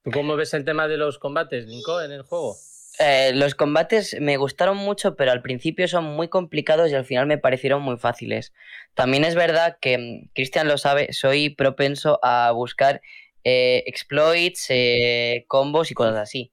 [0.04, 2.56] ¿Tú cómo ves el tema de los combates, Linko, en el juego?
[2.98, 7.26] Eh, los combates me gustaron mucho, pero al principio son muy complicados y al final
[7.26, 8.52] me parecieron muy fáciles.
[8.94, 13.00] También es verdad que, mm, Cristian lo sabe, soy propenso a buscar
[13.44, 16.52] eh, exploits, eh, combos y cosas así.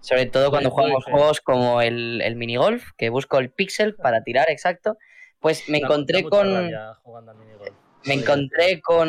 [0.00, 4.48] Sobre todo cuando juego juegos como el, el minigolf, que busco el pixel para tirar
[4.48, 4.96] exacto
[5.40, 6.54] Pues me encontré con.
[6.54, 7.87] rabia jugando al minigolf.
[8.04, 9.08] Me encontré con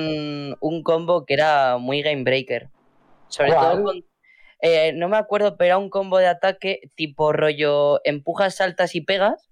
[0.60, 2.70] un combo que era muy game breaker.
[3.28, 4.04] Sobre todo con.
[4.62, 9.02] eh, no me acuerdo, pero era un combo de ataque tipo rollo empujas, saltas y
[9.02, 9.50] pegas.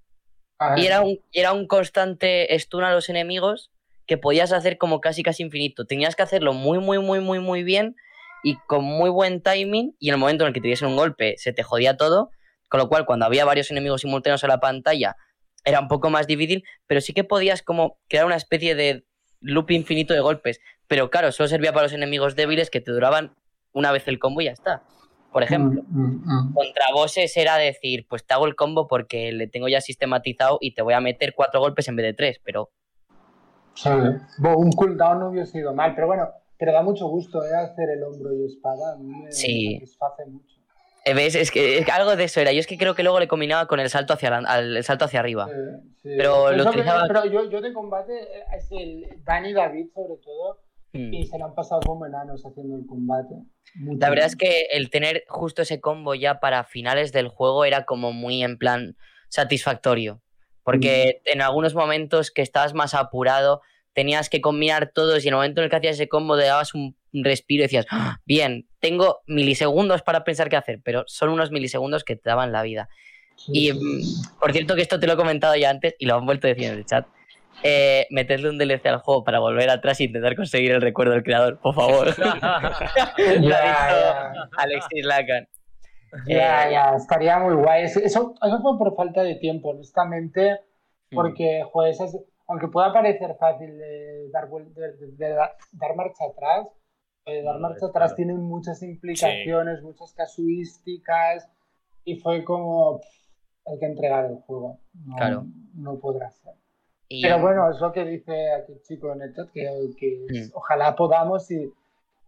[0.60, 3.72] Ah, Y era un, era un constante stun a los enemigos
[4.08, 5.86] que podías hacer como casi casi infinito.
[5.86, 7.96] Tenías que hacerlo muy, muy, muy, muy, muy bien
[8.44, 9.96] y con muy buen timing.
[10.00, 12.32] Y en el momento en el que te diesen un golpe se te jodía todo.
[12.70, 15.16] Con lo cual, cuando había varios enemigos simultáneos en la pantalla,
[15.64, 16.64] era un poco más difícil.
[16.88, 19.06] Pero sí que podías como crear una especie de
[19.48, 20.62] loop infinito de golpes.
[20.88, 23.36] Pero claro, solo servía para los enemigos débiles que te duraban
[23.74, 24.84] una vez el combo y ya está.
[25.32, 26.54] Por ejemplo mm, mm, mm.
[26.54, 30.74] contra bosses era decir, pues te hago el combo porque le tengo ya sistematizado y
[30.74, 32.72] te voy a meter cuatro golpes en vez de tres, pero
[33.78, 33.90] Sí.
[33.90, 37.54] Un cooldown no hubiese ido mal, pero bueno, pero da mucho gusto ¿eh?
[37.56, 38.98] hacer el hombro y espada.
[39.00, 39.76] Me Sí.
[39.76, 40.57] satisface mucho.
[41.14, 42.52] Ves, es que es que algo de eso era.
[42.52, 44.84] Yo es que creo que luego le combinaba con el salto hacia, la- al, el
[44.84, 45.48] salto hacia arriba.
[45.48, 45.54] Sí,
[46.04, 46.10] sí.
[46.18, 50.16] Pero lo utilizaba- pero yo, yo de combate eh, es el Dani y David sobre
[50.24, 50.60] todo
[50.94, 51.14] Mm.
[51.14, 53.36] y se lo han pasado como enanos haciendo el combate.
[53.76, 54.00] Mucho.
[54.00, 57.84] La verdad es que el tener justo ese combo ya para finales del juego era
[57.84, 58.96] como muy en plan
[59.28, 60.22] satisfactorio.
[60.64, 63.62] Porque en algunos momentos que estabas más apurado,
[63.98, 66.44] tenías que combinar todos y en el momento en el que hacías ese combo te
[66.46, 71.30] dabas un respiro y decías, "Ah, bien, tengo milisegundos para pensar qué hacer, pero son
[71.30, 72.90] unos milisegundos que te daban la vida.
[73.48, 76.28] Y mm, por cierto que esto te lo he comentado ya antes y lo han
[76.28, 77.08] vuelto a decir en el chat.
[77.64, 81.24] Eh, meterle un DLC al juego para volver atrás e intentar conseguir el recuerdo del
[81.24, 82.06] creador, por favor.
[83.42, 85.48] Lo ha Ya, dicho Alexis Lacan.
[86.28, 87.86] Ya, Eh, ya, estaría muy guay.
[87.86, 90.60] Eso, eso eso fue por falta de tiempo, honestamente,
[91.10, 91.16] Mm.
[91.16, 92.16] porque, joder, esas-
[92.48, 95.36] aunque pueda parecer fácil de dar, de, de-
[95.74, 96.68] dar, marcha atrás,
[97.26, 98.16] eh, dar marcha atrás claro.
[98.16, 101.50] tiene muchas implicaciones, muchas casuísticas,
[102.06, 103.08] y fue como, pff,
[103.68, 104.80] hay que entregar el juego.
[105.06, 105.46] No, Claro.
[105.76, 106.54] no podrá ser.
[107.10, 110.26] Y- Pero bueno, es lo que dice aquí el chico en el chat, que, que
[110.30, 110.52] Mm.
[110.54, 111.74] ojalá podamos y,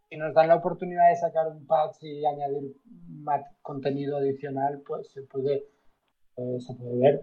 [0.10, 2.76] y nos dan la oportunidad de sacar un patch y añadir
[3.08, 5.64] más contenido adicional, pues se puede,
[6.38, 7.22] eh, se puede ver.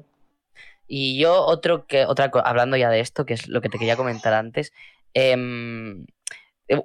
[0.86, 3.96] Y yo otro que, otra hablando ya de esto, que es lo que te quería
[3.96, 4.72] comentar antes,
[5.14, 6.06] em,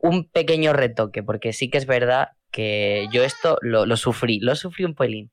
[0.02, 4.56] un pequeño retoque, porque sí que es verdad que yo esto lo, lo sufrí, lo
[4.56, 5.32] sufrí un pelín.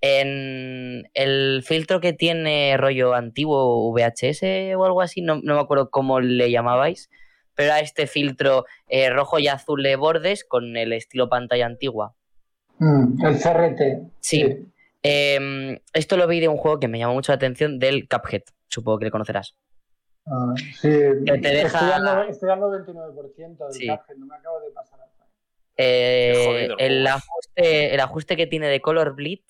[0.00, 5.90] En el filtro que tiene rollo antiguo VHS o algo así, no, no me acuerdo
[5.90, 7.08] cómo le llamabais,
[7.54, 12.14] pero era este filtro eh, rojo y azul de bordes con el estilo pantalla antigua.
[12.78, 13.80] Mm, el CRT.
[14.20, 14.71] Sí.
[15.02, 18.42] Em, esto lo vi de un juego que me llamó mucho la atención, del Cuphead,
[18.68, 19.56] supongo que le conocerás.
[20.26, 20.88] Ah, sí.
[21.26, 23.88] Que te deja- Estoy al 99% del Sí.
[23.88, 25.28] Cuphead, no me acabo de pasar al final.
[25.76, 29.40] Eh, jodido el ajuste, el ajuste que tiene de Color Bleed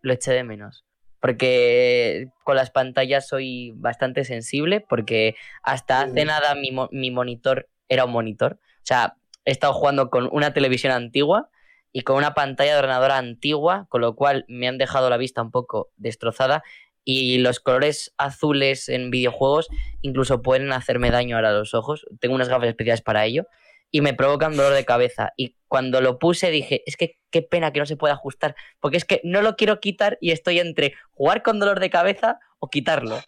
[0.00, 0.84] lo eché de menos.
[1.20, 6.10] Porque con las pantallas soy bastante sensible, porque hasta Sí.
[6.10, 8.54] hace nada mi, mi monitor era un monitor.
[8.54, 11.50] O sea, he estado jugando con una televisión antigua
[11.96, 15.40] y con una pantalla de ordenador antigua, con lo cual me han dejado la vista
[15.40, 16.62] un poco destrozada.
[17.04, 19.70] Y los colores azules en videojuegos
[20.02, 22.04] incluso pueden hacerme daño ahora a los ojos.
[22.20, 23.46] Tengo unas gafas especiales para ello
[23.90, 25.32] y me provocan dolor de cabeza.
[25.38, 28.98] Y cuando lo puse dije, es que qué pena que no se pueda ajustar, porque
[28.98, 32.68] es que no lo quiero quitar y estoy entre jugar con dolor de cabeza o
[32.68, 33.20] quitarlo.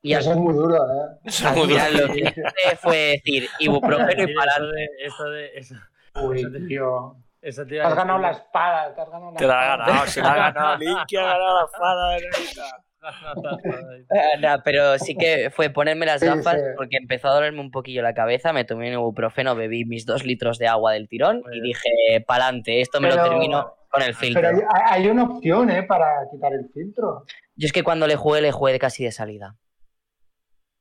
[0.00, 1.18] Y al, Eso es muy duro, ¿eh?
[1.24, 2.06] Eso es al muy final duro.
[2.06, 5.74] lo que hice fue decir ibuprofeno y Sí, para eso de, eso de, eso,
[6.22, 7.25] Uy, tío.
[7.48, 9.86] Eso te has ganado la espada, te has ganado la Te la ha espada.
[9.86, 10.76] ganado, se la ha ganado.
[10.78, 12.20] Linky ha ganado la espada de
[14.64, 16.60] pero sí que fue ponerme las gafas sí.
[16.76, 20.24] porque empezó a dolerme un poquillo la cabeza, me tomé un ibuprofeno, bebí mis dos
[20.24, 21.62] litros de agua del tirón y bien.
[21.64, 24.42] dije, pa'lante, esto me lo termino con el filtro.
[24.42, 25.84] Pero hay, hay una opción, ¿eh?
[25.84, 27.24] Para quitar el filtro.
[27.54, 29.54] Yo es que cuando le jugué, le jugué casi de salida.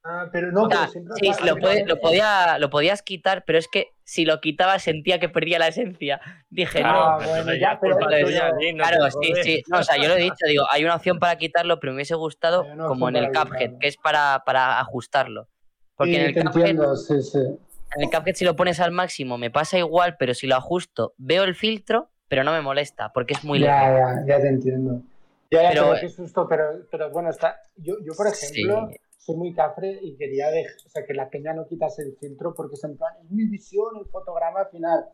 [0.03, 3.01] Ah, pero no, O sea, pero siempre sí, hay- lo, puede- lo podía, lo podías
[3.03, 6.21] quitar, pero es que si lo quitaba sentía que perdía la esencia.
[6.49, 7.27] Dije, Ah, no.
[7.27, 9.63] bueno, ya, pero- culpa no Claro, sí, sí.
[9.67, 11.97] No, o sea, yo lo he dicho, digo, hay una opción para quitarlo, pero me
[11.97, 15.47] hubiese gustado como en el Cuphead, que es para, para ajustarlo.
[15.95, 17.39] Porque Sí, en el te Cuphead entiendo, sí, sí.
[17.39, 21.13] En el Cuphead si lo pones al máximo me pasa igual, pero si lo ajusto
[21.17, 23.71] veo el filtro, pero no me molesta porque es muy leve.
[23.73, 25.01] Ya, ya, ya te entiendo.
[25.49, 28.97] Ya, ya, Pero- pero, qué susto, pero, pero bueno, está, yo, yo por ejemplo Sí.
[29.25, 32.53] Soy muy cafre y quería dejar, o sea, que la peña no quitase el filtro
[32.55, 35.05] porque es en plan, es mi visión, el fotograma final.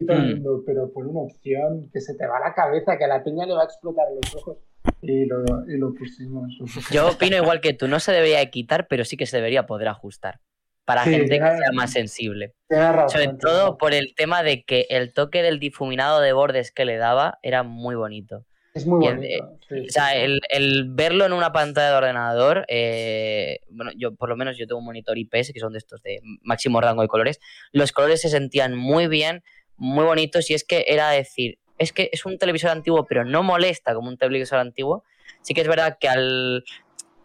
[0.00, 0.30] Y todo el Mm.
[0.42, 3.46] mundo, pero por una opción que se te va la cabeza, que a la peña
[3.46, 4.56] le va a explotar los ojos.
[5.00, 6.52] Y lo, y lo pusimos.
[6.90, 9.64] Yo opino igual que tú, no se debería de quitar, pero sí que se debería
[9.66, 10.40] poder ajustar.
[10.84, 12.54] Para Sí, gente que sea más sensible.
[12.68, 13.10] Razón.
[13.10, 16.96] Sobre todo por el tema de que el toque del difuminado de bordes que le
[16.96, 18.44] daba era muy bonito.
[18.74, 19.58] Es muy bonito.
[19.68, 24.28] sí, O sea, el, el verlo en una pantalla de ordenador, eh, bueno, yo por
[24.28, 27.08] lo menos yo tengo un monitor IPS, que son de estos de máximo rango de
[27.08, 27.38] colores,
[27.72, 29.42] los colores se sentían muy bien,
[29.76, 33.42] muy bonitos, y es que era decir, es que es un televisor antiguo, pero no
[33.42, 35.04] molesta como un televisor antiguo.
[35.42, 36.64] Sí que es verdad que al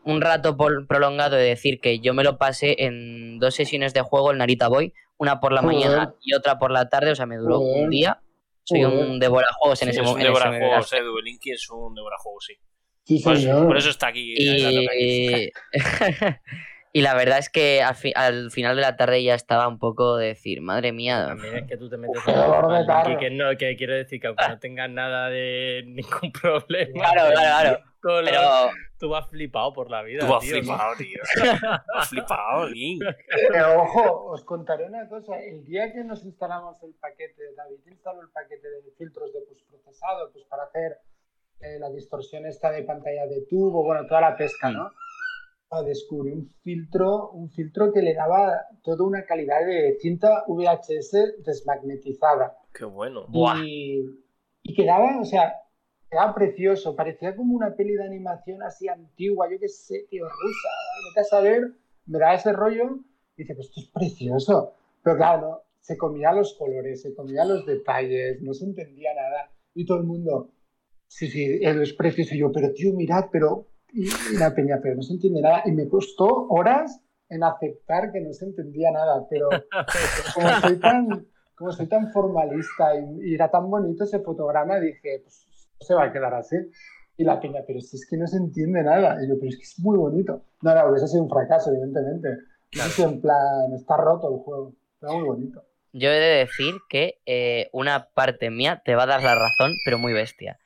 [0.04, 0.56] un rato
[0.88, 4.70] prolongado de decir que yo me lo pasé en dos sesiones de juego el Narita
[4.70, 7.90] Boy, una por la mañana y otra por la tarde, o sea, me duró un
[7.90, 8.22] día.
[8.70, 9.08] Soy Joder.
[9.08, 10.34] un devorajuegos en Sí, ese es un momento.
[10.40, 11.18] devorajuegos, Edu.
[11.20, 12.54] El Inky es un devorajuegos, sí.
[13.06, 14.34] Sí, Por eso, por eso está aquí.
[14.38, 15.50] Y,
[16.94, 19.80] y la verdad es que al, fi- al final de la tarde ya estaba un
[19.80, 23.30] poco de decir, madre mía, También es que tú te metes de en y que
[23.30, 27.80] no, que quiero decir que aunque no tengas nada de ningún problema, Claro, claro, claro.
[28.02, 28.70] Pero
[29.00, 30.26] tú vas flipado por la vida.
[30.26, 30.62] Tú has tío, ¿no?
[30.62, 31.20] flipado, tío.
[31.96, 33.04] has flipado, Link.
[33.52, 35.38] Pero ojo, os contaré una cosa.
[35.40, 40.32] El día que nos instalamos el paquete, David instaló el paquete de filtros de postprocesado,
[40.32, 41.00] pues para hacer
[41.60, 44.92] eh, la distorsión esta de pantalla de tubo, bueno, toda la pesca, ¿no?
[45.70, 51.44] Ah, descubrí un filtro, un filtro que le daba toda una calidad de cinta VHS
[51.44, 52.58] desmagnetizada.
[52.74, 53.26] Qué bueno.
[53.28, 53.66] Buah.
[53.66, 54.02] Y,
[54.64, 55.54] y quedaba, o sea,
[56.10, 56.96] quedaba precioso.
[56.96, 60.70] Parecía como una peli de animación así antigua, yo qué sé, tío, rusa.
[61.10, 61.72] Vete a saber,
[62.06, 63.00] me da ese rollo
[63.36, 64.74] y dice, pues esto es precioso.
[65.04, 69.52] Pero claro, se comía los colores, se comía los detalles, no se entendía nada.
[69.74, 70.52] Y todo el mundo,
[71.08, 72.36] sí, sí, es precioso.
[72.36, 73.68] Y yo, pero tío, mirad, pero.
[73.94, 75.64] Y, la peña, pero no se entiende nada.
[75.66, 79.26] Y me costó horas en aceptar que no se entendía nada.
[79.30, 79.50] Pero
[80.36, 85.22] como soy tan, como soy tan formalista y, y era tan bonito ese fotograma, dije,
[85.24, 85.47] pues
[85.80, 86.56] se va a quedar así.
[87.18, 89.18] Y la peña, pero si es que no se entiende nada.
[89.24, 90.44] Y yo, pero es que es muy bonito.
[90.62, 92.30] No, no, hubiese sido un fracaso, evidentemente.
[92.74, 94.76] Hubiese sido en plan, está roto el juego.
[94.94, 95.64] Está muy bonito.
[95.94, 99.74] yo he de decir que eh, una parte mía te va a dar la razón,
[99.84, 100.60] pero muy bestia.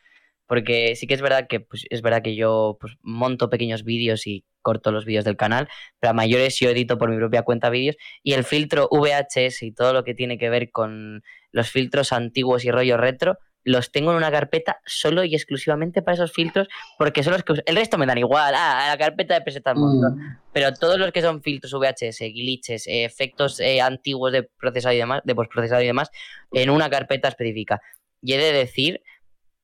[0.46, 4.28] Porque sí que es verdad que pues, es verdad que yo pues, monto pequeños vídeos
[4.28, 5.70] y corto los vídeos del canal,
[6.00, 9.72] pero a mayores yo edito por mi propia cuenta vídeos y el filtro VHS y
[9.72, 14.12] todo lo que tiene que ver con los filtros antiguos y rollo retro los tengo
[14.12, 16.68] en una carpeta solo y exclusivamente para esos filtros
[16.98, 20.18] porque son los que el resto me dan igual, ah, la carpeta de presetas montón.
[20.18, 20.38] Mm.
[20.54, 24.98] Pero todos los que son filtros VHS, glitches, eh, efectos eh, antiguos de procesado y
[24.98, 26.10] demás, de postprocesado y demás,
[26.52, 27.82] en una carpeta específica.
[28.22, 29.02] Y he de decir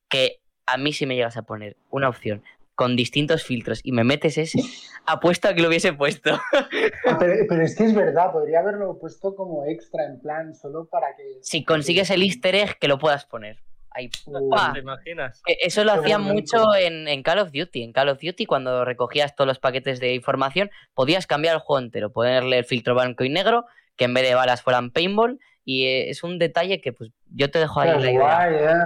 [0.08, 2.42] que a mí si me llegas a poner una opción
[2.74, 4.60] con distintos filtros y me metes ese,
[5.06, 6.38] apuesto a que lo hubiese puesto.
[6.52, 10.86] Ah, Pero, pero es que es verdad, podría haberlo puesto como extra, en plan, solo
[10.86, 11.38] para que.
[11.40, 13.58] si consigues el easter egg, que lo puedas poner.
[13.90, 14.10] Ahí,
[14.50, 14.72] ¡pa!
[14.72, 15.42] ¿Te imaginas?
[15.46, 17.82] E- Eso lo hacían mucho en, en Call of Duty.
[17.82, 21.84] En Call of Duty, cuando recogías todos los paquetes de información, podías cambiar el juego
[21.84, 23.64] entero, ponerle el filtro blanco y negro,
[23.96, 25.38] que en vez de balas fueran paintball.
[25.64, 28.20] Y eh, es un detalle que pues yo te dejo ahí Pero la idea.
[28.20, 28.84] guay, ¿eh?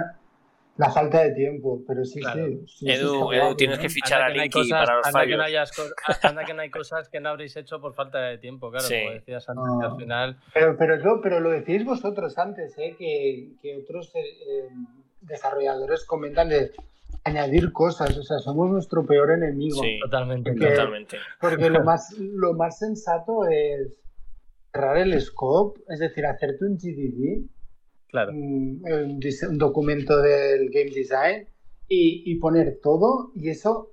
[0.75, 2.47] La falta de tiempo, pero sí, Claro.
[2.47, 2.77] sí, sí.
[2.85, 3.81] sí, Edu, está Edu, tienes ¿eh?
[3.83, 5.45] que fichar Anda a no Linky cosas- para los anda que no fallos.
[5.47, 8.85] hayas anda que no hay cosas que no habréis hecho por falta de tiempo, claro,
[8.87, 8.95] Sí.
[8.99, 9.81] como decías antes, No.
[9.91, 10.37] al final.
[10.53, 12.95] Pero, pero, lo, pero lo decís vosotros antes, ¿eh?
[12.97, 14.69] que, que otros eh, eh,
[15.21, 16.71] desarrolladores comentan de
[17.23, 19.81] añadir cosas, o sea, somos nuestro peor enemigo.
[19.81, 20.51] Sí, Totalmente.
[20.51, 21.17] Porque- totalmente.
[21.39, 23.99] Porque lo más, lo más sensato es
[24.71, 27.45] cerrar el scope, es decir, hacerte un GDD,
[28.13, 28.31] Claro.
[28.31, 28.83] un,
[29.49, 31.47] un documento del game design
[31.87, 33.89] y, y poner todo y eso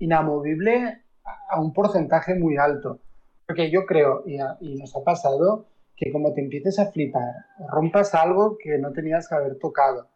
[0.00, 2.98] inamovible a, a un porcentaje muy alto.
[3.46, 5.66] Porque yo creo, y, a- y nos ha pasado,
[5.96, 7.34] que como te empieces a flipar,
[7.70, 10.08] rompas algo que no tenías que haber tocado,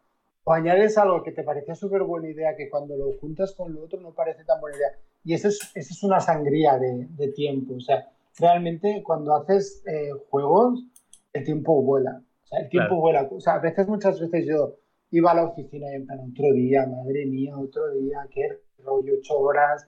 [0.43, 3.83] o añades algo que te parecía súper buena idea, que cuando lo juntas con lo
[3.83, 4.91] otro no parece tan buena idea.
[5.23, 7.75] Y eso es, eso es una sangría de, de tiempo.
[7.75, 10.83] O sea, realmente cuando haces eh, juegos,
[11.31, 12.21] el tiempo vuela.
[12.47, 13.01] O sea, el tiempo Claro.
[13.01, 13.29] vuela.
[13.29, 14.75] O sea, a veces, muchas veces yo
[15.11, 18.47] iba a la oficina y en plan, otro día, madre mía, otro día, qué
[18.79, 19.87] rollo, ocho horas.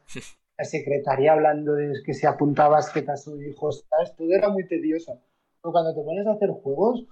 [0.57, 4.13] La secretaria hablando de que si apuntabas que a su hijo, ¿sabes?
[4.17, 5.21] Todo era muy tedioso.
[5.61, 7.05] Pero cuando te pones a hacer juegos,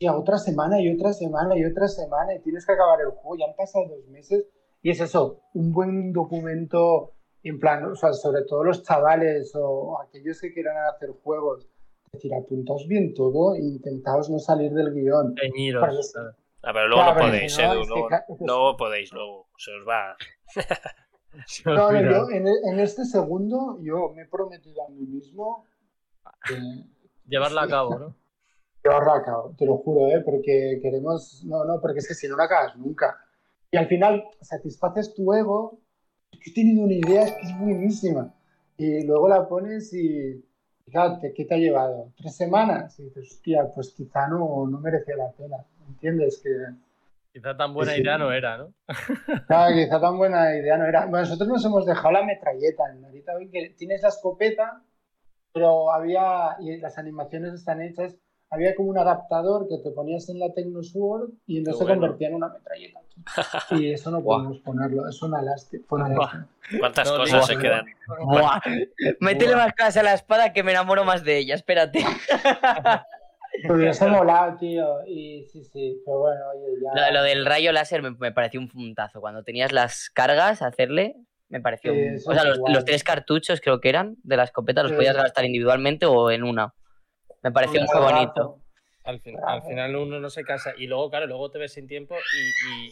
[0.00, 3.36] ya otra semana y otra semana y otra semana y tienes que acabar el juego,
[3.36, 4.48] ya han pasado dos meses
[4.82, 7.12] y es eso, un buen documento
[7.44, 11.68] en plan, o sea, sobre todo los chavales o aquellos que quieran hacer juegos,
[12.14, 15.34] decir, apuntaos bien todo e intentaos no salir del guion.
[15.34, 15.80] Teñiros.
[15.80, 16.40] Para que-.
[16.62, 17.82] Ah, pero luego Claro, no podéis, si no, Edu.
[17.82, 17.88] es
[18.38, 19.46] que Luego, podéis, luego.
[19.58, 20.16] Se os va.
[21.46, 25.00] Se me No, no, yo en, en este segundo yo me he prometido a mí
[25.00, 25.66] mismo
[26.46, 26.54] que
[27.26, 28.16] Llevarla a cabo, ¿no?
[28.84, 30.20] llevarlo a cabo, te lo juro, ¿eh?
[30.24, 33.18] porque queremos, no, no, porque es que si no, no acabas nunca.
[33.70, 35.80] Y al final satisfaces tu ego,
[36.30, 38.34] es que he tenido una idea, es que es buenísima.
[38.76, 40.44] Y luego la pones y,
[40.84, 42.12] fíjate, ¿qué te ha llevado?
[42.16, 42.98] ¿Tres semanas?
[42.98, 45.56] Y dices, hostia, pues quizá no, no merecía la pena.
[45.88, 46.40] ¿Entiendes?
[46.42, 46.50] Que,
[47.34, 48.72] Quizá tan buena idea no era, ¿no?
[49.48, 51.06] Claro, quizá tan buena idea no era.
[51.06, 52.84] Bueno, nosotros nos hemos dejado la metralleta.
[53.04, 54.84] Ahorita que tienes la escopeta,
[55.52, 58.16] pero había, y las animaciones están hechas,
[58.54, 60.46] había como un adaptador que te ponías en la
[60.82, 63.00] Sword y entonces se convertía en una metralleta.
[63.72, 65.84] Y eso no podemos ponerlo, es una lástima.
[66.78, 67.84] ¿Cuántas cosas se quedan?
[69.20, 72.04] Métele más cosas a la espada que me enamoro más de ella, espérate.
[73.62, 75.06] Pero hubiese molado, tío.
[75.06, 77.12] Y sí, sí, pero bueno, oye, ya.
[77.12, 79.20] Lo, del rayo láser me, pareció un puntazo.
[79.20, 81.14] Cuando tenías las cargas, hacerle,
[81.48, 81.92] me pareció.
[81.92, 86.04] o sea, los, tres cartuchos creo que eran de la escopeta, los podías gastar individualmente
[86.04, 86.74] o en una.
[87.44, 88.58] Me pareció muy bonito.
[89.04, 90.72] Al, final uno no se cansa.
[90.78, 92.14] Y luego, claro, luego te ves sin tiempo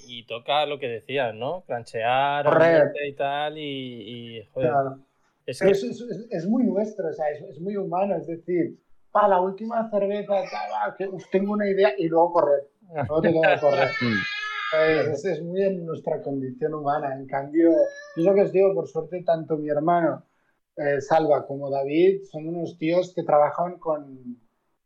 [0.07, 1.65] y, toca lo que decías, ¿no?
[1.66, 2.47] Cranchear
[3.07, 3.57] y tal.
[3.57, 4.73] Y, joder.
[5.47, 8.15] Es, es, muy nuestro, o sea, es, muy humano.
[8.15, 8.79] Es decir,
[9.11, 10.35] para la última cerveza,
[10.99, 12.69] que tengo una idea y luego correr.
[12.95, 13.89] Luego tengo que correr.
[14.73, 15.12] Mm.
[15.12, 17.15] es, muy en nuestra condición humana.
[17.15, 17.73] En cambio,
[18.16, 20.24] yo lo que os digo, por suerte, tanto mi hermano
[20.77, 24.41] eh, Salva como David son unos tíos que trabajan con,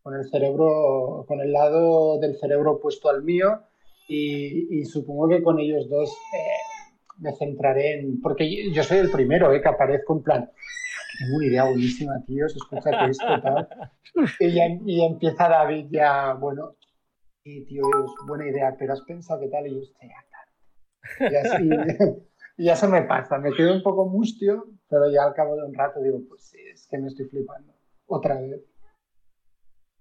[0.06, 3.62] con el cerebro, con el lado del cerebro opuesto al mío
[4.06, 9.52] y, supongo que con ellos dos eh, me centraré en, porque yo soy el primero
[9.52, 10.50] eh, que aparezco en plan,
[11.18, 13.68] tengo una idea buenísima, tío, se escucha que esto tal.
[14.38, 16.76] Y, y, empieza David ya, bueno,
[17.42, 20.08] sí, tío, es buena idea, pero has pensado que tal y yo, estoy
[21.18, 21.68] Y así,
[22.58, 25.64] y ya se me pasa, me quedo un poco mustio, pero ya al cabo de
[25.64, 27.72] un rato digo, pues sí, es que me estoy flipando.
[28.06, 28.75] Otra vez.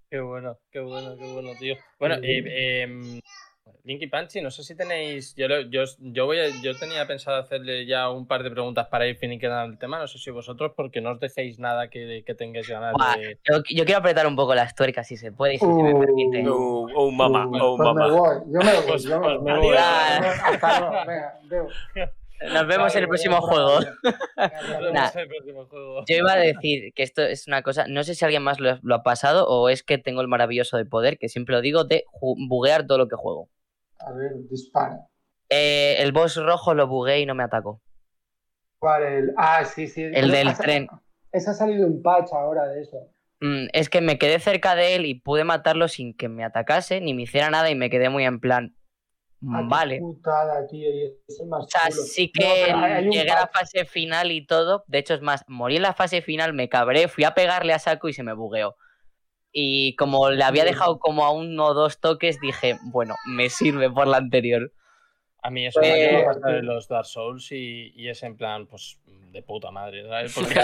[0.08, 1.74] Qué bueno, qué bueno, qué bueno, tío.
[1.98, 3.20] Bueno, eh, eh,
[3.86, 5.34] Linky Panchi, no sé si tenéis.
[5.36, 9.16] Yo, yo, yo, voy yo tenía pensado hacerle ya un par de preguntas para ir
[9.16, 9.98] finiquetando el tema.
[9.98, 13.38] No sé si vosotros, porque no os dejéis nada que, que tengáis ganas de.
[13.44, 16.00] Yo, yo, quiero apretar un poco las tuercas si se puede y si, me uh,
[16.00, 16.48] permite.
[16.48, 18.08] Oh, oh mamá, oh, pues mamá.
[18.08, 19.76] Me voy, yo me voy, yo me, pues voy.
[19.76, 21.68] Hasta luego, venga, veo.
[22.52, 23.80] Nos vemos en el próximo juego.
[26.08, 28.94] Yo iba a decir que esto es una cosa, no sé si alguien más lo,
[28.94, 32.04] ha pasado o es que tengo el maravilloso de poder, que siempre lo digo, de
[32.20, 33.48] buguear todo lo que juego.
[33.98, 35.06] A ver, dispara.
[35.48, 37.80] Eh, el boss rojo lo bugué y no me atacó.
[38.78, 39.02] ¿Cuál?
[39.02, 39.34] El...
[39.36, 40.02] Ah, sí, sí.
[40.02, 40.88] El del tren.
[41.32, 42.98] Ese ha salido un patch ahora de eso.
[43.40, 47.00] Mm, es que me quedé cerca de él y pude matarlo sin que me atacase
[47.00, 48.75] ni me hiciera nada y me quedé muy en plan,
[49.48, 50.00] Vale.
[50.02, 52.74] o sea, sí que
[53.10, 54.84] llegué a la fase final y todo.
[54.88, 57.78] De hecho, es más, morí en la fase final, me cabré, fui a pegarle a
[57.78, 58.76] saco y se me bugueó.
[59.52, 63.90] Y como le había dejado como a uno o dos toques, dije, bueno, me sirve
[63.90, 64.72] por la anterior.
[65.42, 68.98] A mí eso me eh, de los Dark Souls y, es en plan, pues,
[69.30, 70.34] de puta madre, ¿sabes?
[70.34, 70.60] Porque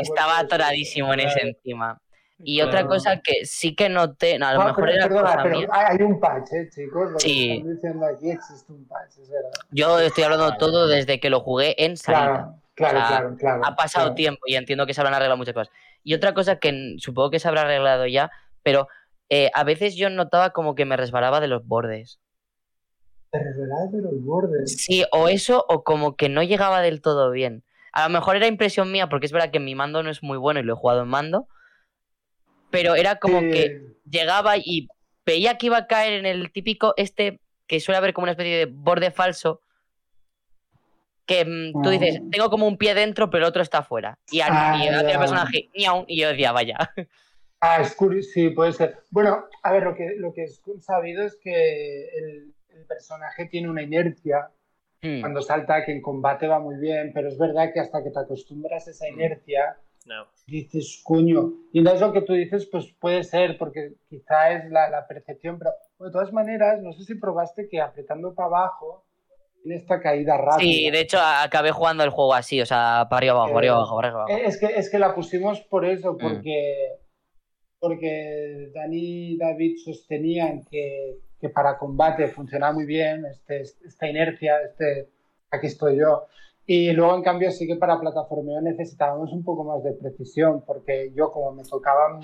[0.00, 2.00] estaba atoradísimo en ese encima.
[2.38, 6.18] Y otra cosa que sí que noté, a lo mejor era cosa pero hay un
[6.18, 7.12] patch, ¿eh, chicos?
[7.12, 7.52] Lo sí.
[7.52, 9.50] están diciendo aquí existe un patch, es verdad.
[9.70, 12.56] Yo estoy hablando todo desde que lo jugué en salida.
[12.74, 15.72] Claro, claro, claro, Ha pasado tiempo y entiendo que se habrán arreglado muchas cosas.
[16.02, 18.30] Y otra cosa que supongo que se habrá arreglado ya,
[18.62, 18.88] pero
[19.28, 22.18] eh, a veces yo notaba como que me resbalaba de los bordes.
[23.30, 24.76] ¿Te resbalabas de los bordes?
[24.76, 27.62] Sí, o eso, o como que no llegaba del todo bien.
[27.92, 30.38] A lo mejor era impresión mía, porque es verdad que mi mando no es muy
[30.38, 31.46] bueno y lo he jugado en mando,
[32.72, 34.88] pero era como que llegaba y
[35.24, 37.38] veía que iba a caer en el típico este
[37.68, 39.60] que suele haber como una especie de borde falso
[41.26, 42.24] que mm, tú dices, ah.
[42.30, 44.18] tengo como un pie dentro, pero el otro está afuera.
[44.30, 46.76] Y, al, ah, el personaje, y yo decía, vaya.
[47.64, 48.98] Ah, es curioso, sí, puede ser.
[49.10, 52.52] Bueno, a ver, lo que, lo que es sabido es que el,
[52.88, 54.50] personaje tiene una inercia
[55.00, 55.20] hmm.
[55.20, 58.18] cuando salta, que en combate va muy bien, pero es verdad que hasta que te
[58.18, 59.14] acostumbras a esa hmm.
[60.06, 61.52] Inercia, Dices, coño.
[61.72, 65.72] Y entonces lo que tú dices, pues puede ser, porque quizá es la, percepción, pero
[66.00, 69.04] de todas maneras, no sé si probaste que apretando para abajo
[69.64, 70.58] en esta caída rápida.
[70.58, 73.74] Sí, de hecho acabé jugando el juego así, o sea, para arriba abajo, para arriba
[73.76, 74.28] abajo, para abajo.
[74.28, 76.18] Es que, es que la pusimos por eso, mm.
[76.18, 76.98] porque,
[77.78, 84.60] porque Dani y David sostenían que, que para combate funcionaba muy bien este, esta inercia,
[84.62, 85.08] este,
[85.50, 86.26] aquí estoy yo.
[86.66, 91.12] Y luego, en cambio, sí que para plataformeo necesitábamos un poco más de precisión, porque
[91.14, 92.20] yo, como me tocaba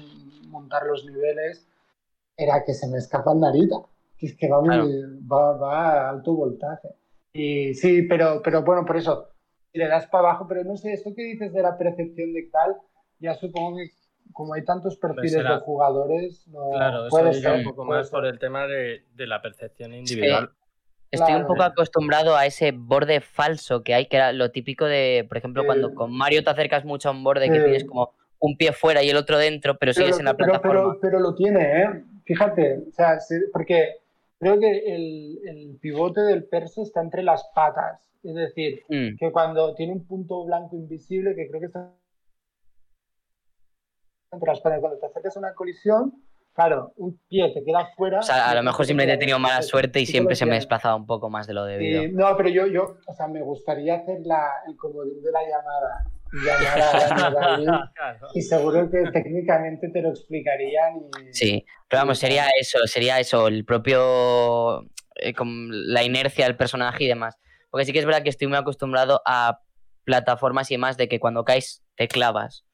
[0.48, 1.66] montar los niveles,
[2.36, 3.76] era que se me escapa el narita,
[4.16, 6.88] que es que va, va, a alto voltaje.
[7.32, 9.28] Y sí, pero, pero bueno, por eso,
[9.72, 12.76] le das para abajo, pero no sé, esto que dices de la percepción de tal,
[13.18, 13.90] ya supongo que
[14.32, 18.38] como hay tantos perfiles de jugadores, no claro, puede ser un poco más por el
[18.38, 20.50] tema de, de la percepción individual.
[21.10, 25.24] Estoy un poco acostumbrado a ese borde falso que hay, que era lo típico de,
[25.28, 28.56] por ejemplo, cuando con Mario te acercas mucho a un borde que tienes como un
[28.56, 30.82] pie fuera y el otro dentro, pero, sigues en la plataforma.
[30.82, 32.04] Pero, pero, lo tiene, ¿eh?
[32.24, 33.18] Fíjate, o sea,
[33.52, 33.96] porque
[34.38, 38.08] creo que el, el pivote del perso está entre las patas.
[38.22, 39.16] Es decir, Mm.
[39.16, 41.92] que cuando tiene un punto blanco invisible, que creo que está
[44.32, 46.12] entre las patas, cuando te acercas a una colisión,
[46.58, 48.18] claro, un pie te queda fuera.
[48.18, 50.64] O sea, a lo mejor simplemente he tenido mala suerte y siempre se me tienes.
[50.64, 52.02] desplazaba un poco más de lo debido.
[52.10, 56.04] No, pero yo, yo, o sea, me gustaría hacer la, el comodín de la llamada.
[56.32, 57.92] Llamar a
[58.34, 60.96] y seguro que técnicamente te lo explicarían.
[61.28, 61.32] Y...
[61.32, 64.82] Sí, pero vamos, sería eso, sería eso, el propio.
[65.14, 67.36] eh, com- la inercia del personaje y demás.
[67.70, 69.60] Porque sí que es verdad que estoy muy acostumbrado a
[70.04, 72.64] plataformas y demás de que cuando caes te clavas.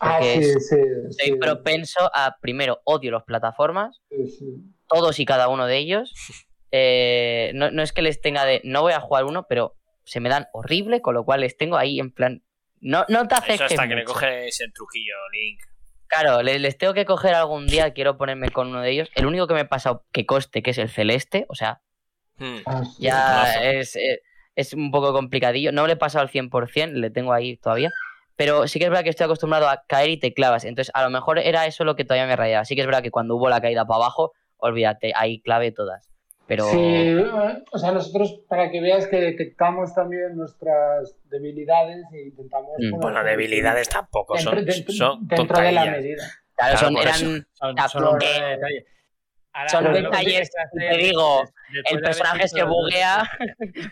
[0.00, 0.76] Ah, sí, es- sí.
[1.10, 4.46] Soy sí, propenso a, primero, odio las plataformas, sí, sí.
[4.88, 6.12] todos y cada uno de ellos.
[6.76, 8.60] Eh, no, no es que les tenga de.
[8.64, 11.76] No voy a jugar uno, pero se me dan horrible, con lo cual les tengo
[11.76, 12.42] ahí en plan.
[12.80, 15.60] No, no te Eso acerques hasta que le coges el truquillo, Link.
[16.08, 19.08] Claro, le- les, tengo que coger algún día, quiero ponerme con uno de ellos.
[19.14, 21.80] El único que me he pasado que coste, que es el celeste, o sea,
[22.38, 22.56] Hmm.
[22.66, 23.60] Ah, ya Mazo.
[23.60, 24.22] es, eh,
[24.56, 25.70] es un poco complicadillo.
[25.70, 27.92] No le he pasado al 100%, le tengo ahí todavía.
[28.36, 30.64] Pero sí que es verdad que estoy acostumbrado a caer y te clavas.
[30.64, 32.64] Entonces, a lo mejor era eso lo que todavía me rayaba.
[32.64, 36.10] Sí que es verdad que cuando hubo la caída para abajo, olvídate, ahí clave todas.
[36.46, 37.24] Pero Sí, eh,
[37.72, 42.72] o sea, nosotros para que veas que detectamos también nuestras debilidades e intentamos...
[42.78, 43.00] Mm.
[43.00, 46.22] Bueno, debilidades tampoco, son, dentro, dentro- son dentro de la medida.
[46.54, 47.46] claro, Claro, son, eran.
[47.52, 48.18] Son, son.
[49.56, 51.44] Ahora, son detalles, te digo,
[51.90, 53.30] el personaje se buguea,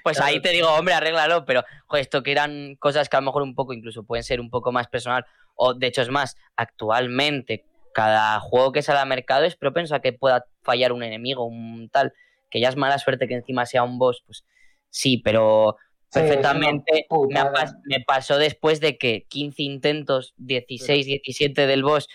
[0.02, 0.32] pues Claro.
[0.32, 1.62] ahí te digo, hombre, arréglalo, pero
[1.96, 4.72] esto que eran cosas que a lo mejor un poco, incluso pueden ser un poco
[4.72, 5.24] más personal,
[5.54, 7.64] o de hecho es más, actualmente
[7.94, 11.88] cada juego que sale al mercado es propenso a que pueda fallar un enemigo, un
[11.90, 12.12] tal,
[12.50, 14.44] que ya es mala suerte que encima sea un boss, pues
[14.90, 15.76] sí, pero
[16.10, 22.08] Sí, perfectamente pas- me pasó después de que 15 intentos, 16, 17 del boss,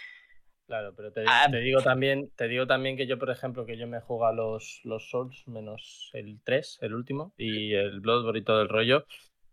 [0.68, 1.48] Claro, pero te, Ah.
[1.50, 4.34] te digo también, te digo también que yo, por ejemplo, que yo me he jugado
[4.36, 9.06] los, los Souls menos el 3, el último, y el Bloodborne y todo el rollo.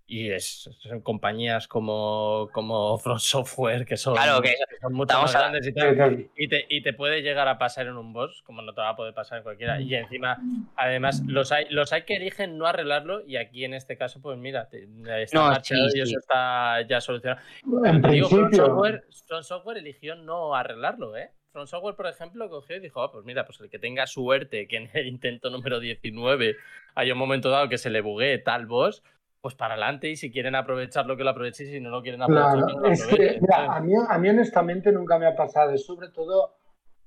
[0.07, 5.33] Y es, son compañías como, como From Software, que son, Claro, que son mucho estamos
[5.33, 6.29] más a- grandes y tal.
[6.37, 8.91] Y te, y te puede llegar a pasar en un boss, como no te va
[8.91, 9.81] a poder pasar en cualquiera.
[9.81, 10.39] Y encima,
[10.77, 13.25] además, los hay, los hay que eligen no arreglarlo.
[13.27, 14.87] Y aquí en este caso, pues mira, te-
[15.23, 16.17] está No, marchado sí, y eso sí.
[16.17, 17.41] está ya solucionado.
[17.85, 21.31] En Te digo, principio, Software, From Software eligió no arreglarlo, ¿eh?
[21.51, 24.67] From Software, por ejemplo, cogió y dijo, "Ah, pues mira, pues el que tenga suerte
[24.69, 26.57] que en el intento número 19
[26.97, 29.03] hay un momento dado que se le buguee tal boss,
[29.45, 32.23] pues para adelante y si quieren aprovechar lo que lo aprovechen, si no lo quieren
[32.23, 35.73] aprovechar, Claro, lo es que, mira, a mí, a mí honestamente nunca me ha pasado.
[35.73, 36.57] Es sobre todo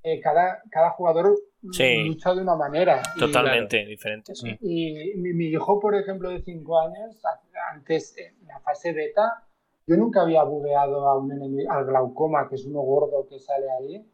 [0.04, 1.36] eh, cada, cada jugador
[1.72, 2.04] Sí.
[2.10, 3.02] lucha de una manera.
[3.16, 4.56] Y- Totalmente diferente, sí.
[4.62, 7.20] Y mi, mi hijo, por ejemplo, de 5 años,
[7.74, 9.44] antes en la fase beta,
[9.88, 13.66] yo nunca había bugueado a un enemigo, al glaucoma, que es uno gordo que sale
[13.80, 14.06] ahí,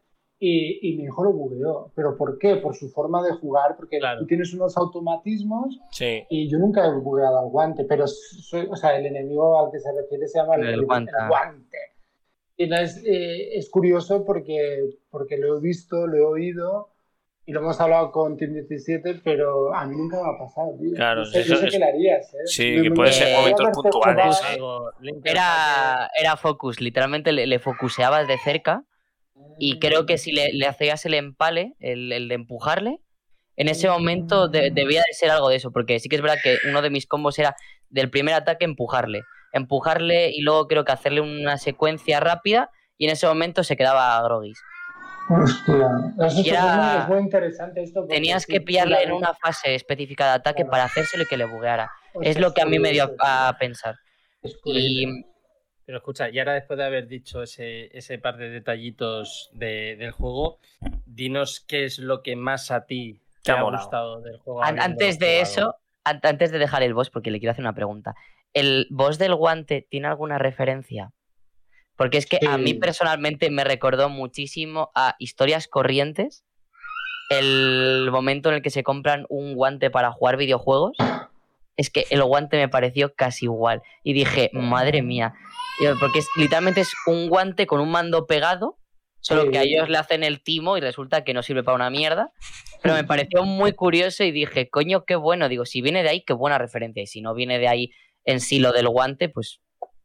[0.46, 1.90] y, y lo bugueó.
[1.94, 2.56] ¿Pero por qué?
[2.56, 4.20] Por su forma de jugar, porque Claro.
[4.20, 6.24] tú tienes unos automatismos Sí.
[6.28, 9.80] y yo nunca he bugueado al guante, pero soy, o sea, el enemigo al que
[9.80, 11.12] se refiere se llama el, El el- guante.
[11.18, 11.78] el guante.
[12.56, 16.90] Y entonces eh, es curioso porque, porque lo he visto, lo he oído
[17.46, 20.94] y lo hemos hablado con Team 17, pero a mí nunca me ha pasado, tío.
[20.94, 22.38] Claro, yo sé, eso yo sé es- que lo harías, ¿eh?
[22.46, 24.40] sí, Me- que me puede ser momentos puntuales.
[24.42, 24.90] Algo,
[25.24, 28.84] era, era focus, literalmente le, le focuseabas de cerca
[29.58, 32.98] y creo que si le, le hacías el empale, el, el de empujarle,
[33.56, 36.38] en ese momento de- debía de ser algo de eso, porque sí que es verdad
[36.42, 37.54] que uno de mis combos era
[37.88, 43.12] del primer ataque empujarle, empujarle y luego creo que hacerle una secuencia rápida y en
[43.12, 44.58] ese momento se quedaba grogis.
[45.30, 45.86] Hostia,
[46.26, 48.04] eso era- muy interesante esto.
[48.06, 50.70] Tenías que pillarle en una fase específica de ataque Claro.
[50.70, 51.90] para hacérselo y que le bugueara.
[52.12, 53.94] pues Es lo que a mí me dio a pensar.
[54.64, 55.24] Y
[55.86, 60.12] Pero escucha, y ahora después de haber dicho ese, ese par de detallitos de- del
[60.12, 60.58] juego,
[61.04, 64.62] dinos qué es lo que más a ti te Te ha gustado del juego.
[64.64, 65.74] Antes de eso,
[66.04, 68.14] an- antes de dejar el boss, porque le quiero hacer una pregunta.
[68.54, 71.12] ¿El boss del guante tiene alguna referencia?
[71.96, 76.44] Porque es que a mí personalmente me recordó muchísimo a historias corrientes.
[77.30, 80.96] El momento en el que se compran un guante para jugar videojuegos.
[81.76, 83.82] Es que el guante me pareció casi igual.
[84.02, 85.34] Y dije, madre mía.
[85.80, 88.78] Y- Porque es, literalmente es un guante con un mando pegado.
[89.20, 91.88] Solo que a ellos le hacen el timo y resulta que no sirve para una
[91.88, 92.30] mierda.
[92.82, 95.48] Pero me pareció muy curioso y dije, coño, qué bueno.
[95.48, 97.02] Digo, si viene de ahí, qué buena referencia.
[97.02, 97.90] Y si no viene de ahí
[98.26, 99.60] en sí lo del guante, pues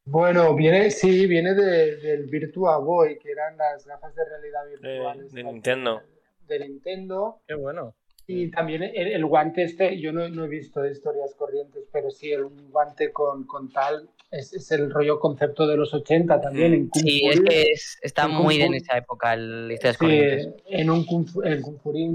[0.06, 5.30] Bueno, viene, sí, viene de- del Virtua Boy, que eran las gafas de realidad virtual.
[5.30, 6.02] de Nintendo.
[6.48, 7.42] De, de Nintendo.
[7.46, 7.96] Qué bueno.
[8.26, 12.10] Y también el, el guante este, yo no, no he visto de historias corrientes, pero
[12.10, 16.74] sí, el guante con, con tal es, es el rollo concepto de los 80 también.
[16.74, 19.72] En Kung Sí, es que es- está en Kung muy Fu- en esa época el
[19.72, 20.64] historias Sí, corrientes.
[20.68, 22.06] en un Kung Fu, el Kung Fury,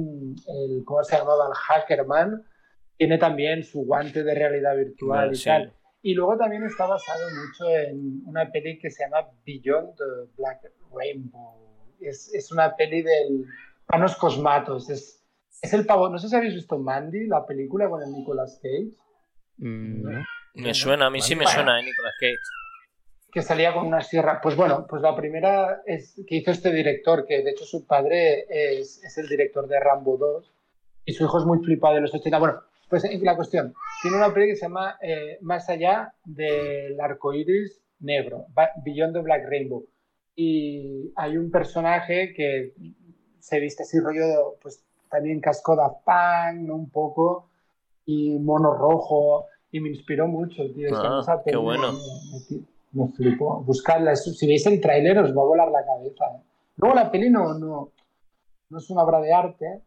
[0.46, 1.46] el, ¿cómo se llamaba?
[1.48, 2.44] El Hackerman,
[2.96, 5.44] tiene también su guante de realidad virtual y sí.
[5.46, 5.72] tal.
[6.02, 10.04] Y luego también está basado mucho en una peli que se llama Beyond the
[10.36, 11.56] Black Rainbow.
[12.00, 13.46] Es, es una peli del
[13.86, 14.90] Panos Cosmatos.
[14.90, 15.24] Es,
[15.62, 16.10] es el pavo.
[16.10, 18.94] No sé si habéis visto Mandy, la película con el Nicolas Cage,
[19.56, 20.24] Mm, ¿no?
[20.54, 21.54] Me suena, a mí sí me Vale.
[21.54, 22.38] suena, ¿eh, Nicolas Cage.
[23.32, 24.40] que salía con una sierra.
[24.40, 28.46] Pues bueno, pues la primera es que hizo este director, que de hecho su padre
[28.48, 30.52] es, es el director de Rambo 2
[31.06, 32.38] y su hijo es muy flipado de los 80.
[32.38, 37.00] Bueno, pues eh, la cuestión, tiene una peli que se llama eh, Más allá del
[37.00, 38.46] arco iris negro,
[38.84, 39.84] Beyond the Black Rainbow.
[40.36, 42.72] Y hay un personaje que
[43.40, 46.76] se viste así rollo, pues también casco Daft Punk, ¿no?
[46.76, 47.50] Un poco,
[48.06, 50.86] y mono rojo, y me inspiró mucho, tío.
[50.86, 51.92] Es que Ah, esa qué bueno.
[51.92, 53.60] Me, me- me flipó.
[53.64, 56.24] Buscadla, es- si veis el tráiler os va a volar la cabeza.
[56.36, 56.42] ¿eh?
[56.76, 57.90] Luego la peli no, no,
[58.70, 59.82] no es una obra de arte,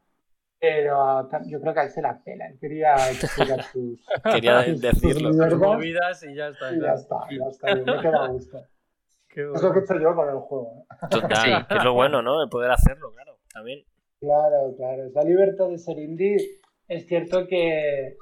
[0.60, 2.48] pero yo creo que a él se la pela.
[2.48, 4.00] Él quería explicar sus,
[4.30, 5.30] Quería sus- sus decirlo.
[5.30, 6.76] mierdas movidas y ya está.
[6.76, 8.62] y ya está, ya está, bien, me queda a gusto.
[9.30, 10.72] Qué Es lo que he hecho yo con el juego.
[10.92, 10.96] ¿eh?
[11.12, 12.44] Total, que es lo bueno, ¿no?
[12.44, 13.86] El poder hacerlo, claro, también.
[14.20, 15.06] Claro, claro.
[15.06, 16.57] Esa libertad de ser indie
[16.88, 18.16] es cierto que,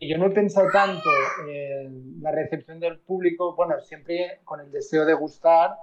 [0.00, 1.10] yo no he pensado tanto
[1.48, 5.76] en la recepción del público, bueno, siempre con el deseo de gustar,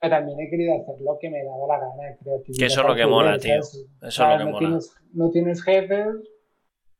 [0.00, 2.58] pero también he querido hacer lo que me daba la gana, creatividad.
[2.58, 3.56] Que eso es lo que mola, tío.
[3.56, 4.58] Eso es lo que no mola.
[4.58, 6.16] Tienes, no tienes jefes,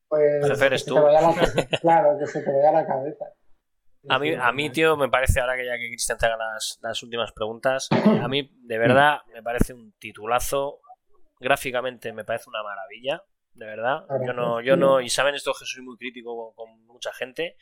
[0.08, 0.96] pues Jefe eres que tú.
[0.96, 3.26] la- claro, que se te vaya la cabeza.
[4.08, 6.78] A mí, a mí, tío, me parece, ahora que ya que Cristian te haga las,
[6.82, 10.80] las últimas preguntas, a mí, de verdad, me parece un titulazo.
[11.38, 13.22] Gráficamente me parece una maravilla,
[13.54, 14.04] de verdad.
[14.26, 17.56] Yo no, yo no, y saben esto que soy muy crítico con, con mucha gente,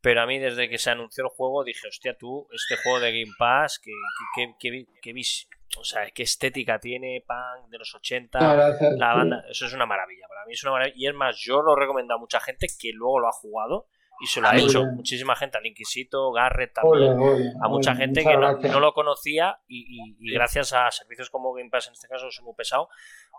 [0.00, 3.12] pero a mí desde que se anunció el juego dije, hostia, tú, este juego de
[3.20, 3.90] Game Pass, que,
[4.36, 5.48] que, que, que, que vis-
[5.78, 9.72] o sea, qué estética tiene, punk de los 80, No, gracias, la banda, eso es
[9.72, 10.26] una maravilla.
[10.28, 10.94] Para mí es una maravilla.
[10.96, 13.88] Y es más, yo lo recomiendo a mucha gente que luego lo ha jugado
[14.20, 14.62] y se lo ha Ole.
[14.62, 14.84] hecho.
[14.86, 17.18] Muchísima gente, al Inquisito, Garrett también.
[17.18, 21.28] ole, A mucha ole, gente que no, lo conocía y, y- y gracias a servicios
[21.30, 22.88] como Game Pass, en este caso, es muy pesado,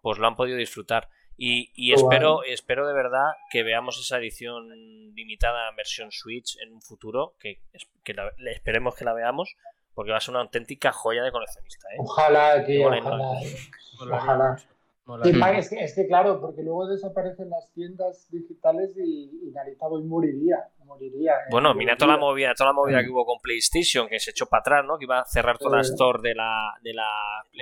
[0.04, 1.10] pues lo han podido disfrutar.
[1.38, 4.70] Y, y espero, espero de verdad que veamos esa edición
[5.14, 7.60] limitada en versión Switch en un futuro, que,
[8.16, 9.56] la- le- esperemos que la veamos,
[9.94, 11.88] porque va a ser una auténtica joya de coleccionista.
[11.90, 11.98] ¿eh?
[12.00, 13.30] Ojalá, tío, Mola, ojalá.
[14.18, 14.58] Ojalá.
[15.58, 20.04] Es, que, es que claro, porque luego desaparecen las tiendas digitales y, y Narita Boy
[20.04, 21.32] moriría, moriría.
[21.34, 21.50] ¿eh?
[21.52, 24.48] Bueno, mira toda la movida, toda la movida que hubo con PlayStation, que se echó
[24.48, 24.98] para atrás, ¿no?
[24.98, 27.10] Que iba a cerrar toda la store de la, de la,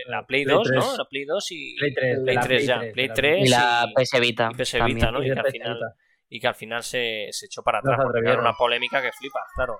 [0.07, 0.81] la Play Play 2, ¿no?
[0.81, 0.97] 3.
[0.97, 3.49] La Play 2 y Play 3, Play la 3 ya, Play Play 3, 3 Y
[3.49, 4.49] la PS Vita.
[4.51, 4.95] y PS también.
[4.95, 5.23] Vita, ¿no?
[5.23, 5.79] Y Y que al final,
[6.29, 9.39] y que al final se, se echó para atrás, porque era una polémica que flipa,
[9.55, 9.77] claro.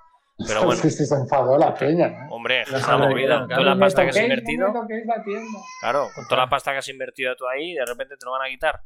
[0.47, 2.07] Pero bueno, Sí, sí, se enfadó la peña.
[2.09, 2.35] ¿no?
[2.35, 3.45] hombre, es se una movida.
[3.45, 3.47] claro.
[3.47, 5.23] Toda la pasta que has invertido, la
[5.81, 8.41] claro, con toda la pasta que has invertido tú ahí, de repente te lo van
[8.47, 8.81] a quitar.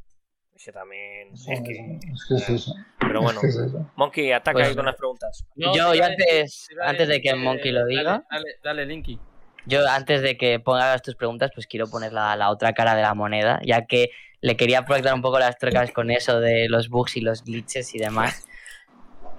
[0.55, 1.99] Es que también, es Es que...
[2.27, 2.73] que es eso.
[2.99, 3.91] Pero bueno, Es que es eso.
[3.95, 5.45] Monkey, ataca Pues, ahí con las preguntas.
[5.55, 8.23] No, Yo- a antes- a antes de que Monkey lo dale- diga.
[8.29, 9.19] Dale, dale, Linky.
[9.65, 13.01] Yo antes de que pongas tus preguntas, pues quiero poner la, la otra cara de
[13.03, 14.09] la moneda, ya que
[14.41, 17.93] le quería proyectar un poco las trocas con eso de los bugs y los glitches
[17.95, 18.45] y demás.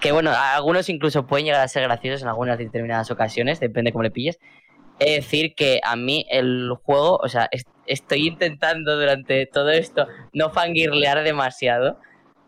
[0.01, 4.03] Que bueno, algunos incluso pueden llegar a ser graciosos en algunas determinadas ocasiones, depende cómo
[4.03, 4.39] le pilles.
[4.99, 10.07] Es decir, que a mí el juego, o sea, es- estoy intentando durante todo esto
[10.33, 11.99] no fangirlear demasiado,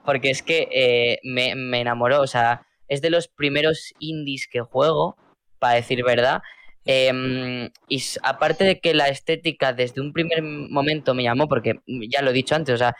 [0.04, 4.60] porque es que eh, me, me enamoró, o sea, es de los primeros indies que
[4.60, 5.16] juego,
[5.58, 6.42] para decir verdad.
[6.84, 12.22] Em, y aparte de que la estética desde un primer momento me llamó, porque ya
[12.22, 12.96] lo he dicho antes, o sea,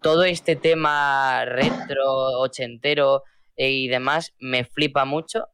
[0.00, 2.04] todo este tema retro,
[2.40, 5.48] ochentero eh, y demás me flipa mucho.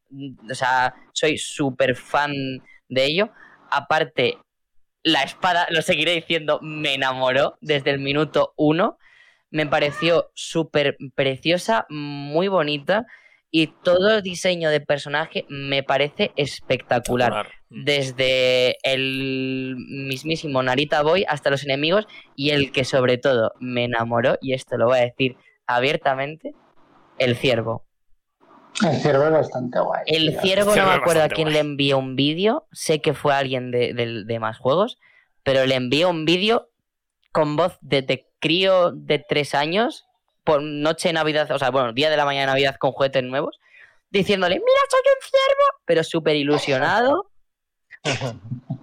[0.50, 2.32] O sea, soy súper fan
[2.88, 3.30] de ello.
[3.70, 4.38] Aparte,
[5.02, 8.98] la espada, lo seguiré diciendo, me enamoró desde el minuto uno.
[9.50, 13.06] Me pareció súper preciosa, muy bonita.
[13.52, 17.84] Y todo el diseño de personaje me parece espectacular Mm.
[17.84, 24.36] desde el mismísimo Narita Boy hasta los enemigos y el que sobre todo me enamoró,
[24.40, 25.36] y esto lo voy a decir
[25.66, 26.52] abiertamente,
[27.18, 27.84] el ciervo.
[28.82, 30.02] El ciervo es bastante guay.
[30.06, 31.54] El ciervo no me acuerdo a quién guay.
[31.54, 34.98] le envió un vídeo, sé que fue alguien de, de- de más juegos,
[35.42, 36.68] pero le envió un vídeo
[37.32, 40.06] con voz de, de crío de tres años,
[40.44, 43.22] por noche de Navidad, o sea, bueno, día de la mañana de Navidad con juguetes
[43.22, 43.60] nuevos,
[44.10, 47.30] diciéndole, mira, soy un ciervo, pero súper ilusionado.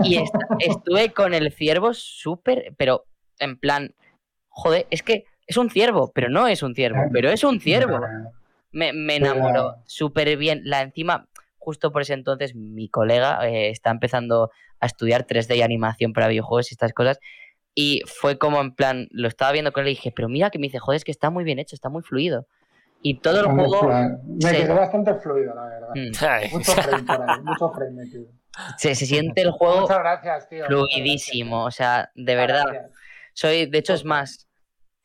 [0.03, 3.06] Y est- estuve con el ciervo súper, pero
[3.40, 3.94] en plan,
[4.49, 7.99] joder, es que es un ciervo, pero no es un ciervo, pero es un ciervo.
[8.72, 10.61] Me, me Pero- enamoró súper bien.
[10.64, 11.27] La encima,
[11.57, 16.27] justo por ese entonces, mi colega eh, está empezando a estudiar 3D y animación para
[16.27, 17.19] videojuegos y estas cosas.
[17.73, 20.57] Y fue como en plan, lo estaba viendo con él y dije, pero mira que
[20.60, 22.48] me dice, joder, es que está muy bien hecho, está muy fluido.
[23.03, 24.19] Y todo el juego fluido.
[24.26, 25.89] Me se- quedó bastante fluido, la verdad.
[25.94, 28.26] mm, Mucho frame por ahí, mucho frame metido.
[28.77, 30.64] se, se siente el juego Muchas gracias, tío.
[30.64, 31.65] muchas fluidísimo.
[31.65, 32.64] O sea, de verdad.
[32.65, 32.91] Gracias.
[33.34, 34.47] Soy, de hecho, es más,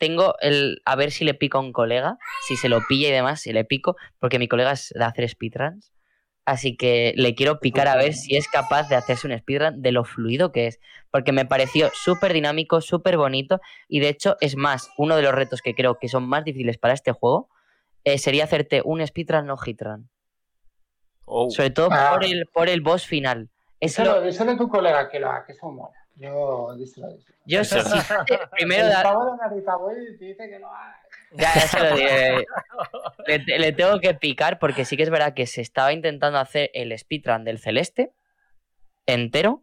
[0.03, 0.83] tengo el.
[0.85, 2.19] A ver si le pico a un colega,
[2.49, 5.29] si se lo pilla y demás, si le pico, porque mi colega es de hacer
[5.29, 5.93] speedruns.
[6.45, 9.93] Así que le quiero picar a ver si es capaz de hacerse un speedrun de
[9.93, 10.81] lo fluido que es.
[11.13, 13.61] Porque me pareció súper dinámico, súper bonito.
[13.87, 16.79] Y de hecho, es más, uno de los retos que creo que son más difíciles
[16.79, 17.49] para este juego
[18.05, 20.11] eh, sería hacerte un speedrun no hitrun.
[21.27, 21.49] oh.
[21.51, 22.11] Sobre todo Ah.
[22.13, 23.49] por, el, por el boss final.
[23.79, 25.95] Es Díselo, lo- díselo a tu colega que lo haga, que eso mola.
[26.23, 26.77] Yo,
[27.47, 27.81] yo sí,
[28.53, 30.61] primero el pavo de dice que.
[31.33, 32.47] Ya, lo diré.
[33.27, 36.71] Le, le tengo que picar porque sí que es verdad que se estaba intentando hacer
[36.75, 38.13] el speedrun del celeste
[39.07, 39.63] entero.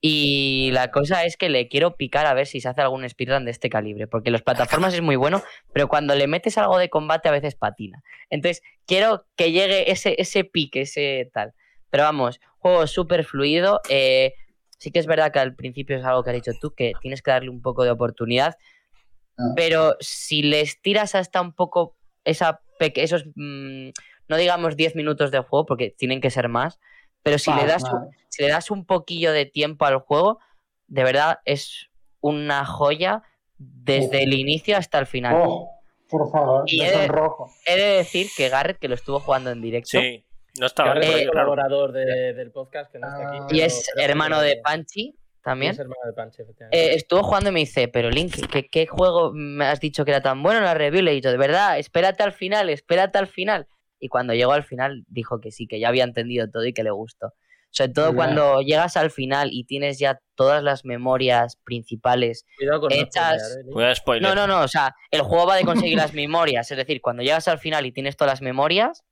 [0.00, 3.46] Y la cosa es que le quiero picar a ver si se hace algún speedrun
[3.46, 4.06] de este calibre.
[4.06, 7.54] Porque los plataformas es muy bueno, pero cuando le metes algo de combate a veces
[7.54, 8.02] patina.
[8.28, 11.54] Entonces, quiero que llegue ese, ese pique, ese tal.
[11.88, 13.80] Pero vamos, juego súper fluido.
[13.88, 14.34] eh,
[14.84, 17.22] sí que es verdad que al principio es algo que has dicho tú, que tienes
[17.22, 18.56] que darle un poco de oportunidad.
[19.38, 19.52] Ah.
[19.56, 23.88] Pero si les tiras hasta un poco esa peque- esos, mm,
[24.28, 26.78] no digamos 10 minutos de juego, porque tienen que ser más,
[27.22, 30.38] pero si, le das, un- si le das un poquillo de tiempo al juego,
[30.86, 31.88] de verdad es
[32.20, 33.22] una joya
[33.58, 35.34] desde el inicio hasta el final.
[35.38, 35.70] Oh,
[36.08, 37.50] por favor, Y he de- sonrojo.
[37.66, 40.24] He de decir que Garrett, que lo estuvo jugando en directo, Sí,
[40.58, 41.30] no estaba es claro.
[41.30, 43.38] colaborador de- del podcast que no está aquí.
[43.40, 43.46] Ah.
[43.50, 45.72] y pero es hermano de Panchi también.
[45.72, 46.78] Es hermano de Panchi, efectivamente.
[46.78, 50.10] Eh, estuvo jugando y me dice, pero Link, ¿qué, ¿qué juego me has dicho que
[50.12, 51.02] era tan bueno en la review?
[51.02, 53.66] Le he dicho, de verdad, espérate al final, espérate al final.
[54.00, 56.82] Y cuando llegó al final dijo que sí, que ya había entendido todo y que
[56.82, 57.32] le gustó.
[57.70, 62.46] Sobre todo cuando llegas al final y tienes ya todas las memorias principales.
[62.56, 63.70] Cuidado con no hechas- eh.
[63.72, 64.22] Cuidado, spoiler.
[64.22, 66.70] No, no, no, o sea, el juego va de conseguir las memorias.
[66.70, 69.02] Es decir, cuando llegas al final y tienes todas las memorias,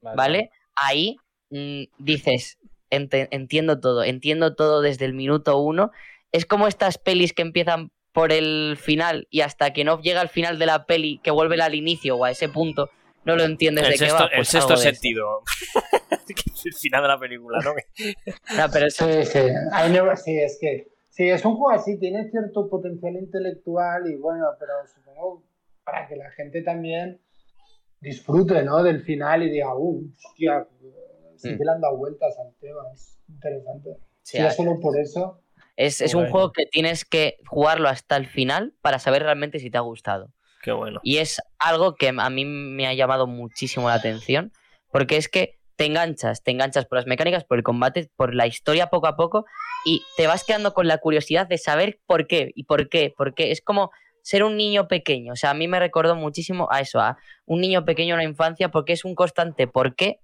[0.00, 0.50] ¿vale?
[0.76, 1.16] Ahí
[1.50, 2.58] mm, dices,
[2.90, 5.90] "Ente- entiendo todo, entiendo todo desde el minuto uno.
[6.32, 10.28] Es como estas pelis que empiezan por el final y hasta que no llega al
[10.28, 12.90] final de la peli, que vuelve al inicio o a ese punto,
[13.24, 14.26] no lo entiendes El de qué sexto, va.
[14.30, 14.82] el Pues sexto de eso.
[14.82, 15.42] sentido.
[16.64, 17.72] el final de la película, ¿no?
[18.56, 19.38] No, pero eso- Sí, sí.
[19.72, 20.88] Ahí no- sí, es que.
[21.10, 25.42] Sí, es un juego así, tiene cierto potencial intelectual y bueno, pero supongo
[25.84, 27.20] para que la gente también
[28.02, 28.82] disfrute, ¿no?
[28.82, 30.66] Del final y diga, uh, hostia,
[31.36, 31.58] sí Mm.
[31.58, 33.90] que le han dado vueltas al tema, es interesante.
[34.22, 35.40] sí, Sí, ya solo por eso.
[35.76, 39.70] es, es un juego que tienes que jugarlo hasta el final para saber realmente si
[39.70, 40.30] te ha gustado.
[40.62, 41.00] Qué bueno.
[41.02, 44.52] Y es algo que a mí me ha llamado muchísimo la atención,
[44.92, 48.46] porque es que te enganchas, te enganchas por las mecánicas, por el combate, por la
[48.46, 49.44] historia poco a poco,
[49.84, 53.50] y te vas quedando con la curiosidad de saber por qué y por qué, porque
[53.50, 53.90] es como
[54.22, 57.60] ser un niño pequeño, o sea, a mí me recordó muchísimo a eso, a un
[57.60, 60.20] niño pequeño en la infancia, porque es un constante por qué,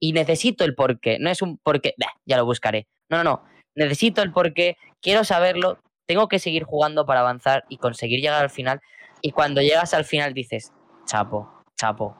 [0.00, 3.16] y necesito el por qué, no es un por qué, "Bah, ya lo buscaré, no,
[3.18, 3.42] no, no,
[3.74, 8.42] necesito el por qué, quiero saberlo, tengo que seguir jugando para avanzar y conseguir llegar
[8.42, 8.80] al final,
[9.22, 10.72] y cuando llegas al final dices,
[11.06, 12.16] chapo, chapo.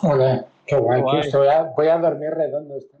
[0.00, 1.20] Joder, qué guay, Guay.
[1.20, 2.76] que esto, voy, a, voy a dormir redondo.
[2.76, 2.93] esta.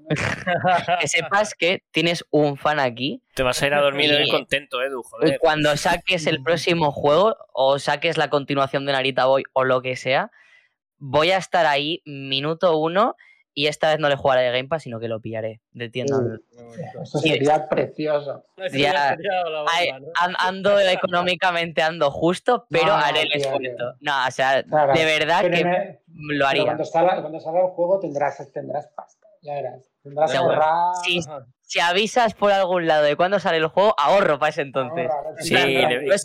[1.00, 4.82] Que sepas que tienes un fan aquí Te vas a ir a dormir Y- contento,
[4.82, 5.38] Edu, y joder.
[5.40, 9.96] cuando saques el próximo juego o saques la continuación de Narita Boy o lo que
[9.96, 10.30] sea,
[10.98, 13.16] voy a estar ahí minuto uno
[13.56, 16.16] y esta vez no le jugaré de Game Pass, sino que lo pillaré de tienda.
[17.04, 17.18] Sí.
[17.20, 18.42] sería precioso.
[20.40, 23.94] Ando económicamente ando justo, pero No, haré el esfuerzo.
[24.00, 26.64] No, o sea, Claro, de verdad Pero, que me- lo haría.
[26.64, 29.88] cuando, salga, cuando salga el juego tendrás, tendrás pasta, ya verás.
[30.04, 30.62] Tendrás Seguro.
[30.62, 30.92] Ajá.
[31.62, 35.10] Si avisas por algún lado de cuándo sale el juego, ahorro para ese entonces.
[35.10, 35.54] ahorrar, Sí,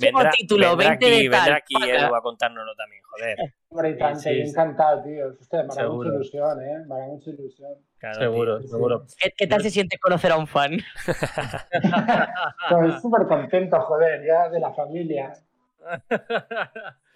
[0.01, 1.75] vendrá, título, vendrá 20 aquí, de tal, vendrá aquí.
[1.89, 3.37] Edu a contárnoslo también, joder.
[3.69, 4.49] Hombre, Sí, sí.
[4.49, 5.27] encantado, tío.
[5.39, 6.13] Usted, me hará mucha Seguro.
[6.13, 6.83] ilusión, ¿eh?
[6.87, 7.71] Me hará mucha ilusión.
[7.99, 8.67] Claro, Seguro, Sí.
[8.67, 9.05] seguro.
[9.17, 10.73] ¿Qué, qué tal se siente conocer a un fan?
[12.69, 15.33] Estoy súper contento, joder, ya de la familia.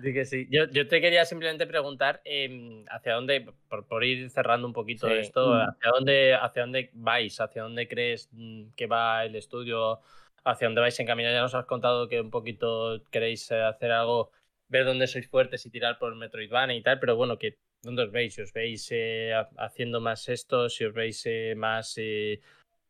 [0.04, 0.46] Sí que sí.
[0.50, 5.06] Yo, yo te quería simplemente preguntar em, hacia dónde, por, por ir cerrando un poquito
[5.08, 5.14] Sí.
[5.14, 5.60] esto, Mm.
[5.68, 10.00] hacia dónde, hacia dónde vais, hacia dónde crees mm, que va el estudio,
[10.44, 11.36] hacia dónde vais encaminados.
[11.36, 14.30] Ya nos has contado que un poquito queréis eh, hacer algo,
[14.68, 18.10] ver dónde sois fuertes y tirar por Metroidvania y tal, pero bueno, que ¿dónde os
[18.12, 18.34] veis?
[18.34, 22.40] Si os veis eh, ha- haciendo más esto, si os veis eh, más eh,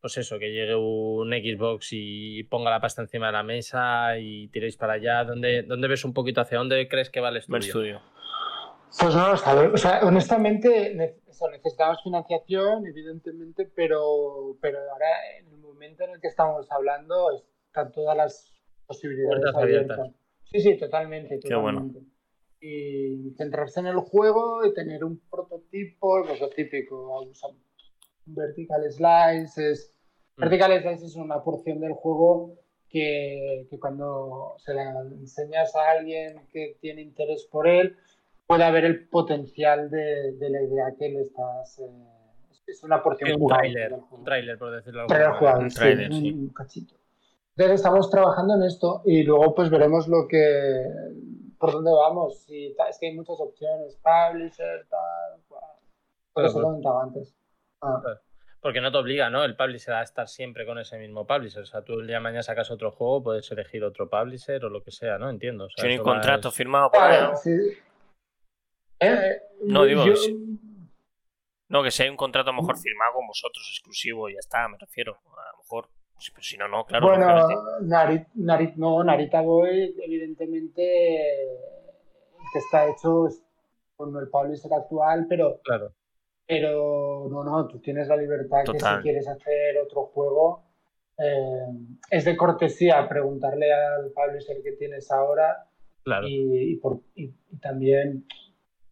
[0.01, 4.47] pues eso, que llegue un Xbox y ponga la pasta encima de la mesa y
[4.47, 5.23] tiréis para allá?
[5.23, 8.01] ¿Dónde, dónde ves un poquito hacia dónde crees que va el El estudio?
[8.99, 9.67] Pues no lo sabe.
[9.67, 15.07] O sea, honestamente, necesitamos financiación, evidentemente, pero, pero ahora,
[15.39, 17.27] en el momento en el que estamos hablando,
[17.67, 18.51] están todas las
[18.85, 19.99] posibilidades abiertas.
[19.99, 20.21] abiertas.
[20.45, 21.39] Sí, sí, totalmente.
[21.39, 21.89] Qué bueno.
[22.59, 27.23] Y centrarse en el juego y tener un prototipo, pues lo típico,
[28.25, 29.91] vertical slices.
[30.37, 30.41] Mm.
[30.41, 32.55] Vertical slices es una porción del juego
[32.89, 37.95] que, que cuando se la enseñas a alguien que tiene interés por él,
[38.47, 41.79] puede haber el potencial de, de la idea que le estás.
[41.79, 41.85] eh,
[42.67, 46.31] es una porción Un tráiler, un tráiler, por decirlo Trailer jugable, Un sí, un- sí.
[46.31, 46.95] un cachito.
[47.55, 50.83] Entonces estamos trabajando en esto y luego pues veremos lo que
[51.59, 52.47] por dónde vamos.
[52.77, 55.63] Ta- es que hay muchas opciones, publisher, tal, cual.
[56.33, 56.67] Por eso claro.
[56.69, 57.35] comentaba antes.
[57.81, 58.01] Ah,
[58.61, 59.43] Porque no te obliga, ¿no?
[59.43, 61.63] El publisher a estar siempre con ese mismo publisher.
[61.63, 64.69] O sea, tú el día de mañana sacas otro juego, puedes elegir otro publisher o
[64.69, 65.29] lo que sea, ¿no?
[65.29, 65.65] Entiendo.
[65.65, 67.35] O sea, Tiene un contrato es- firmado por ¿no?
[67.37, 67.49] sí.
[68.99, 70.37] Eh, No, digo, yo- sí.
[71.69, 74.39] No, que si hay un contrato a lo mejor firmado con vosotros, exclusivo, y ya
[74.39, 75.13] está, me refiero.
[75.25, 75.87] A lo mejor,
[76.33, 77.07] pero si no, no, claro.
[77.07, 77.79] bueno.
[77.81, 80.81] Narit, Narit- no, Narita Boy, evidentemente,
[82.53, 83.27] que está hecho
[83.95, 85.93] con el publisher actual, pero Claro.
[86.51, 88.97] Pero no, no, tú tienes la libertad que Total.
[88.97, 90.65] si quieres hacer otro juego,
[91.17, 91.65] eh,
[92.09, 95.65] es de cortesía preguntarle al publisher que tienes ahora
[96.03, 96.27] Claro.
[96.27, 98.25] y, y por- y- y también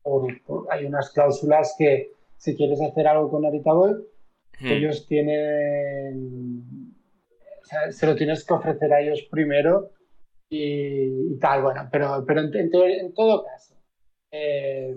[0.01, 3.93] por- por- hay unas cláusulas que si quieres hacer algo con Narita Boy,
[4.61, 4.67] Hmm.
[4.67, 6.93] ellos tienen,
[7.61, 9.89] o sea, se lo tienes que ofrecer a ellos primero
[10.49, 13.75] y, tal, bueno, pero, pero en, en en todo caso,
[14.31, 14.95] eh,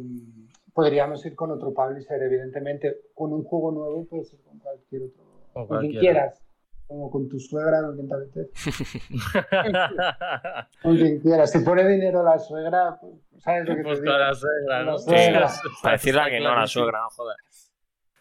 [0.73, 5.23] podríamos ir con otro publisher, evidentemente, con un juego nuevo puedes ir con cualquier otro,
[5.53, 6.20] Con con quien cualquiera.
[6.20, 6.43] quieras,
[6.86, 8.15] como con tu suegra, con quien te
[10.82, 11.51] con quien quieras.
[11.53, 14.12] Si pone dinero la suegra, pues, ¿sabes lo que Pues te digo?
[14.15, 14.93] con la suegra, ¿no?
[14.93, 15.49] La suegra.
[15.49, 17.36] Sí, Para decirle que no a la suegra, no jodas.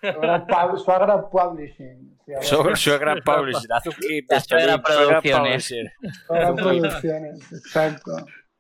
[0.02, 2.18] Suegra, pub- suegra Publishing.
[2.42, 5.74] Suegra, suegra Publisher, haz un clip de suegra Producciones.
[6.28, 8.12] Suegra Producciones, exacto.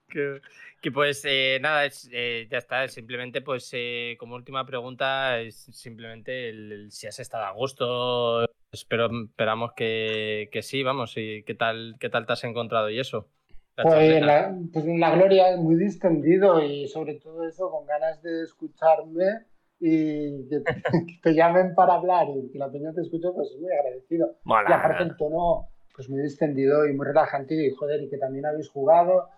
[0.07, 0.39] Que,
[0.81, 2.83] que pues eh, nada, es, eh, ya está.
[2.83, 7.51] es Simplemente, pues eh, como última pregunta, es simplemente el, el si has estado a
[7.51, 8.45] gusto.
[8.71, 11.13] Espero, esperamos que, que sí, vamos.
[11.17, 13.27] Y qué tal, qué tal te has encontrado y eso.
[13.75, 18.43] Pues la, pues en la gloria muy distendido y sobre todo eso con ganas de
[18.43, 19.45] escucharme
[19.79, 20.63] y que,
[21.07, 24.35] que te llamen para hablar y que la peña te escuche, pues muy agradecido.
[24.43, 24.69] Mola.
[24.69, 28.45] Y aparte el tono pues muy distendido y muy relajante y joder, y que también
[28.45, 29.29] habéis jugado,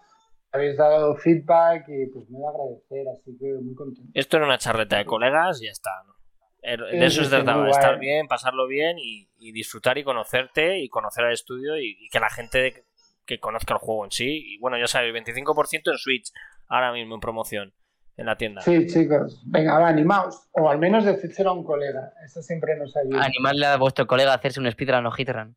[0.53, 4.09] habéis dado feedback y pues muy agradecer, así que muy contento.
[4.13, 5.89] Esto era una charleta de colegas y ya está.
[6.05, 6.13] ¿no?
[6.61, 10.79] Er- De eso se trataba, de estar bien, pasarlo bien y, y disfrutar y conocerte
[10.79, 12.85] y conocer al estudio y, y que la gente
[13.25, 14.43] que conozca el juego en sí.
[14.55, 16.31] Y bueno, ya sabéis, 25% en Switch
[16.67, 17.73] ahora mismo en promoción
[18.15, 18.61] en la tienda.
[18.61, 20.47] Sí, chicos, venga, va, animaos.
[20.51, 23.23] O al menos decídselo a un colega, eso siempre nos ayuda.
[23.23, 25.55] Animarle a vuestro colega a hacerse un speedrun o hitrun.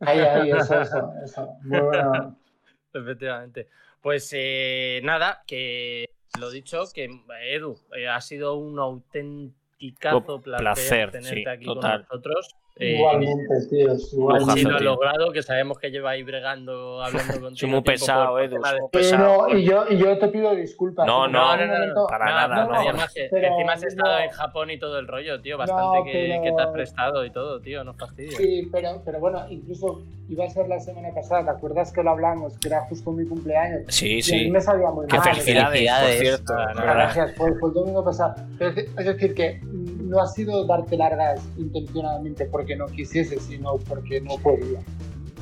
[0.00, 1.48] Ahí, ahí, eso, eso, eso.
[1.64, 2.38] Muy bueno.
[2.94, 3.68] Efectivamente.
[4.00, 6.08] Pues eh, nada, que
[6.38, 7.08] lo dicho, que
[7.42, 12.06] Edu, eh, ha sido un autenticazo Un placer, placer, tenerte sí, aquí total.
[12.06, 12.56] con nosotros.
[12.80, 14.62] Eh, Igualmente, tíos, Sí, igualmente.
[14.62, 14.84] lo ha tío.
[14.90, 17.56] logrado, que sabemos que lleva ahí bregando, hablando contigo.
[17.56, 18.60] Soy muy pesado, por- Edu, Eh,
[18.92, 19.48] pesado.
[19.48, 21.04] no, y yo, y yo te pido disculpas.
[21.06, 22.78] No, no, no, no, momento- para Nada, nada, no, no.
[22.78, 24.24] además que Pero encima has estado no.
[24.24, 25.56] en Japón y todo el rollo, tío.
[25.56, 27.82] No, Bastante que, pero- que te has prestado y todo, tío.
[27.82, 28.36] No fastidies.
[28.36, 32.10] Sí, pero, pero bueno, incluso iba a ser la semana pasada, ¿te acuerdas que lo
[32.10, 32.56] hablamos?
[32.58, 33.82] Que era justo mi cumpleaños.
[33.88, 34.50] Sí, Y a mí sí.
[34.50, 35.28] me sabía muy Qué mal.
[35.30, 36.16] felicidades, Felicidades.
[36.16, 36.52] por cierto.
[36.56, 36.82] Ah, no.
[36.82, 38.34] Gracias, fue, fue el domingo pasado.
[38.58, 39.60] Pero es, es decir, que
[40.08, 44.80] no ha sido darte largas intencionadamente porque no quisiese, sino porque no podía.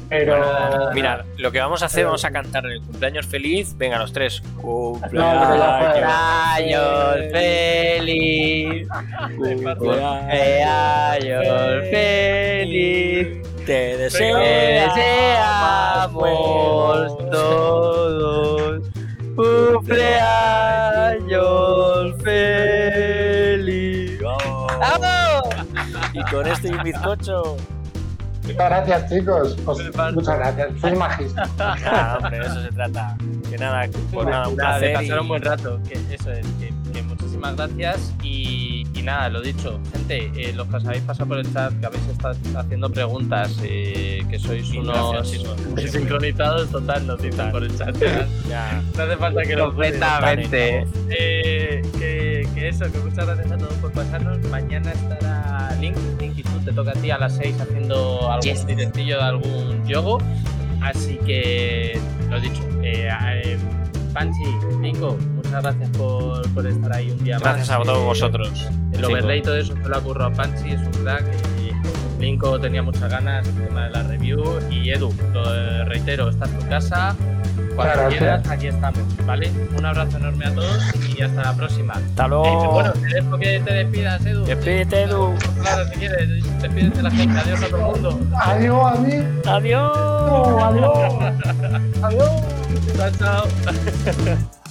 [0.08, 0.38] Pero.
[0.38, 3.76] Bueno, Mira, lo que vamos a hacer, vamos a cantar el cumpleaños feliz.
[3.76, 4.40] Venga, los tres.
[4.60, 5.16] Cumpleaños
[7.32, 8.86] feliz.
[9.36, 9.74] Cumpleaños
[11.90, 13.42] feliz.
[13.66, 14.88] Te Te deseamos
[17.30, 18.82] todos.
[19.34, 20.22] Cumpleaños
[22.22, 23.15] feliz.
[26.30, 27.56] Con este y un bizcocho.
[28.42, 29.56] Muchas gracias, chicos.
[29.64, 30.80] Pues, muchas gracias.
[30.80, 31.48] Soy magista.
[31.58, 33.16] Ah, hombre, de eso se trata.
[33.50, 34.92] Que nada, pues nada, un placer.
[34.94, 35.80] pasar un buen rato.
[35.88, 38.14] Que eso es, que, que muchísimas gracias.
[38.22, 41.72] Y, y nada, lo dicho, gente, eh, los que os habéis pasado por el chat,
[41.80, 45.28] que habéis estado haciendo preguntas, eh, que sois Sí, unos
[45.90, 47.96] sincronizados, total, nos dicen por el chat.
[48.48, 48.80] Ya.
[48.96, 50.86] No hace falta que lo Completamente.
[51.10, 54.38] Eh, que, que eso, que muchas gracias a todos por pasarnos.
[54.50, 55.96] Mañana estará Link.
[56.20, 58.66] Link y tú te toca a ti a las 6 haciendo algún Yes.
[58.66, 60.18] directillo de algún yogo.
[60.82, 61.98] Así que,
[62.30, 63.08] lo dicho, eh,
[63.44, 63.58] eh,
[64.12, 64.44] Panchi,
[64.80, 67.80] Linko, muchas gracias por, por estar ahí un día Gracias más.
[67.80, 68.68] a todos Eh, vosotros.
[68.92, 71.24] El overlay y todo eso se lo ha currado a Panchi, es un crack.
[72.20, 74.42] Linko tenía muchas ganas, el tema de la review.
[74.70, 77.14] Y Edu, lo eh, reitero, estás en tu casa.
[77.76, 79.50] Cuando Claro, quieras, aquí estamos, ¿vale?
[79.78, 80.82] Un abrazo enorme a todos
[81.16, 81.92] y hasta la próxima.
[81.92, 82.70] Hasta Eh, luego.
[82.72, 84.44] bueno, te dejo que te despidas, Edu.
[84.46, 85.34] Despídete, Edu.
[85.60, 86.28] Claro, si quieres,
[86.62, 87.38] despídete de la gente.
[87.40, 88.20] Adiós a todo el mundo.
[88.36, 89.12] Adiós, a mí.
[89.46, 90.62] Adiós.
[90.62, 91.14] Adiós.
[92.02, 92.30] Adiós.
[92.96, 94.46] Chao, chao.